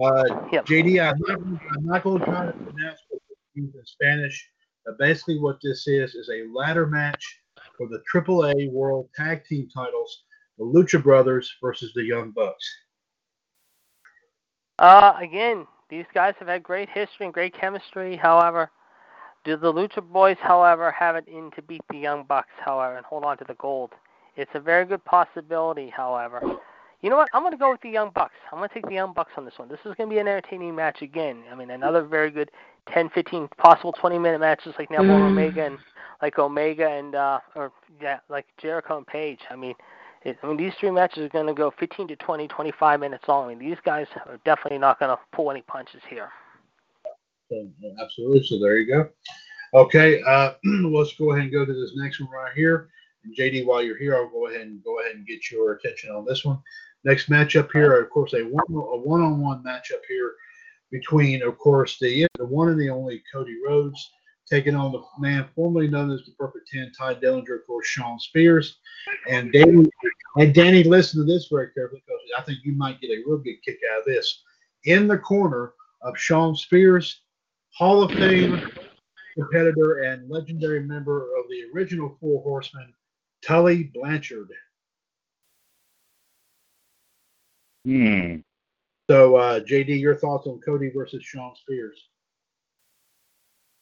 [0.00, 0.22] Uh,
[0.52, 0.66] Yep.
[0.66, 4.48] JD, I'm not, I'm not going to try to pronounce what it in Spanish.
[4.86, 7.40] But basically, what this is is a ladder match
[7.78, 10.24] for the AAA World Tag Team titles:
[10.58, 12.64] the Lucha Brothers versus the Young Bucks.
[14.78, 18.16] Uh, again, these guys have had great history and great chemistry.
[18.16, 18.70] However,
[19.44, 23.06] do the Lucha Boys, however, have it in to beat the Young Bucks, however, and
[23.06, 23.92] hold on to the gold?
[24.36, 26.42] It's a very good possibility, however.
[27.00, 27.28] You know what?
[27.32, 28.34] I'm going to go with the Young Bucks.
[28.52, 29.68] I'm going to take the Young Bucks on this one.
[29.68, 31.44] This is going to be an entertaining match again.
[31.50, 32.50] I mean, another very good
[32.92, 35.78] 10, 15, possible 20 minute matches like Neville and Omega and
[36.22, 39.40] like Omega and uh, or yeah, like Jericho and Page.
[39.50, 39.74] I mean,
[40.24, 43.24] it, I mean, these three matches are going to go 15 to 20, 25 minutes
[43.28, 43.46] long.
[43.46, 46.30] I mean, these guys are definitely not going to pull any punches here.
[48.02, 48.42] Absolutely.
[48.44, 49.08] So there you go.
[49.74, 52.88] Okay, uh, let's go ahead and go to this next one right here.
[53.24, 56.10] And JD, while you're here, I'll go ahead and go ahead and get your attention
[56.10, 56.58] on this one.
[57.04, 60.32] Next matchup here, of course, a one a one-on-one matchup here
[60.90, 64.10] between, of course, the the one and the only Cody Rhodes
[64.48, 68.18] taking on the man formerly known as the Perfect Ten, Tye Dillinger, of course, Shawn
[68.18, 68.78] Spears,
[69.28, 69.86] and Danny.
[70.36, 73.38] And Danny, listen to this very carefully because I think you might get a real
[73.38, 74.42] good kick out of this.
[74.84, 77.22] In the corner of Shawn Spears,
[77.74, 78.70] Hall of Fame
[79.38, 82.92] competitor and legendary member of the original Four Horsemen,
[83.42, 84.50] Tully Blanchard.
[87.84, 88.36] Hmm.
[89.08, 91.98] So, uh, JD, your thoughts on Cody versus Shawn Spears?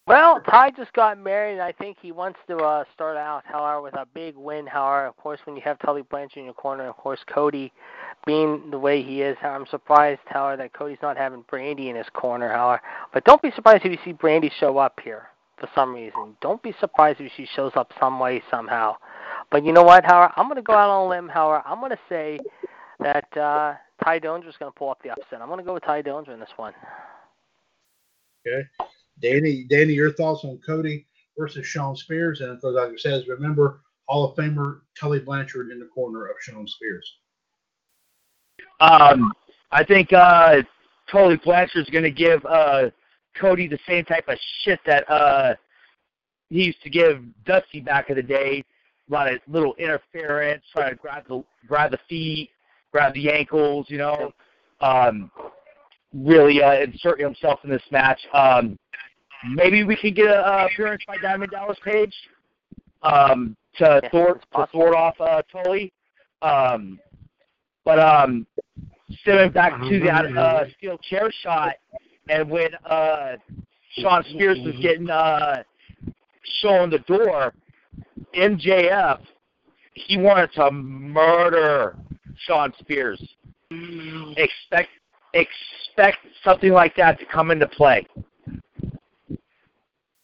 [0.07, 3.83] Well, Tye just got married, and I think he wants to uh, start out, however,
[3.83, 4.65] with a big win.
[4.65, 7.73] However, of course, when you have Tully Blanchard in your corner, of course, Cody
[8.25, 12.07] being the way he is, I'm surprised, however, that Cody's not having Brandi in his
[12.13, 12.81] corner, however.
[13.13, 15.27] But don't be surprised if you see Brandi show up here
[15.59, 16.37] for some reason.
[16.41, 18.95] Don't be surprised if she shows up some way, somehow.
[19.51, 20.31] But you know what, Howard?
[20.37, 21.63] I'm going to go out on a limb, Howard.
[21.67, 22.39] I'm going to say
[23.01, 23.75] that uh,
[24.07, 25.43] Tye Dillinger's going to pull up the upset.
[25.43, 26.73] I'm going to go with Tye Dillinger in this one.
[28.47, 28.65] Okay.
[29.21, 31.07] Danny, Danny, your thoughts on Cody
[31.37, 32.41] versus Shawn Spears?
[32.41, 36.37] And for like it says, remember Hall of Famer Tully Blanchard in the corner of
[36.41, 37.13] Shawn Spears.
[38.79, 39.33] Um,
[39.73, 40.63] I think uh,
[41.11, 42.91] Tully Blanchard's going to give uh,
[43.35, 45.55] Cody the same type of shit that uh,
[46.49, 48.63] he used to give Dusty back in the day.
[49.09, 52.51] A lot of little interference, trying to grab the grab the feet,
[52.93, 54.33] grab the ankles, you know.
[54.81, 55.31] Um,
[56.15, 58.21] really uh, insert himself in this match.
[58.33, 58.79] Um,
[59.55, 62.15] maybe we can get a uh, appearance by Diamond Dallas Page
[63.03, 65.93] um, to Yeah, thwart to thwart off uh, Tully.
[66.43, 66.99] Um,
[67.85, 68.47] but um,
[69.21, 71.75] stemming back to that uh, steel chair shot,
[72.29, 73.37] and when uh,
[73.99, 75.63] Shawn Spears was getting uh,
[76.61, 77.55] shown the door,
[78.35, 79.21] MJF
[79.97, 81.97] he wanted to murder
[82.39, 83.21] Shawn Spears.
[84.37, 84.91] expect
[85.35, 88.07] expect something like that to come into play.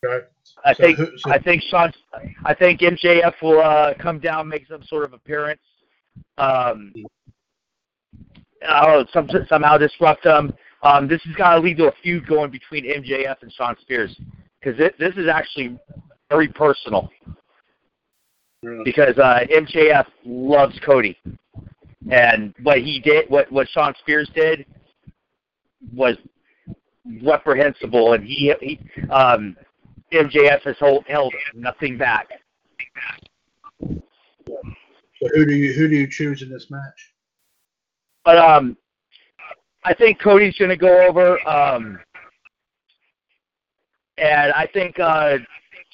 [0.04, 0.26] Okay.
[0.64, 1.92] I So think who- so- I think Sean
[2.44, 5.60] I think MJF will uh, come down, make some sort of appearance.
[6.38, 6.92] Um,
[8.68, 10.52] oh, some, somehow disrupt them.
[10.82, 14.16] Um, this is going to lead to a feud going between MJF and Shawn Spears
[14.60, 15.78] because this is actually
[16.30, 17.10] very personal
[18.84, 21.16] because uh, MJF loves Cody,
[22.10, 24.66] and what he did, what what Shawn Spears did,
[25.94, 26.16] was
[27.22, 28.78] reprehensible, and he, he
[29.10, 29.56] um,
[30.12, 32.28] MJF has hold, held nothing back.
[33.80, 37.12] So who do you who do you choose in this match?
[38.24, 38.76] But um,
[39.84, 41.98] I think Cody's going to go over, um,
[44.18, 45.38] and I think uh,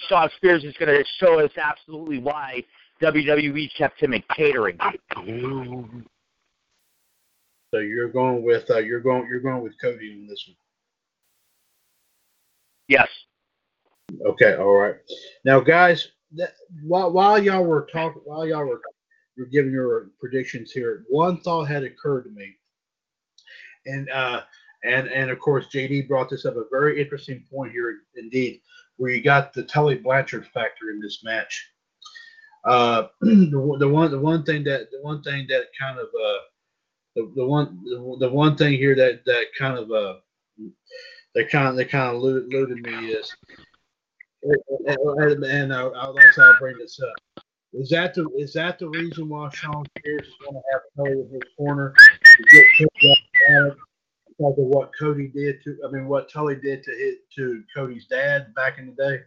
[0.08, 2.62] Shawn Spears is going to show us absolutely why
[3.00, 4.78] WWE kept him in catering.
[7.72, 10.56] So you're going with uh, you're going you're going with Cody in this one.
[12.88, 13.08] Yes.
[14.24, 14.96] Okay, all right.
[15.44, 18.80] Now, guys, that, while while y'all were talking, while y'all were,
[19.36, 22.56] were giving your predictions here, one thought had occurred to me,
[23.84, 24.42] and uh,
[24.84, 28.62] and and of course, JD brought this up a very interesting point here, indeed,
[28.96, 31.70] where you got the Tully Blanchard factor in this match.
[32.68, 36.38] Uh, the, the one the one thing that the one thing that kind of uh,
[37.16, 40.14] the, the one the, the one thing here that that kind of uh
[41.34, 43.34] that kind of that kind of eluded, eluded me is
[44.42, 47.44] and, and I, I like how I bring this up.
[47.72, 51.20] Is that the is that the reason why Sean Pierce is going to have Cody
[51.20, 51.92] in his corner
[52.24, 53.16] to get Cody
[53.56, 53.76] out
[54.28, 58.06] because of what Cody did to I mean what Tully did to hit to Cody's
[58.06, 59.20] dad back in the day?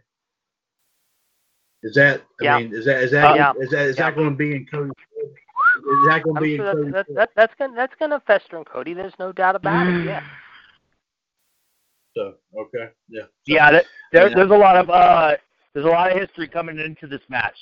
[1.82, 2.58] Is that I Yeah.
[2.58, 3.52] mean is that is that Yeah.
[3.58, 4.10] is that is Yeah.
[4.10, 6.92] that going to be in Cody's is that going to I'm be in sure Cody's
[6.92, 8.94] that's, that, that, that's gonna that's gonna fester in Cody.
[8.94, 10.04] There's no doubt about it.
[10.04, 10.22] Yeah.
[12.16, 14.36] so okay yeah Yeah, that, there, Yeah.
[14.36, 15.36] there's a lot of uh,
[15.74, 17.58] there's a lot of history coming into this match,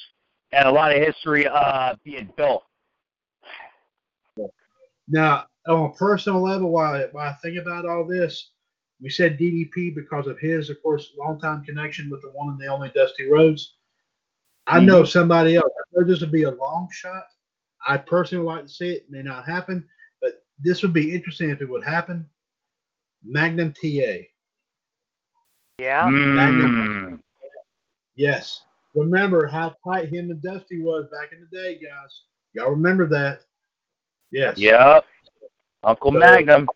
[0.53, 2.65] and a lot of history uh, being built.
[5.09, 8.51] Now, on a personal level, while I, while I think about all this,
[9.01, 12.67] we said DDP because of his, of course, longtime connection with the one and the
[12.67, 13.77] only Dusty Rhodes.
[14.71, 15.73] I know somebody else.
[15.79, 17.25] I know this would be a long shot.
[17.87, 19.11] I personally would like to see it.
[19.11, 19.87] May not happen,
[20.21, 22.29] but this would be interesting if it would happen.
[23.25, 24.27] Magnum TA.
[25.79, 26.07] Yeah.
[26.07, 27.21] Mm.
[28.17, 28.63] Yes.
[28.95, 32.23] Remember how tight him and Dusty was back in the day, guys.
[32.53, 33.45] Y'all remember that?
[34.31, 34.59] Yes.
[34.59, 35.07] Yep.
[35.85, 36.69] Uncle So- Magnum.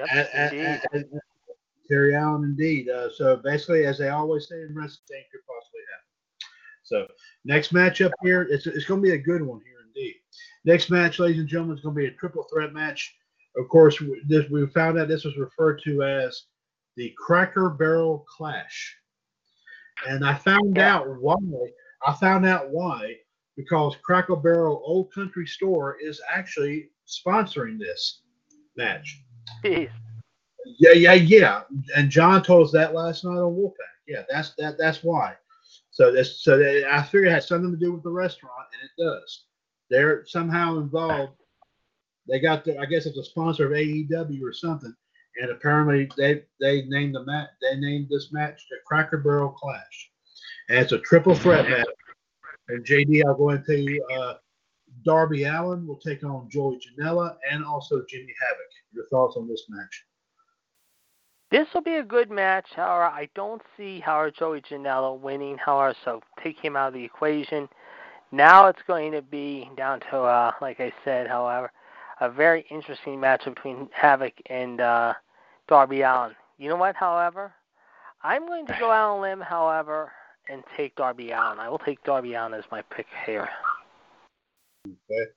[0.00, 0.08] Yep.
[0.10, 0.80] And- and- indeed.
[0.92, 1.20] and- and-
[1.88, 2.88] Terry Allen, indeed.
[2.88, 6.03] Uh, so basically, as they always say in wrestling, things could possibly happen.
[6.84, 7.06] So
[7.44, 10.14] next matchup here, it's, it's going to be a good one here, indeed.
[10.64, 13.14] Next match, ladies and gentlemen, is going to be a triple threat match.
[13.56, 16.44] Of course, this, we found out this was referred to as
[16.96, 18.96] the Cracker Barrel Clash,
[20.08, 21.36] and I found out why.
[22.06, 23.16] I found out why
[23.56, 28.22] because Cracker Barrel Old Country Store is actually sponsoring this
[28.76, 29.22] match.
[29.64, 29.90] Jeez.
[30.78, 31.62] Yeah, yeah, yeah.
[31.96, 33.94] And John told us that last night on Wolfpack.
[34.08, 34.76] Yeah, that's that.
[34.78, 35.34] That's why.
[35.94, 38.82] So that's so that, I figured it had something to do with the restaurant, and
[38.82, 39.44] it does.
[39.90, 41.38] They're somehow involved.
[42.28, 42.78] They got the.
[42.78, 44.92] I guess it's a sponsor of AEW or something,
[45.40, 47.48] and apparently they they named the match.
[47.62, 50.10] They named this match the Cracker Barrel Clash,
[50.68, 51.86] and it's a triple threat match.
[52.68, 54.04] And JD, I'll go tell you.
[54.12, 54.34] Uh,
[55.04, 58.70] Darby Allin will take on Joey Janela and also Jimmy Havoc.
[58.92, 60.04] Your thoughts on this match?
[61.54, 62.66] This will be a good match.
[62.74, 65.56] However, I don't see Howard Joey Janela winning.
[65.56, 67.68] However, so take him out of the equation.
[68.32, 71.70] Now it's going to be down to, uh, like I said, however,
[72.20, 75.14] a very interesting match between Havoc and uh,
[75.68, 76.34] Darby Allin.
[76.58, 77.52] You know what, however?
[78.24, 80.10] I'm going to go out on limb, however,
[80.48, 81.60] and take Darby Allin.
[81.60, 83.48] I will take Darby Allin as my pick here.
[84.84, 85.30] Okay.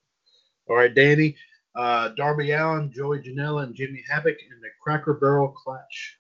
[0.68, 1.36] All right, Danny.
[1.78, 6.18] Uh, Darby Allin, Joey Janela, and Jimmy Havoc in the Cracker Barrel Clash.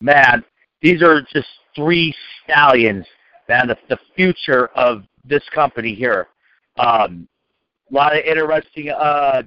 [0.00, 0.42] Man,
[0.80, 3.04] these are just three stallions,
[3.48, 3.68] man.
[3.68, 6.28] The, the future of this company here.
[6.78, 7.28] Um,
[7.90, 9.42] a lot of interesting uh,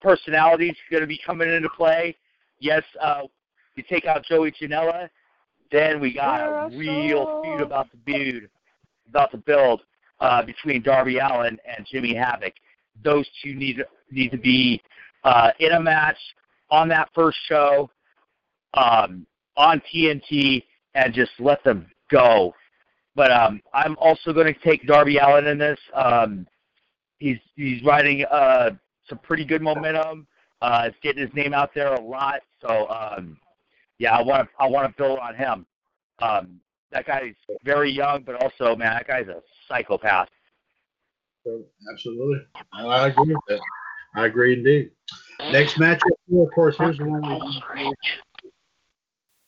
[0.00, 2.16] personalities going to be coming into play.
[2.58, 3.22] Yes, uh,
[3.76, 5.08] you take out Joey Janela,
[5.70, 8.42] then we got a real feud about the build,
[9.08, 9.82] about the build
[10.18, 12.52] uh, between Darby Allin and Jimmy Havoc.
[13.04, 14.82] Those two need to need to be
[15.24, 16.18] uh, in a match
[16.70, 17.90] on that first show
[18.74, 20.64] um, on TNT
[20.94, 22.54] and just let them go.
[23.14, 25.78] But um, I'm also going to take Darby Allin in this.
[25.94, 26.46] Um,
[27.18, 28.70] he's he's riding uh,
[29.08, 30.26] some pretty good momentum.
[30.62, 32.40] Uh, it's getting his name out there a lot.
[32.60, 33.36] So um,
[33.98, 35.66] yeah, I want to I want to build on him.
[36.20, 36.60] Um,
[36.92, 40.28] that guy's very young, but also man, that guy's a psychopath.
[41.44, 41.62] So,
[41.92, 42.40] absolutely.
[42.72, 43.60] I agree with that.
[44.14, 44.90] I agree indeed.
[45.52, 46.00] Next matchup,
[46.32, 47.22] of course, here's the one.
[47.22, 47.92] We,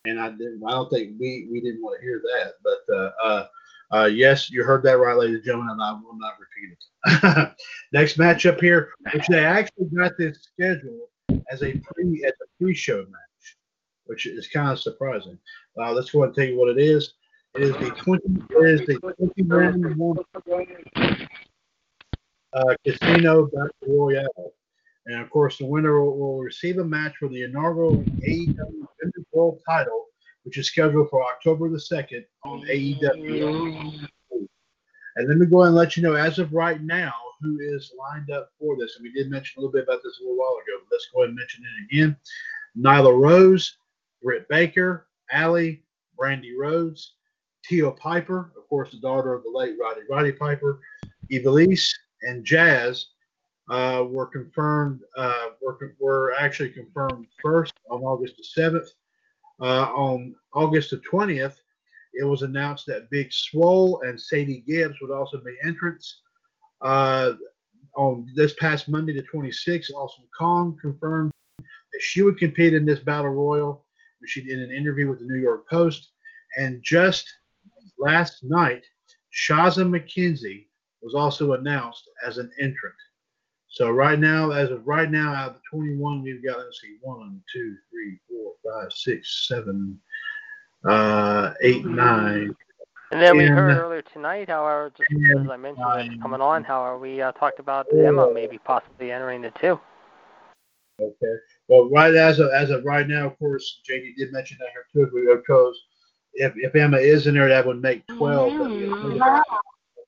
[0.05, 0.62] and I didn't.
[0.66, 3.47] I don't think we we didn't want to hear that, but uh, uh,
[3.93, 7.56] uh, yes, you heard that right, ladies and gentlemen, and I will not repeat it.
[7.93, 11.09] Next matchup here, which they actually got this scheduled
[11.51, 13.56] as a pre as a pre-show match,
[14.06, 15.39] which is kind of surprising.
[15.78, 17.14] Uh, let's go ahead and tell you what it is.
[17.55, 18.23] It is the twenty.
[18.51, 20.16] It is the twenty-one
[22.54, 23.48] uh, Casino
[23.86, 24.52] Royale.
[25.06, 28.86] And of course, the winner will, will receive a match for the inaugural AEW
[29.32, 30.06] World Title,
[30.44, 34.08] which is scheduled for October the 2nd on AEW.
[35.16, 37.92] And let me go ahead and let you know, as of right now, who is
[37.98, 38.96] lined up for this.
[38.96, 41.08] And we did mention a little bit about this a little while ago, but let's
[41.12, 42.16] go ahead and mention it again.
[42.78, 43.76] Nyla Rose,
[44.22, 45.82] Britt Baker, Allie,
[46.18, 47.14] Brandi Rhodes,
[47.64, 50.80] Teal Piper, of course, the daughter of the late Rowdy Roddy Piper,
[51.30, 51.92] Ivelisse,
[52.23, 53.07] and Jazz
[53.70, 55.01] uh, were confirmed.
[55.16, 58.89] Uh, were, were actually confirmed first on August the seventh.
[59.61, 61.61] Uh, on August the twentieth,
[62.15, 66.23] it was announced that Big Swole and Sadie Gibbs would also be entrants.
[66.81, 67.32] Uh,
[67.94, 73.01] on this past Monday, the 26th, Awesome Kong confirmed that she would compete in this
[73.01, 73.85] battle royal.
[74.24, 76.12] She did an interview with the New York Post,
[76.57, 77.31] and just
[77.99, 78.85] last night,
[79.35, 80.66] Shazza McKenzie
[81.02, 82.94] was also announced as an entrant.
[83.68, 86.96] So right now, as of right now, out of the 21, we've got let's see,
[87.00, 89.98] one, two, three, four, five, six, seven,
[90.88, 92.54] uh, eight, nine.
[93.12, 96.20] And then we heard earlier tonight, however, just and as I mentioned, nine.
[96.20, 99.78] coming on, however, we uh, talked about Emma maybe possibly entering the two.
[101.00, 101.34] Okay.
[101.68, 105.06] Well, right as of as of right now, of course, JD did mention that here
[105.06, 105.36] too.
[105.36, 105.78] Because
[106.34, 108.52] if if Emma is in there, that would make 12.
[108.58, 109.42] That'd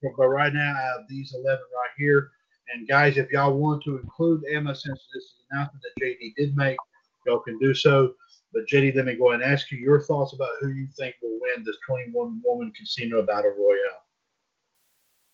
[0.05, 2.31] be a total of- But right now, out of these 11 right here,
[2.73, 6.35] and guys, if y'all want to include Emma, since this is an announcement that JD
[6.37, 6.79] did make,
[7.27, 8.15] y'all can do so.
[8.53, 11.17] But JD, let me go ahead and ask you your thoughts about who you think
[11.23, 14.03] will win this 21 woman casino battle royale.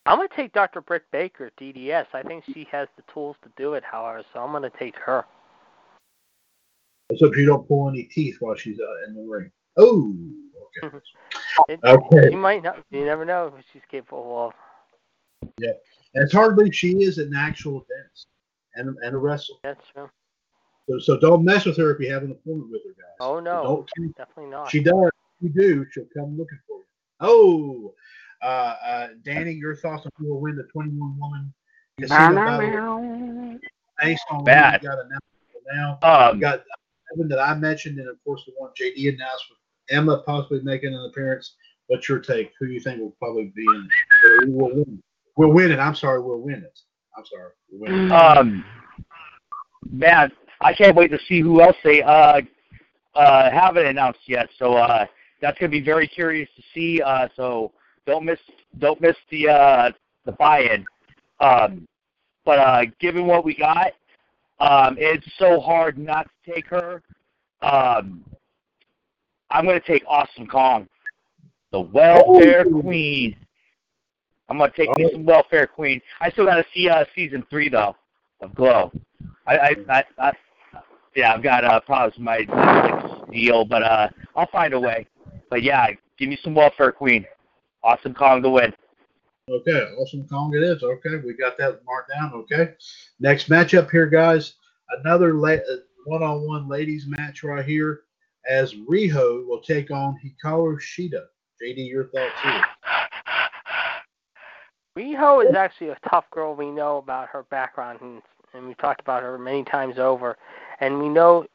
[0.07, 0.81] I'm going to take Dr.
[0.81, 2.07] Britt Baker, DDS.
[2.13, 4.95] I think she has the tools to do it, however, so I'm going to take
[4.97, 5.25] her.
[7.11, 9.51] Let's hope you don't pull any teeth while she's uh, in the ring.
[9.77, 10.15] Oh,
[10.83, 10.97] okay.
[11.69, 12.29] It, Okay.
[12.29, 12.83] She might not.
[12.91, 14.53] You never know what she's capable of.
[15.61, 18.25] And it's hard to believe she is an actual dance
[18.75, 19.57] and, and a wrestler.
[19.63, 20.09] That's true.
[20.89, 23.15] So, so don't mess with her if you have an appointment with her, guys.
[23.19, 23.85] Oh, no.
[23.97, 24.69] Don't, Definitely not.
[24.69, 25.11] she does.
[25.41, 26.85] If you do, she'll come looking for you.
[27.21, 27.93] Oh,
[28.41, 31.53] uh, uh, Danny, your thoughts on who will win the 21 woman
[31.99, 33.59] casino battle
[34.01, 34.81] based on what Bad.
[34.81, 35.25] we got announced
[35.73, 35.99] now?
[36.01, 36.63] Um, We got
[37.09, 39.59] seven that I mentioned, and of course the one JD announced with
[39.91, 41.53] Emma possibly making an appearance.
[41.87, 42.51] What's your take?
[42.59, 44.55] Who do you think will probably be in?
[44.55, 45.03] Will win?
[45.37, 45.79] We'll win it.
[45.79, 46.79] I'm sorry, we'll win it.
[47.17, 48.11] I'm sorry, we'll win it.
[48.11, 48.65] um,
[49.91, 50.31] man,
[50.61, 52.41] I can't wait to see who else they uh,
[53.15, 54.49] uh, haven't announced yet.
[54.57, 55.05] So uh,
[55.41, 57.01] that's gonna be very curious to see.
[57.01, 57.73] Uh, so
[58.05, 58.39] don't miss
[58.79, 59.91] don't miss the uh,
[60.25, 60.85] the buy-in.
[61.39, 61.87] Um,
[62.45, 63.91] but uh, given what we got,
[64.59, 67.01] um, it's so hard not to take her.
[67.61, 68.23] Um,
[69.51, 70.87] I'm gonna take Awesome Kong,
[71.71, 72.81] the welfare Ooh.
[72.81, 73.35] queen.
[74.49, 76.01] I'm gonna take me some welfare queen.
[76.19, 77.95] I still gotta see uh, season three though
[78.41, 78.91] of Glow.
[79.47, 80.31] I, I, I, I
[81.15, 85.07] yeah, I've got uh, problems with my Netflix deal, but uh, I'll find a way.
[85.49, 85.87] But yeah,
[86.17, 87.25] give me some welfare queen.
[87.83, 88.73] Awesome Kong to win.
[89.49, 90.81] Okay, awesome Kong it is.
[90.81, 92.31] Okay, we got that marked down.
[92.33, 92.73] Okay,
[93.19, 94.53] next matchup here, guys.
[95.03, 98.01] Another la- uh, one-on-one ladies match right here,
[98.49, 101.25] as Riho will take on Hikaru Shida.
[101.61, 102.63] JD, your thoughts here?
[104.97, 106.55] Riho is actually a tough girl.
[106.55, 108.21] We know about her background, and,
[108.53, 110.37] and we talked about her many times over.
[110.79, 111.45] And we know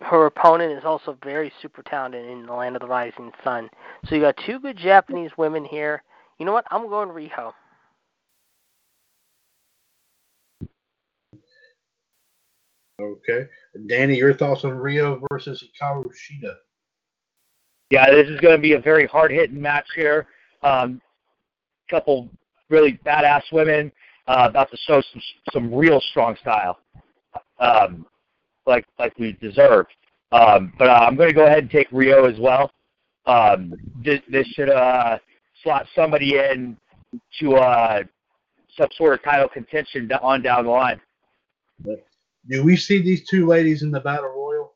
[0.00, 3.70] her opponent is also very super talented in the Land of the Rising Sun.
[4.08, 6.02] So you got two good Japanese women here.
[6.38, 6.66] You know what?
[6.70, 7.52] I'm going Riho.
[13.00, 13.46] Okay,
[13.88, 16.54] Danny, your thoughts on Riho versus Hikaru Shida?
[17.90, 20.26] Yeah, this is going to be a very hard hitting match here.
[20.62, 21.00] Um,
[21.90, 22.28] couple
[22.68, 23.92] really badass women
[24.26, 26.78] uh, about to show some some real strong style,
[27.60, 28.06] um,
[28.66, 29.86] like like we deserve.
[30.32, 32.72] Um, but uh, I'm going to go ahead and take Riho as well.
[33.26, 35.18] Um, this, this should uh,
[35.62, 36.76] slot somebody in
[37.40, 38.02] to uh,
[38.76, 41.00] some sort of title contention on down the line.
[42.48, 44.74] Do we see these two ladies in the battle royal?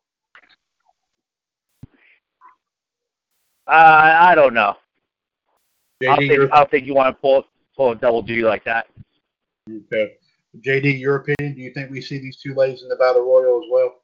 [3.66, 4.74] Uh, I don't know.
[6.02, 7.44] I don't JD, think, I don't think you want to pull
[7.76, 8.88] pull a double G like that.
[9.68, 10.14] okay.
[10.58, 11.54] JD, your opinion?
[11.54, 13.94] Do you think we see these two ladies in the battle royal as well?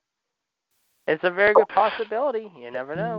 [1.09, 2.51] It's a very good possibility.
[2.59, 3.17] You never know.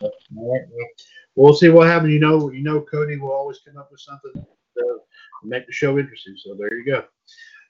[0.00, 0.10] All
[0.52, 0.62] right.
[0.70, 0.88] Well,
[1.36, 2.12] we'll see what happens.
[2.12, 5.00] You know, you know, Cody will always come up with something to
[5.44, 6.36] make the show interesting.
[6.38, 7.04] So there you go.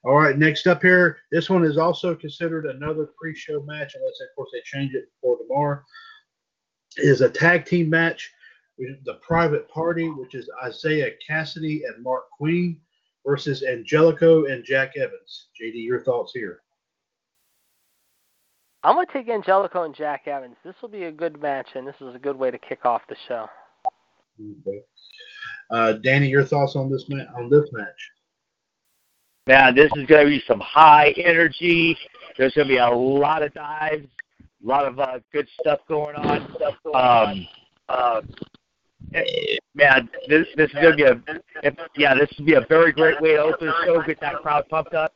[0.04, 0.38] All right.
[0.38, 4.60] Next up here, this one is also considered another pre-show match, unless of course they
[4.64, 5.80] change it for tomorrow.
[6.96, 8.32] Is a tag team match
[8.78, 12.80] with the Private Party, which is Isiah Kassidy and Marq Quen
[13.26, 15.48] versus Angelico and Jack Evans.
[15.60, 16.62] JD, your thoughts here?
[18.84, 20.56] I'm gonna take Angelico and Jack Evans.
[20.64, 23.02] This will be a good match, and this is a good way to kick off
[23.08, 23.48] the show.
[24.40, 24.80] Okay.
[25.70, 28.10] Uh, Danny, your thoughts on this ma- on this match?
[29.48, 31.96] Man, this is going to be some high energy.
[32.36, 34.06] There's going to be a lot of dives,
[34.62, 36.54] a lot of uh, good stuff going on.
[36.94, 37.48] Um,
[37.88, 38.20] uh,
[39.74, 41.22] man, this this is going to be a
[41.62, 44.36] if, yeah, this would be a very great way to open the show, get that
[44.42, 45.14] crowd pumped up.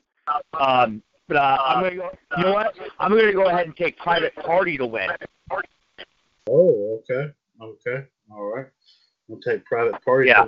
[0.59, 2.11] Um, but uh, I'm going to go.
[2.39, 2.75] You know what?
[2.99, 5.11] I'm going to go ahead and take Private Party to win.
[6.49, 7.31] Oh, okay,
[7.61, 8.67] okay, all right.
[9.29, 10.29] We'll take private party.
[10.29, 10.45] Yeah.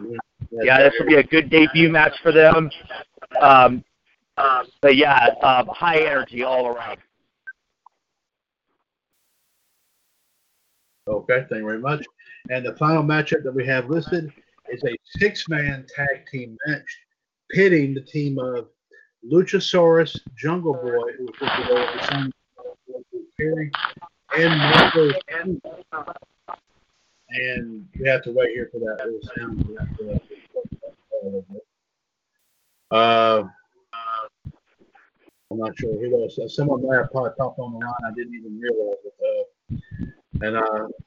[0.63, 2.71] Yeah, this will be a good debut match for them.
[3.41, 3.85] Um,
[4.81, 6.99] but yeah, um, high energy all around.
[11.07, 12.03] Okay, thank you very much.
[12.51, 14.33] And the final matchup that we have listed
[14.71, 16.87] is a six-man tag team match
[17.51, 18.69] pitting the team of
[19.31, 21.47] Luchasaurus, Jungle Boy, was the
[24.37, 25.11] and Marko.
[27.31, 29.65] And we have to wait here for that little sound.
[31.25, 31.61] Have to-
[32.91, 33.45] Uh,
[35.51, 36.55] I'm not sure who those.
[36.55, 37.95] Someone may have probably popped on the line.
[38.07, 39.49] I didn't even realize it.
[39.71, 39.75] Uh,
[40.43, 40.63] and I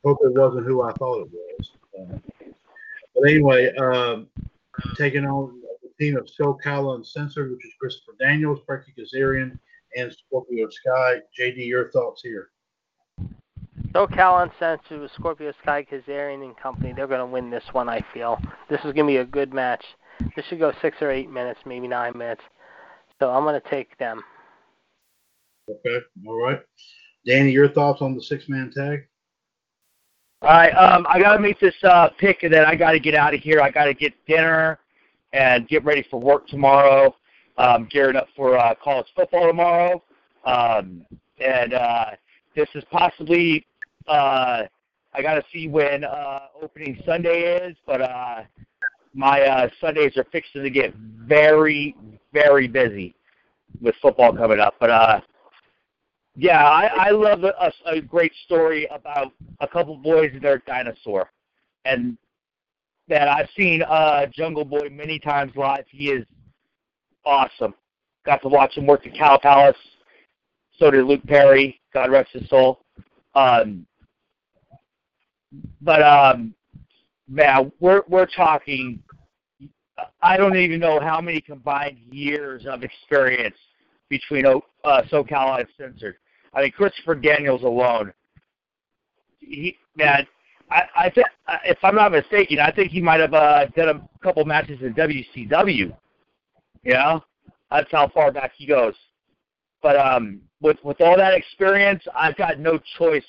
[0.05, 1.71] hope it wasn't who I thought it was.
[1.99, 2.17] Uh,
[3.13, 4.27] but anyway, um,
[4.95, 9.57] taking on the team of SoCal Uncensored, which is Christopher Daniels, Frankie Kazarian,
[9.95, 11.21] and Scorpio Sky.
[11.37, 12.49] JD, your thoughts here?
[13.91, 16.93] SoCal Uncensored with Scorpio Sky, Kazarian and company.
[16.93, 18.39] They're going to win this one, I feel.
[18.69, 19.83] This is going to be a good match.
[20.35, 22.41] This should go six or eight minutes, maybe nine minutes.
[23.19, 24.21] So I'm going to take them.
[25.69, 26.59] Okay, all right.
[27.25, 29.07] Danny, your thoughts on the six-man tag?
[30.43, 33.33] All right, um, I gotta make this uh, pick, and then I gotta get out
[33.33, 33.59] of here.
[33.59, 34.77] I gotta get dinner
[35.33, 37.15] and get ready for work tomorrow.
[37.57, 40.03] Um, gearing up for uh, college football tomorrow,
[40.45, 41.03] um,
[41.39, 42.11] and uh,
[42.55, 43.65] this is possibly
[44.07, 44.63] uh,
[45.13, 48.43] I gotta see when uh, opening Sunday is, but uh,
[49.17, 51.95] my uh, Sundays are fixing to get very,
[52.33, 53.15] very busy
[53.81, 54.75] with football coming up.
[54.79, 55.21] But uh,
[56.35, 61.31] yeah, I, I love a, a, great story about a couple boys and their dinosaur,
[61.83, 62.15] and
[63.07, 65.85] that I've seen uh, Jungle Boy many times live.
[65.89, 66.23] He is
[67.25, 67.73] awesome.
[68.23, 69.77] Got to watch him work at Cow Palace.
[70.77, 71.81] So did Luke Perry.
[71.91, 72.81] God rest his soul.
[73.33, 73.87] Um,
[75.81, 76.53] but um,
[77.27, 79.01] man, we're we're talking.
[80.21, 83.55] I don't even know how many combined years of experience
[84.09, 84.59] between uh,
[85.11, 86.17] SoCal and Censored.
[86.53, 88.13] I mean, Christopher Daniels alone.
[89.39, 90.27] He man,
[90.69, 91.27] I, I think
[91.65, 94.93] if I'm not mistaken, I think he might have uh, done a couple matches in
[94.93, 95.95] WCW.
[96.83, 97.23] You know,
[97.71, 98.93] that's how far back he goes.
[99.81, 103.25] But um, with with all that experience, I've got no choice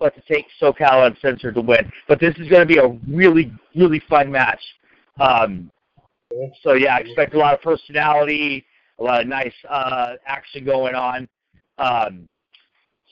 [0.00, 1.92] but to take SoCal and Uncensored to win.
[2.08, 4.62] But this is going to be a really really fun match.
[5.20, 5.70] Um,
[6.62, 8.64] so yeah, expect a lot of personality,
[8.98, 11.28] a lot of nice uh, action going on.
[11.78, 12.28] Um,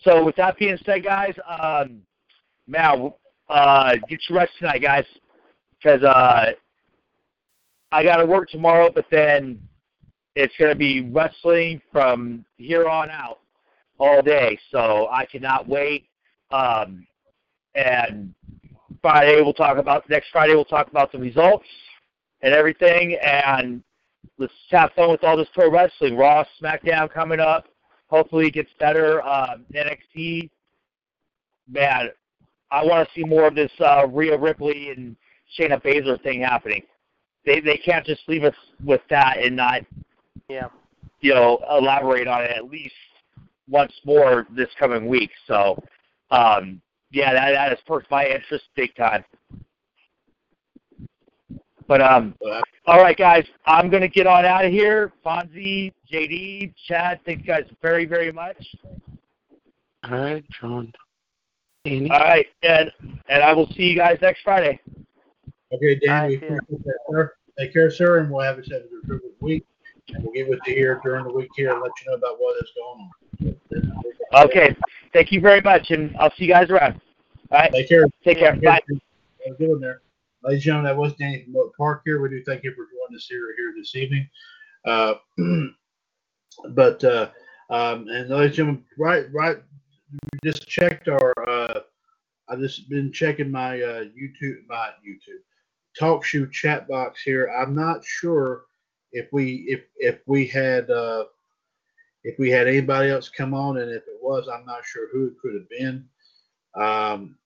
[0.02, 2.02] so with that being said, guys, um,
[2.66, 3.12] man,
[3.48, 5.04] uh, get your rest tonight, guys,
[5.76, 6.52] because uh,
[7.90, 8.90] I got to work tomorrow.
[8.94, 9.60] But then
[10.36, 13.40] it's going to be wrestling from here on out
[13.98, 16.07] all day, so I cannot wait.
[16.50, 17.06] Um,
[17.74, 18.34] and
[19.02, 21.66] Friday we'll talk about next Friday we'll talk about the results
[22.42, 23.82] and everything, and
[24.38, 26.16] let's have fun with all this pro wrestling.
[26.16, 27.66] Raw, SmackDown coming up.
[28.08, 29.22] Hopefully it gets better.
[29.22, 30.48] Um, NXT,
[31.70, 32.08] man,
[32.70, 35.16] I want to see more of this uh, Rhea Ripley and
[35.58, 36.82] Shayna Baszler thing happening.
[37.44, 38.54] They they can't just leave us
[38.84, 39.82] with that and not
[40.48, 40.68] Yeah.
[41.20, 42.94] you know elaborate on it at least
[43.68, 45.30] once more this coming week.
[45.46, 45.82] So
[46.30, 46.80] um,
[47.10, 49.24] yeah, that that has perked my interest big time.
[51.86, 52.34] But um,
[52.86, 55.12] all right, guys, I'm gonna get on out of here.
[55.24, 58.62] Fonzie, JD, Chad, thank you guys very, very much.
[60.04, 60.92] All right, John.
[61.84, 62.10] Danny.
[62.10, 62.92] All right, and
[63.28, 64.78] and I will see you guys next Friday.
[65.72, 66.56] Okay, Dan, All we right, yeah.
[66.56, 67.32] appreciate sir.
[67.58, 69.66] Take care, sir, and we'll have us have a terrific week.
[70.14, 72.36] And we'll get with you here during the week here and let you know about
[72.38, 73.10] what is going
[74.32, 74.44] on.
[74.44, 74.76] Okay,
[75.12, 77.00] thank you very much, and I'll see you guys around.
[77.50, 78.06] All right, Take care.
[78.24, 78.54] take care.
[78.56, 78.80] Bye.
[79.46, 80.02] Have a there.
[80.42, 82.20] Ladies and gentlemen, that was Danny from Oak Park here.
[82.20, 84.28] We do thank you for joining us here here this evening.
[84.84, 85.14] Uh,
[86.74, 87.30] but uh,
[87.70, 89.56] um, and ladies and gentlemen, right, right,
[90.12, 91.32] we just checked our.
[91.48, 91.80] Uh,
[92.48, 95.42] I just been checking my uh, YouTube, my YouTube
[95.98, 97.48] talk show chat box here.
[97.48, 98.62] I'm not sure
[99.12, 101.24] if we if if we had uh,
[102.24, 105.28] if we had anybody else come on, and if it was, I'm not sure who
[105.28, 106.08] it could have been.
[106.74, 107.36] Um,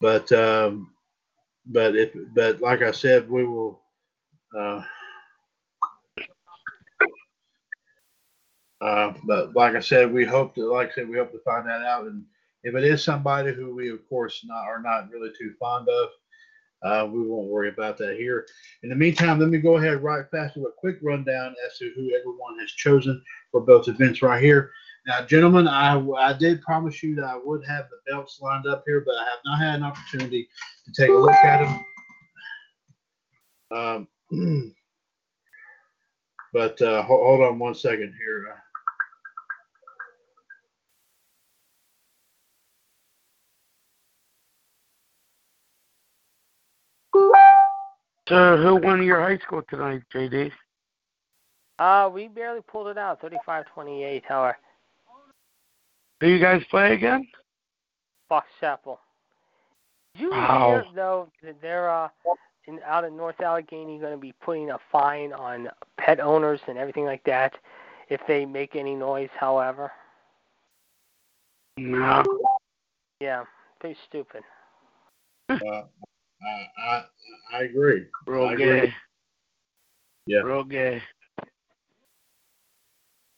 [0.00, 0.92] but um,
[1.66, 3.80] but if but like I said, we will.
[4.56, 4.82] Uh,
[8.80, 11.68] uh, but like I said, we hope to like I said, we hope to find
[11.68, 12.06] that out.
[12.06, 12.24] And
[12.64, 16.08] if it is somebody who we of course not are not really too fond of,
[16.82, 18.46] uh, we won't worry about that here.
[18.82, 21.92] In the meantime, let me go ahead right fast with a quick rundown as to
[21.94, 24.70] who everyone has chosen for both events right here.
[25.06, 28.84] Now, gentlemen, I, I did promise you that I would have the belts lined up
[28.86, 30.48] here, but I have not had an opportunity
[30.84, 31.84] to take a look at
[33.70, 34.08] them.
[34.32, 34.74] Um,
[36.52, 38.54] but uh, hold, hold on one second here.
[48.30, 50.52] So who won your high school tonight, JD?
[51.80, 54.56] Uh, we barely pulled it out, 35-28, however.
[56.20, 57.26] Who you guys play again?
[58.28, 59.00] Fox Chapel.
[60.14, 60.66] Did you Wow.
[60.68, 62.08] hear though that they're uh
[62.66, 66.78] in, out in North Allegheny going to be putting a fine on pet owners and
[66.78, 67.52] everything like that
[68.10, 69.30] if they make any noise?
[69.36, 69.90] However,
[71.78, 72.22] No.
[73.20, 73.44] yeah,
[73.80, 74.42] pretty stupid.
[75.48, 75.82] Uh,
[76.42, 77.04] I, I,
[77.52, 78.06] I agree.
[78.26, 78.94] Real I agree.
[80.26, 80.40] Yeah.
[80.40, 81.02] Real gay.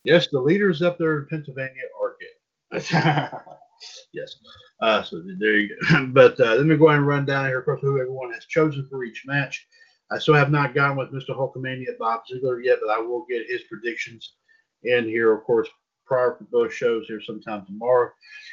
[0.04, 2.80] Yes, the leaders up there in Pennsylvania are gay.
[4.12, 4.36] yes.
[4.80, 6.06] Uh, so there you go.
[6.12, 8.44] But uh, let me go ahead and run down here, of course, who everyone has
[8.46, 9.66] chosen for each match.
[10.10, 11.30] I still have not gone with Mr.
[11.30, 14.34] Hulkamania Bob Ziegler yet, but I will get his predictions
[14.82, 15.68] in here, of course,
[16.04, 18.10] prior to both shows here sometime tomorrow.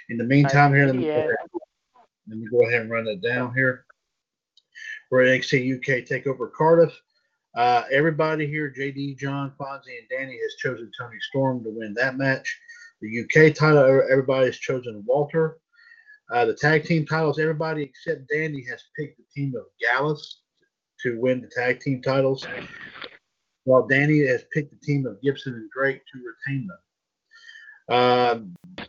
[0.09, 1.29] In the meantime, here, let me, ahead,
[2.27, 3.85] let me go ahead and run that down here.
[5.09, 6.93] For NXT UK Takeover Cardiff,
[7.55, 12.15] uh, everybody here, JD, John, Fonzie, and Danny, has chosen Toni Storm to win that
[12.15, 12.59] match.
[13.01, 15.57] The UK title, everybody has chosen Walter.
[16.31, 20.41] Uh, the tag team titles, everybody except Danny has picked the team of Gallus
[21.01, 22.45] to win the tag team titles,
[23.63, 28.55] while Danny has picked the team of Gibson and Drake to retain them.
[28.77, 28.87] Um,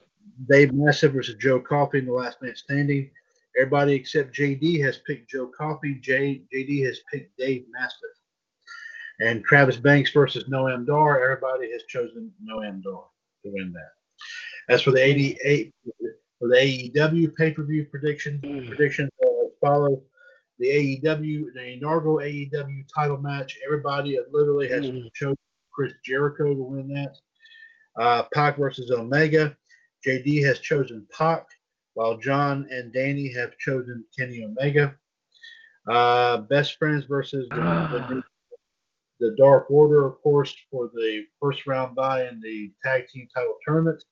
[0.50, 3.10] Dave Mastiff versus Joe Coffey in the last man standing.
[3.58, 5.94] Everybody except JD has picked Joe Coffey.
[5.94, 8.10] J, JD has picked Dave Mastiff.
[9.20, 11.22] And Travis Banks versus Noam Dar.
[11.22, 13.04] Everybody has chosen Noam Dar
[13.44, 14.72] to win that.
[14.72, 15.74] As for the 88
[16.38, 20.00] for the AEW pay per view prediction predictions uh, as follows:
[20.58, 23.58] the AEW, the inaugural AEW title match.
[23.64, 25.12] Everybody literally has Mm.
[25.12, 25.36] chosen
[25.72, 27.16] Chris Jericho to win that.
[28.00, 29.54] Uh, Pac versus Omega.
[30.06, 31.46] JD has chosen Pac,
[32.00, 34.96] while John and Danny have chosen Kenny Omega.
[35.86, 37.56] Uh, best friends versus the,
[38.08, 38.22] the,
[39.20, 43.54] the Dark Order, of course, for the first round bye in the tag team title
[43.66, 44.02] tournament.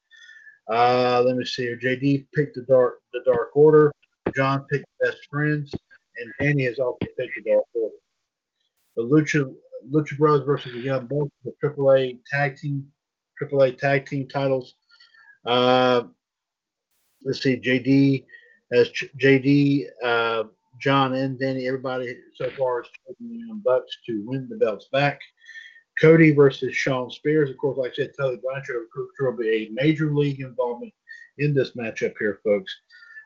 [0.70, 1.78] Uh, let me see here.
[1.78, 3.90] JD picked the Dark the Dark Order.
[4.36, 5.74] John picked Best Friends,
[6.18, 7.94] and Danny has also picked the Dark Order.
[8.98, 9.50] The Lucha
[9.90, 12.86] Lucha Bros versus the Young Bucks, the AAA tag team
[13.42, 14.74] AAA tag team titles.
[15.46, 16.02] Uh,
[17.24, 17.56] let's see.
[17.56, 18.24] JD
[18.72, 20.44] Ch- JD, uh,
[20.80, 21.66] John, and Danny.
[21.66, 25.20] Everybody so far has chosen the Bucks to win the belts back.
[26.00, 27.50] Cody versus Shawn Spears.
[27.50, 28.86] Of course, like I said, Tully Blanchard
[29.20, 30.92] will be a major league involvement
[31.38, 32.72] in this matchup here, folks.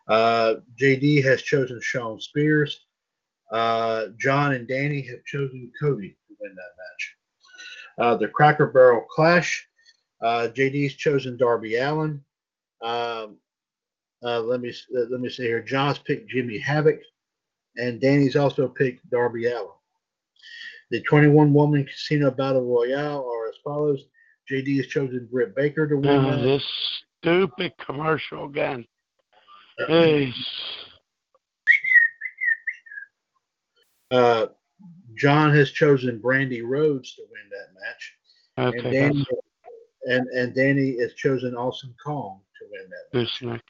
[0.09, 2.87] Uh, JD has chosen Shawn Spears.
[3.51, 7.17] Uh, John and Danny have chosen Cody to win that match.
[7.99, 9.67] Uh, the Cracker Barrel Clash.
[10.23, 12.25] Uh, JD's chosen Darby Allin.
[12.81, 13.37] Um,
[14.25, 15.63] uh, let me uh, let me see here.
[15.63, 17.01] John's picked Jimmy Havoc,
[17.77, 19.69] and Danny's also picked Darby Allin.
[20.91, 24.05] The 21 woman casino battle royale are as follows.
[24.51, 26.23] JD has chosen Britt Baker to win.
[26.25, 26.43] That.
[26.43, 26.65] this
[27.21, 28.85] stupid commercial again.
[29.87, 30.33] Hey,
[34.11, 34.49] Uh,
[35.15, 38.15] John has chosen Brandi Rhodes to win that match,
[38.75, 39.27] and Danny
[40.05, 43.43] and and Danny has chosen Awesome Kong to win that match.
[43.43, 43.63] Nick.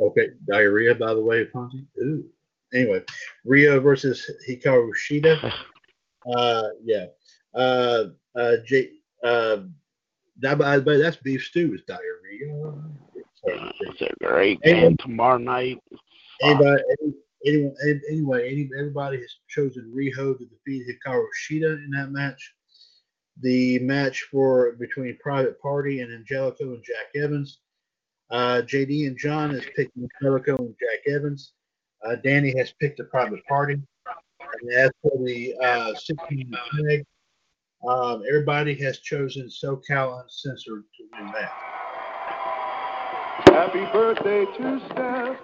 [0.00, 1.84] Okay, diarrhea, by the way, Fonzie.
[2.02, 2.24] Ooh.
[2.72, 3.02] Anyway,
[3.46, 5.52] Riho versus Hikaru Shida.
[6.36, 7.06] Uh, yeah.
[7.54, 8.06] Uh,
[8.36, 8.90] uh, J,
[9.24, 9.58] uh,
[10.40, 12.74] that, by the way, that's beef stew is diarrhea.
[13.44, 15.78] It's a great game tomorrow night.
[16.42, 17.14] Anybody, any,
[17.46, 22.52] anyone, any- anyway, any, everybody has chosen Riho to defeat Hikaru Shida in that match.
[23.40, 27.60] The match for between Private Party and Angelico and Jack Evans.
[28.30, 31.52] Uh, JD and John has picked Angelico and Jack Evans.
[32.06, 33.74] Uh, Danny has picked a Private Party.
[33.74, 37.04] And as for the uh, 16 tag,
[37.88, 41.52] um, everybody has chosen SoCal Uncensored to win that.
[43.46, 45.36] Happy birthday to Steph.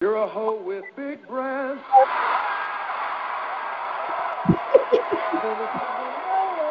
[0.00, 1.84] You're a hoe with big breasts.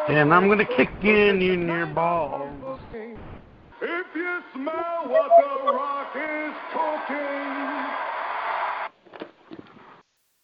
[0.08, 2.69] And I'm gonna kick you in your balls.
[5.06, 6.40] What the rock is.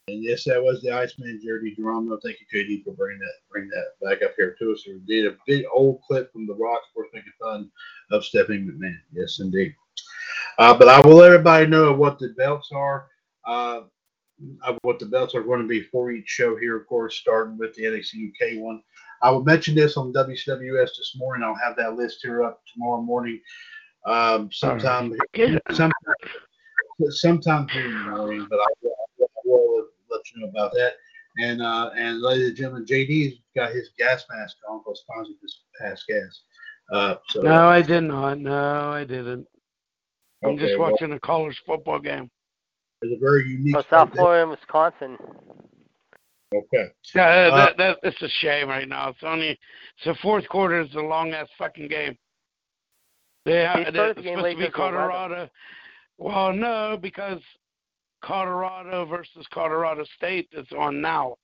[0.09, 2.17] And yes, that was the Iceman Jerry Geronimo.
[2.23, 4.83] Thank you, JD, for bringing that bring that back up here to us.
[4.87, 6.81] We did a big old clip from The Rock
[7.13, 7.69] making fun
[8.11, 8.97] of Stephanie McMahon.
[9.11, 9.75] Yes, indeed.
[10.57, 13.09] Uh, but I will let everybody know what the belts are.
[13.45, 13.81] Uh,
[14.81, 17.75] what the belts are going to be for each show here, of course, starting with
[17.75, 18.81] the NXT UK one.
[19.21, 21.43] I will mention this on WCWUS this morning.
[21.43, 23.41] I'll have that list here up tomorrow morning.
[24.07, 25.91] Um, sometime, Get sometime,
[27.09, 30.93] sometime here morning, but I will, I will let you know about that.
[31.39, 35.59] And uh, and ladies and gentlemen, JD's got his gas mask on because Fonzie just
[35.79, 36.41] passed gas.
[36.91, 38.39] Uh, so No, I did not.
[38.39, 39.45] No, I didn't.
[40.43, 42.31] I'm okay, just well, watching a college football game.
[43.01, 43.75] it's a very unique.
[43.75, 44.13] Oh, South.
[44.13, 45.17] Florida and Wisconsin.
[46.55, 46.85] Okay.
[47.13, 49.09] Yeah, Uh, that, that it's a shame right now.
[49.09, 52.17] It's only it's the fourth quarter is a long ass fucking game.
[53.47, 55.09] They They it's started game supposed to be because of the weather.
[55.09, 55.49] Colorado.
[56.17, 57.39] Well, no, because
[58.21, 61.37] Colorado versus Colorado State is on now.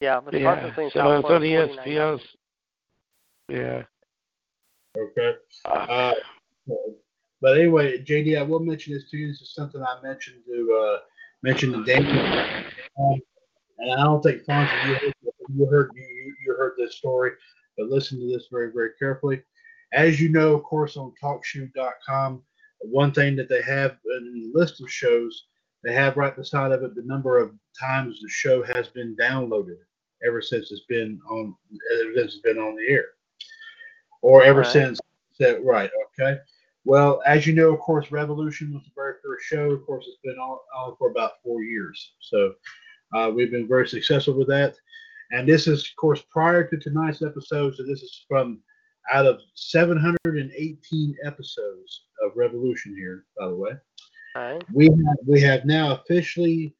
[0.00, 1.46] Yeah, Wisconsin's Yeah, so it's on Florida
[1.80, 2.20] 49 ESPN.
[3.48, 3.82] Yeah.
[4.96, 5.32] Okay.
[5.64, 5.68] Uh,
[6.70, 6.74] Uh,
[7.40, 9.28] but anyway, JD, I will mention this to you.
[9.28, 10.98] This is something I mentioned to uh,
[11.42, 12.12] mention to Daniel,
[13.00, 13.20] um,
[13.78, 15.12] and I don't think Fonzie, you heard,
[15.56, 17.32] you heard you, you- you heard this story,
[17.76, 19.42] but listen to this very very carefully.
[19.92, 22.42] As you know, of course, on TalkShoe.com,
[22.80, 25.46] one thing that they have in the list of shows,
[25.84, 29.76] they have right beside of it the number of times the show has been downloaded
[30.26, 31.54] ever since it's been on
[32.00, 33.04] ever since it's been on the air,
[34.22, 34.72] or ever Right.
[34.72, 35.00] since
[35.40, 35.90] that right.
[36.20, 36.38] Okay.
[36.84, 39.70] Well, as you know, of course, Revolution was the very first show.
[39.70, 42.14] Of course, it's been on, on for about four years.
[42.20, 42.54] So
[43.14, 44.74] uh, we've been very successful with that.
[45.30, 47.76] And this is, of course, prior to tonight's episode.
[47.76, 48.60] So this is from
[49.12, 53.72] out of 718 episodes of Revolution here, by the way.
[54.36, 54.62] Right.
[54.72, 56.74] We have, we have now officially,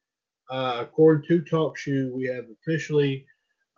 [0.49, 3.25] uh, according to TalkShoe, we have officially,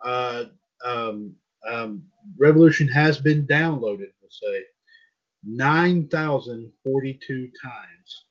[0.04, 0.44] uh,
[0.84, 1.34] um,
[1.68, 2.02] um,
[2.38, 4.62] Revolution has been downloaded, we'll say,
[5.44, 8.24] 9,042 times.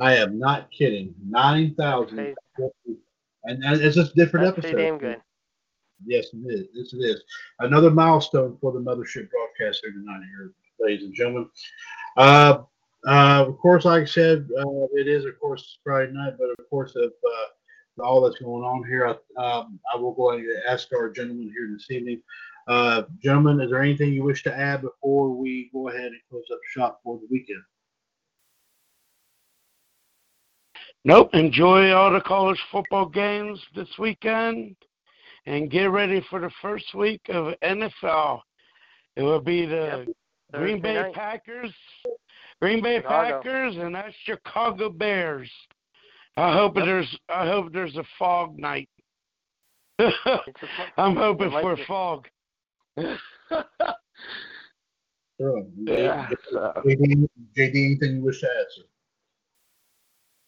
[0.00, 1.14] I am not kidding.
[1.28, 2.34] 9,000.
[2.58, 2.74] That's
[3.44, 4.74] And and it's just different That's episodes.
[4.74, 5.20] pretty damn good.
[6.06, 6.66] Yes, it is.
[6.72, 7.22] Yes, it is.
[7.60, 11.48] Another milestone for the Mothership broadcast here tonight, here, ladies and gentlemen.
[12.16, 12.62] Uh,
[13.06, 16.70] uh, of course, like I said, uh, it is, of course, Friday night, but of
[16.70, 20.62] course, of uh, all that's going on here, I, um, I will go ahead and
[20.68, 22.22] ask our gentlemen here this evening.
[22.68, 26.44] Uh, gentlemen, is there anything you wish to add before we go ahead and close
[26.52, 27.62] up shop for the weekend?
[31.04, 31.30] Nope.
[31.34, 34.76] Enjoy all the college football games this weekend
[35.46, 38.40] and get ready for the first week of NFL.
[39.16, 40.06] It will be the
[40.52, 41.14] Green Bay night.
[41.14, 41.72] Packers,
[42.60, 43.38] Green Bay Chicago.
[43.42, 45.50] Packers, and that's Chicago Bears.
[46.36, 46.84] I hope Yep.
[46.86, 48.88] there's I hope there's a fog night.
[49.98, 51.84] I'm hoping It might for be.
[51.84, 52.28] fog.
[55.40, 55.64] Sure.
[55.86, 56.28] yeah.
[56.84, 58.82] JD, JD, anything you wish to add, sir?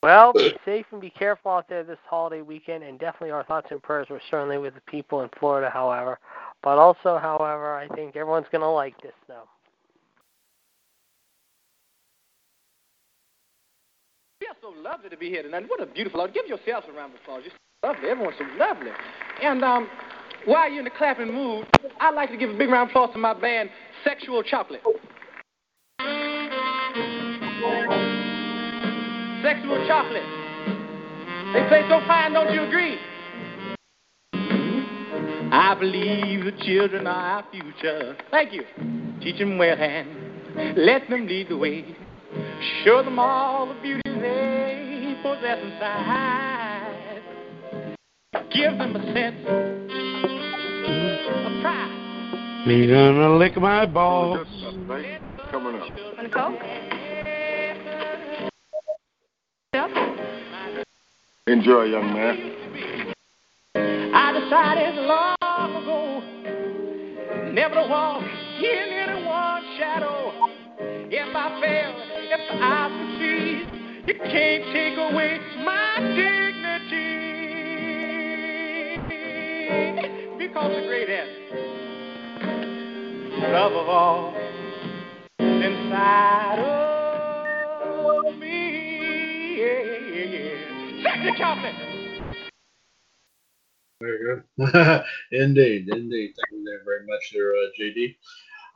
[0.05, 3.69] Well, be safe and be careful out there this holiday weekend, and definitely our thoughts
[3.71, 6.19] and prayers were certainly with the people in Florida, however.
[6.63, 9.49] But also, however, I think everyone's going to like this though.
[14.43, 15.65] We are so lovely to be here tonight.
[15.69, 16.29] What a beautiful.
[16.29, 17.45] Give yourselves a round of applause.
[17.47, 18.11] You're so lovely.
[18.11, 18.91] Everyone's so lovely.
[19.43, 19.89] And um,
[20.45, 21.67] while you're in the clapping mood,
[21.99, 23.71] I'd like to give a big round of applause to my band,
[24.05, 24.83] Sexual Chocolate.
[29.55, 30.23] Sexual chocolate.
[31.53, 32.99] They play so fine, don't you agree?
[34.35, 35.51] Hmm?
[35.53, 38.17] I believe the children are our future.
[38.31, 38.65] Thank you.
[39.23, 41.97] Teach them well and let them lead the way.
[42.85, 47.23] Show them all the beauty they possess inside.
[48.53, 49.41] Give them a sense
[51.47, 52.65] of pride.
[52.67, 54.47] Me gonna lick my balls.
[55.51, 57.04] Coming up.
[61.49, 62.55] Enjoy, young man.
[64.15, 66.23] I decided long ago
[67.53, 70.33] never to walk in anyone's shadow.
[71.11, 71.93] If I fail,
[72.31, 73.67] if I succeed,
[74.07, 77.19] you can't take away my dignity.
[80.39, 81.33] Because the greatest
[83.53, 84.35] love of all
[85.41, 88.64] inside of me.
[89.65, 91.03] Yeah, yeah, yeah.
[91.03, 91.74] Sexy chocolate.
[94.03, 94.43] Very good.
[95.32, 96.35] indeed, indeed.
[96.36, 98.16] Thank you there very much, there, uh, JD.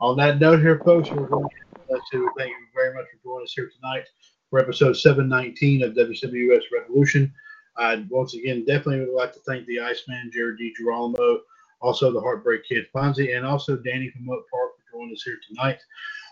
[0.01, 1.47] On that note, here, folks, we're going
[1.87, 4.05] to thank you very much for joining us here tonight
[4.49, 7.31] for episode 719 of WWS Revolution.
[7.77, 10.73] I once again definitely would like to thank the Iceman, Jared D.
[10.79, 11.41] Girolamo,
[11.81, 15.37] also the Heartbreak Kid Fonzie, and also Danny from Oak Park for joining us here
[15.47, 15.79] tonight.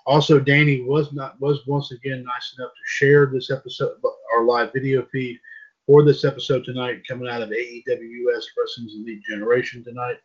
[0.08, 3.98] Also, Danny was not was once again nice enough to share this episode,
[4.34, 5.38] our live video feed
[5.86, 10.16] for this episode tonight, coming out of AEWUS Wrestling's Elite Generation tonight.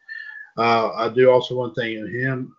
[0.57, 2.55] Uh, I do also want to thank him,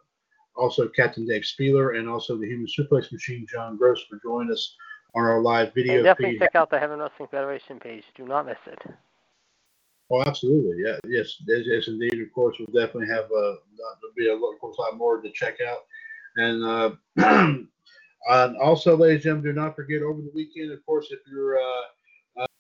[0.58, 4.76] also Captain Dave Spieler, and also the Human Suplex Machine, John Gross, for joining us
[5.16, 6.40] on our live video And definitely feed.
[6.42, 8.04] check out the Heaven Wrestling Federation page.
[8.18, 8.82] Do not miss it.
[10.12, 10.84] Oh, absolutely.
[10.84, 10.98] Yeah.
[11.08, 11.38] Yes.
[11.48, 12.20] Yes, yes indeed.
[12.20, 15.22] Of course, we'll definitely have uh, there'll be a lot, of course, a lot more
[15.22, 15.80] to check out.
[16.38, 16.92] And uh,
[18.30, 21.58] and also, ladies and gentlemen, do not forget over the weekend, of course, if you're
[21.58, 21.82] uh,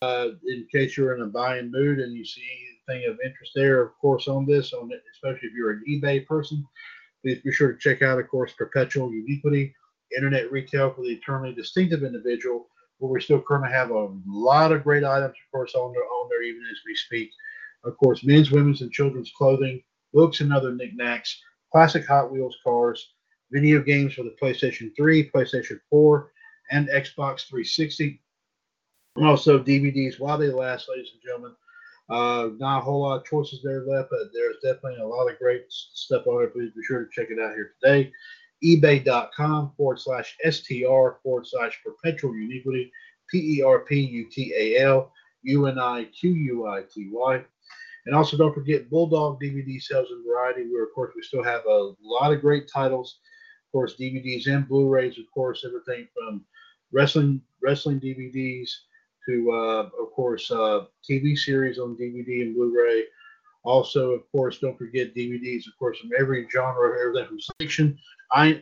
[0.01, 2.43] uh, in case you're in a buying mood and you see
[2.89, 6.65] anything of interest there, of course, on this, on especially if you're an eBay person,
[7.21, 9.73] please be sure to check out, of course, Perpetual Uniquity,
[10.15, 12.67] Internet Retail for the eternally distinctive individual,
[12.99, 16.29] where we still currently have a lot of great items, of course, on there, on
[16.29, 17.31] there even as we speak.
[17.83, 19.81] Of course, men's, women's, and children's clothing,
[20.13, 21.41] books, and other knickknacks,
[21.71, 23.13] classic Hot Wheels cars,
[23.53, 26.31] video games for the PlayStation 3, PlayStation 4,
[26.71, 28.19] and Xbox 360.
[29.15, 31.55] And also DVDs while they last, ladies and gentlemen.
[32.09, 35.37] Uh, not a whole lot of choices there left, but there's definitely a lot of
[35.39, 36.47] great stuff on there.
[36.47, 38.11] Please be sure to check it out here today.
[38.63, 42.91] eBay.com forward slash STR forward slash perpetual uniquity,
[43.29, 45.13] P E R P U T A L
[45.43, 47.43] U N I Q U I T Y.
[48.05, 51.61] And also don't forget Bulldog DVD sales and variety, where of course we still have
[51.65, 53.19] a lot of great titles.
[53.73, 56.45] Of course, DVDs and Blu-rays, of course, everything from
[56.91, 58.69] wrestling wrestling DVDs
[59.27, 63.05] to uh, of course uh, TV series on DVD and Blu-ray.
[63.63, 67.97] Also, of course, don't forget DVDs, of course, from every genre, everything from fiction,
[68.35, 68.53] uh,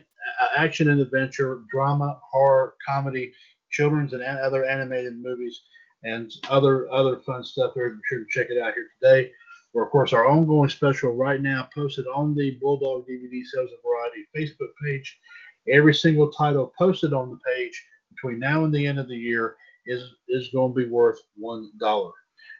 [0.56, 3.34] action and adventure, drama, horror, comedy,
[3.70, 5.60] children's and other animated movies,
[6.04, 7.90] and other other fun stuff there.
[7.90, 9.30] Be sure to check it out here today.
[9.74, 14.26] Of course, our ongoing special right now posted on the Bulldog DVD Sales and Variety
[14.36, 15.18] Facebook page.
[15.68, 19.56] Every single title posted on the page between now and the end of the year
[19.86, 22.12] is is going to be worth one dollar.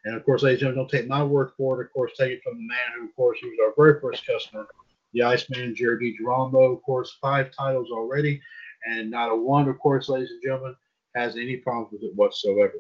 [0.04, 1.86] And of course, ladies and gentlemen, don't take my word for it.
[1.86, 4.26] Of course, take it from the man who, of course, he was our very first
[4.26, 4.66] customer,
[5.12, 6.16] the Iceman, Jared.
[6.16, 6.74] Geronimo.
[6.74, 8.40] Of course, five titles already,
[8.86, 10.76] and not a one, of course, ladies and gentlemen,
[11.14, 12.74] has any problems with it whatsoever.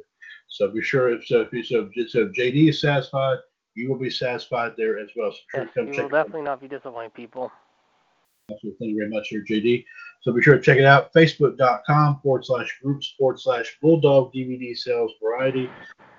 [0.48, 1.88] So be sure if so if, you, so
[2.22, 3.38] if JD is satisfied,
[3.74, 5.32] you will be satisfied there as well.
[5.32, 6.24] So sure Yes, come you check will it out.
[6.26, 7.50] definitely not be disappointing people.
[8.50, 8.76] Absolutely.
[8.78, 9.84] Thank you very much, here, JD.
[10.22, 11.12] So be sure to check it out.
[11.12, 15.70] Facebook.com forward slash groups forward slash Bulldog DVD Sales Variety.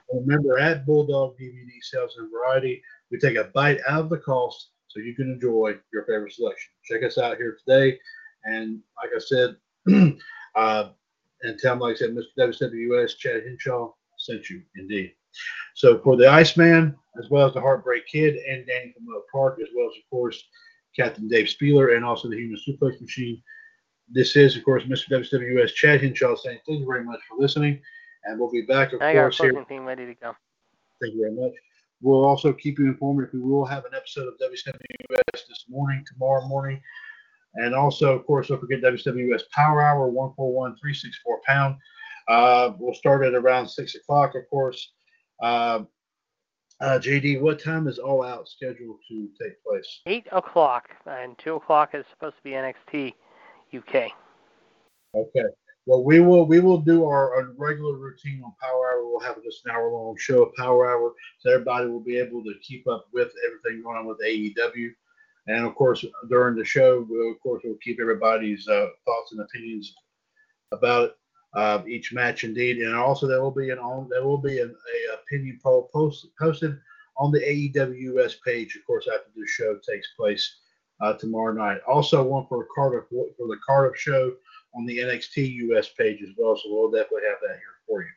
[0.10, 2.82] And remember, at Bulldog DVD Sales and Variety,
[3.12, 6.72] we take a bite out of the cost so you can enjoy your favorite selection.
[6.84, 8.00] Check us out here today.
[8.46, 9.56] And like I said,
[10.56, 10.90] uh,
[11.44, 12.26] and tell them, like I said, Mr.
[12.40, 15.14] WWS, Chad Hinshaw sent you indeed.
[15.76, 19.60] So for the Iceman, as well as the Heartbreak Kid and Danny from Oak Park,
[19.62, 20.44] as well as, of course,
[20.96, 23.42] Captain Dave Spieler, and also the Human Suplex Machine.
[24.10, 25.10] This is, of course, Mr.
[25.10, 27.80] WWS Chad Hinshaw saying thank you very much for listening.
[28.26, 29.52] And we'll be back, of I got course, here.
[29.52, 30.36] closing theme ready to go.
[31.02, 31.54] Thank you very much.
[32.02, 36.06] We'll also keep you informed if we will have an episode of WWS this morning,
[36.12, 36.82] tomorrow morning.
[37.56, 41.76] And also, of course, don't forget WWS Power Hour, 141 364 pound.
[42.28, 44.94] Uh, we'll start at around 6 o'clock, of course.
[45.44, 45.84] Uh,
[46.80, 50.02] uh, JD, what time is All Out scheduled to take place?
[50.06, 53.14] Eight o'clock and two o'clock is supposed to be NXT
[53.76, 54.12] UK.
[55.14, 55.46] Okay.
[55.86, 59.06] Well, we will we will do our, our regular routine on Power Hour.
[59.06, 62.42] We'll have just an hour long show of Power Hour, so everybody will be able
[62.46, 64.92] to keep up with everything going on with AEW.
[65.48, 69.42] And of course, during the show, we'll, of course, we'll keep everybody's uh, thoughts and
[69.42, 69.94] opinions
[70.72, 71.16] about it,
[71.56, 72.78] uh, each match, indeed.
[72.80, 76.28] And also, there will be an on there will be an a opinion poll post,
[76.40, 76.78] posted
[77.18, 80.58] on the AEW US page, of course, after the show takes place
[81.02, 81.82] uh, tomorrow night.
[81.88, 84.34] Also, one for Cardiff for the Cardiff show
[84.76, 86.56] on the NXT US page as well.
[86.56, 88.10] So we'll definitely have that here for you.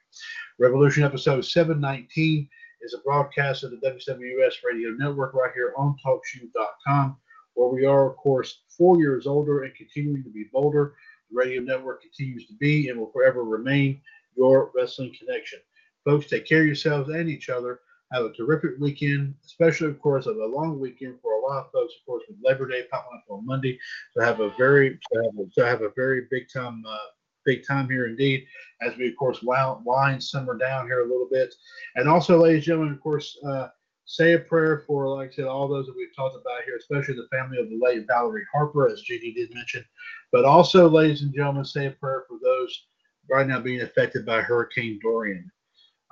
[0.59, 2.49] Revolution episode 719
[2.83, 7.17] is a broadcast of the WWS Radio Network right here on TalkShoe.com,
[7.55, 10.95] where we are, of course, four years older and continuing to be bolder.
[11.31, 14.01] The radio network continues to be and will forever remain
[14.37, 15.59] your wrestling connection.
[16.05, 17.81] Folks, take care of yourselves and each other.
[18.13, 21.73] Have a terrific weekend, especially, of course, of a long weekend for a lot of
[21.73, 23.79] folks, of course, with Labor Day popping up on Monday.
[24.15, 26.97] So have a very, so have a, so have a very big time, uh,
[27.45, 28.47] big time here indeed,
[28.81, 31.53] as we, of course, wind, summer down here a little bit.
[31.97, 33.69] And also, ladies and gentlemen, of course, uh,
[34.07, 37.17] say a prayer for, like I said, all those that we've talked about here, especially
[37.17, 39.85] the family of the late Valerie Harper, as JD did mention.
[40.33, 42.87] But also, ladies and gentlemen, say a prayer for those
[43.29, 45.51] right now being affected by Hurricane Dorian.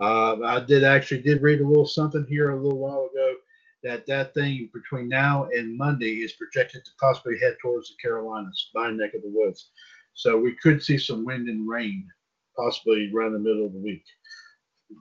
[0.01, 3.37] Uh, I did actually did read a little something here a little while ago
[3.85, 8.71] that that thing between now and Monday is projected to possibly head towards the Carolinas,
[8.75, 9.71] my neck of the woods.
[10.15, 12.09] So we could see some wind and rain
[12.57, 14.05] possibly around the middle of the week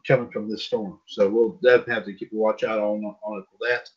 [0.08, 1.00] coming from this storm.
[1.08, 3.90] So we'll definitely have to keep a watch out on on it for that.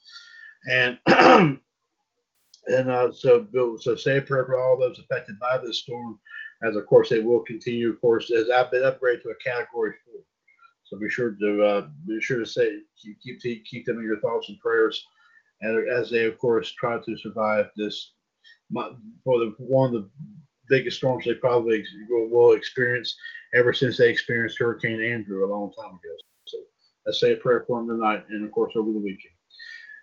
[0.68, 0.98] And
[2.66, 3.46] and uh, so
[3.80, 6.18] so say a prayer for all those affected by this storm,
[6.62, 7.90] as of course it will continue.
[7.90, 10.20] Of course, as I've been upgraded to a Category Four.
[10.84, 14.20] So be sure to uh, be sure to say keep keep keep them in your
[14.20, 15.04] thoughts and prayers,
[15.60, 18.12] and as they of course try to survive this
[18.72, 20.10] for the one of the
[20.68, 23.16] biggest storms they probably will, will experience
[23.54, 26.16] ever since they experienced Hurricane Andrew a long time ago.
[26.46, 26.58] So
[27.04, 29.34] let's say a prayer for them tonight, and of course over the weekend.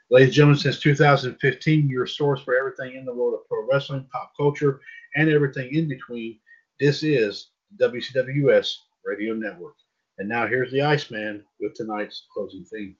[0.10, 4.06] Ladies and gentlemen, since 2015, your source for everything in the world of pro wrestling,
[4.12, 4.80] pop culture,
[5.16, 6.40] and everything in between.
[6.80, 7.50] This is
[7.80, 8.76] WCWUS
[9.06, 9.76] Radio Network.
[10.20, 12.96] And now here's the Iceman with tonight's closing theme.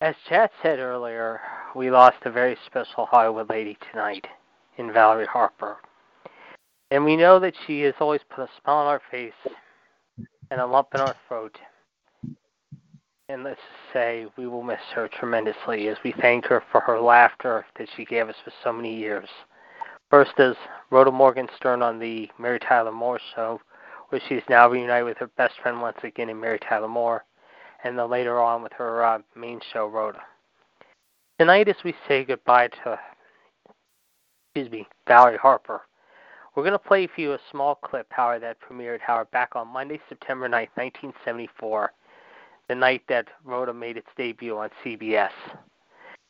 [0.00, 1.40] As Chad said earlier,
[1.76, 4.26] we lost a very special Hollywood lady tonight
[4.78, 5.76] in Valerie Harper.
[6.90, 9.32] And we know that she has always put a smile on our face
[10.50, 11.56] and a lump in our throat.
[13.28, 17.00] And let's just say we will miss her tremendously as we thank her for her
[17.00, 19.28] laughter that she gave us for so many years.
[20.10, 20.54] First as
[20.90, 23.58] Rhoda Morgenstern on the Mary Tyler Moore show,
[24.10, 27.24] where she's now reunited with her best friend once again in Mary Tyler Moore,
[27.84, 30.20] and then later on with her uh, main show, Rhoda.
[31.38, 32.98] Tonight, as we say goodbye to,
[34.54, 35.80] excuse me, Valerie Harper,
[36.54, 39.68] we're going to play for you a small clip, Howard, that premiered, Howard, back on
[39.68, 41.92] Monday, September 9th, 1974,
[42.68, 45.30] the night that Rhoda made its debut on CBS.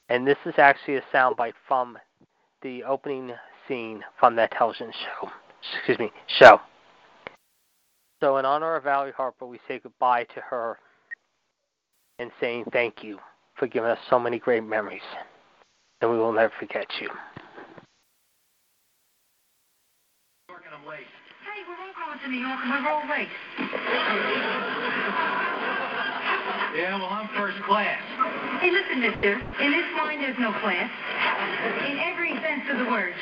[0.08, 1.98] And this is actually a soundbite from
[2.62, 3.32] the opening
[3.66, 5.28] scene from that television show.
[5.76, 6.60] Excuse me, show.
[8.20, 10.78] So, in honor of Valerie Harper, we say goodbye to her
[12.20, 13.18] and saying thank you
[13.56, 15.00] for giving us so many great memories.
[16.00, 17.08] And we will never forget you.
[20.82, 23.30] Hey, we're all going to New York and we're all late.
[26.74, 28.02] Yeah, well, I'm first class.
[28.58, 29.38] Hey, listen, mister.
[29.62, 30.90] In this line, there's no class.
[31.86, 33.14] In every sense of the word.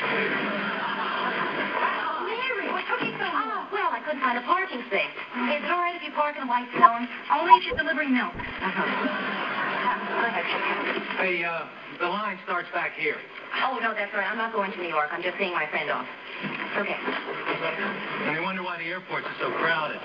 [2.33, 3.53] Mary, what took you so long?
[3.53, 5.13] Oh, well, I couldn't find a parking space.
[5.13, 7.05] Is it all right if you park in a white stone?
[7.29, 8.33] Only if you're delivering milk.
[8.41, 8.89] Uh-huh.
[10.17, 10.49] Go ahead.
[11.21, 11.69] Hey, uh,
[12.01, 13.21] the line starts back here.
[13.61, 14.33] Oh, no, that's all right.
[14.33, 15.13] I'm not going to New York.
[15.13, 16.09] I'm just seeing my friend off.
[16.81, 16.97] Okay.
[16.97, 20.01] And I wonder why the airports are so crowded.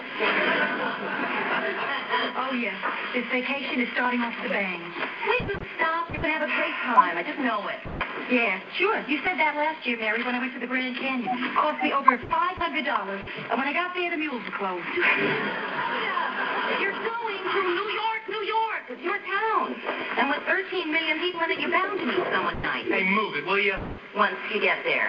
[2.36, 2.76] Oh, yes.
[3.14, 4.82] This vacation is starting off the bang.
[5.24, 6.12] Please don't stop.
[6.12, 7.16] You're going to have a great time.
[7.16, 7.80] I just know it.
[8.28, 8.99] Yeah, sure.
[9.07, 11.30] You said that last year, Mary, when I went to the Grand Canyon.
[11.30, 12.28] It cost me over $500.
[12.28, 14.84] And when I got there, the mules were closed.
[16.82, 18.84] You're going to New York, New York.
[18.90, 19.78] It's your town.
[20.18, 22.90] And with 13 million people in it, you're bound to meet someone nice.
[22.90, 23.78] Hey, move it, will you?
[24.18, 25.07] Once you get there.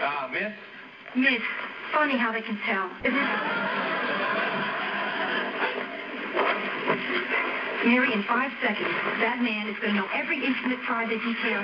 [0.00, 0.52] Uh, miss?
[1.16, 1.42] Miss,
[1.92, 4.08] funny how they can tell, isn't it?
[7.84, 11.62] Mary, in five seconds, that man is going to know every intimate private detail.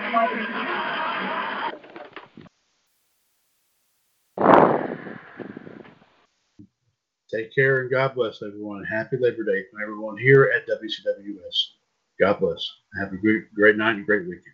[7.32, 8.84] Take care and God bless everyone.
[8.84, 11.56] Happy Labor Day from everyone here at WCWUS.
[12.20, 12.64] God bless.
[13.00, 14.53] Have a great, great night and great weekend.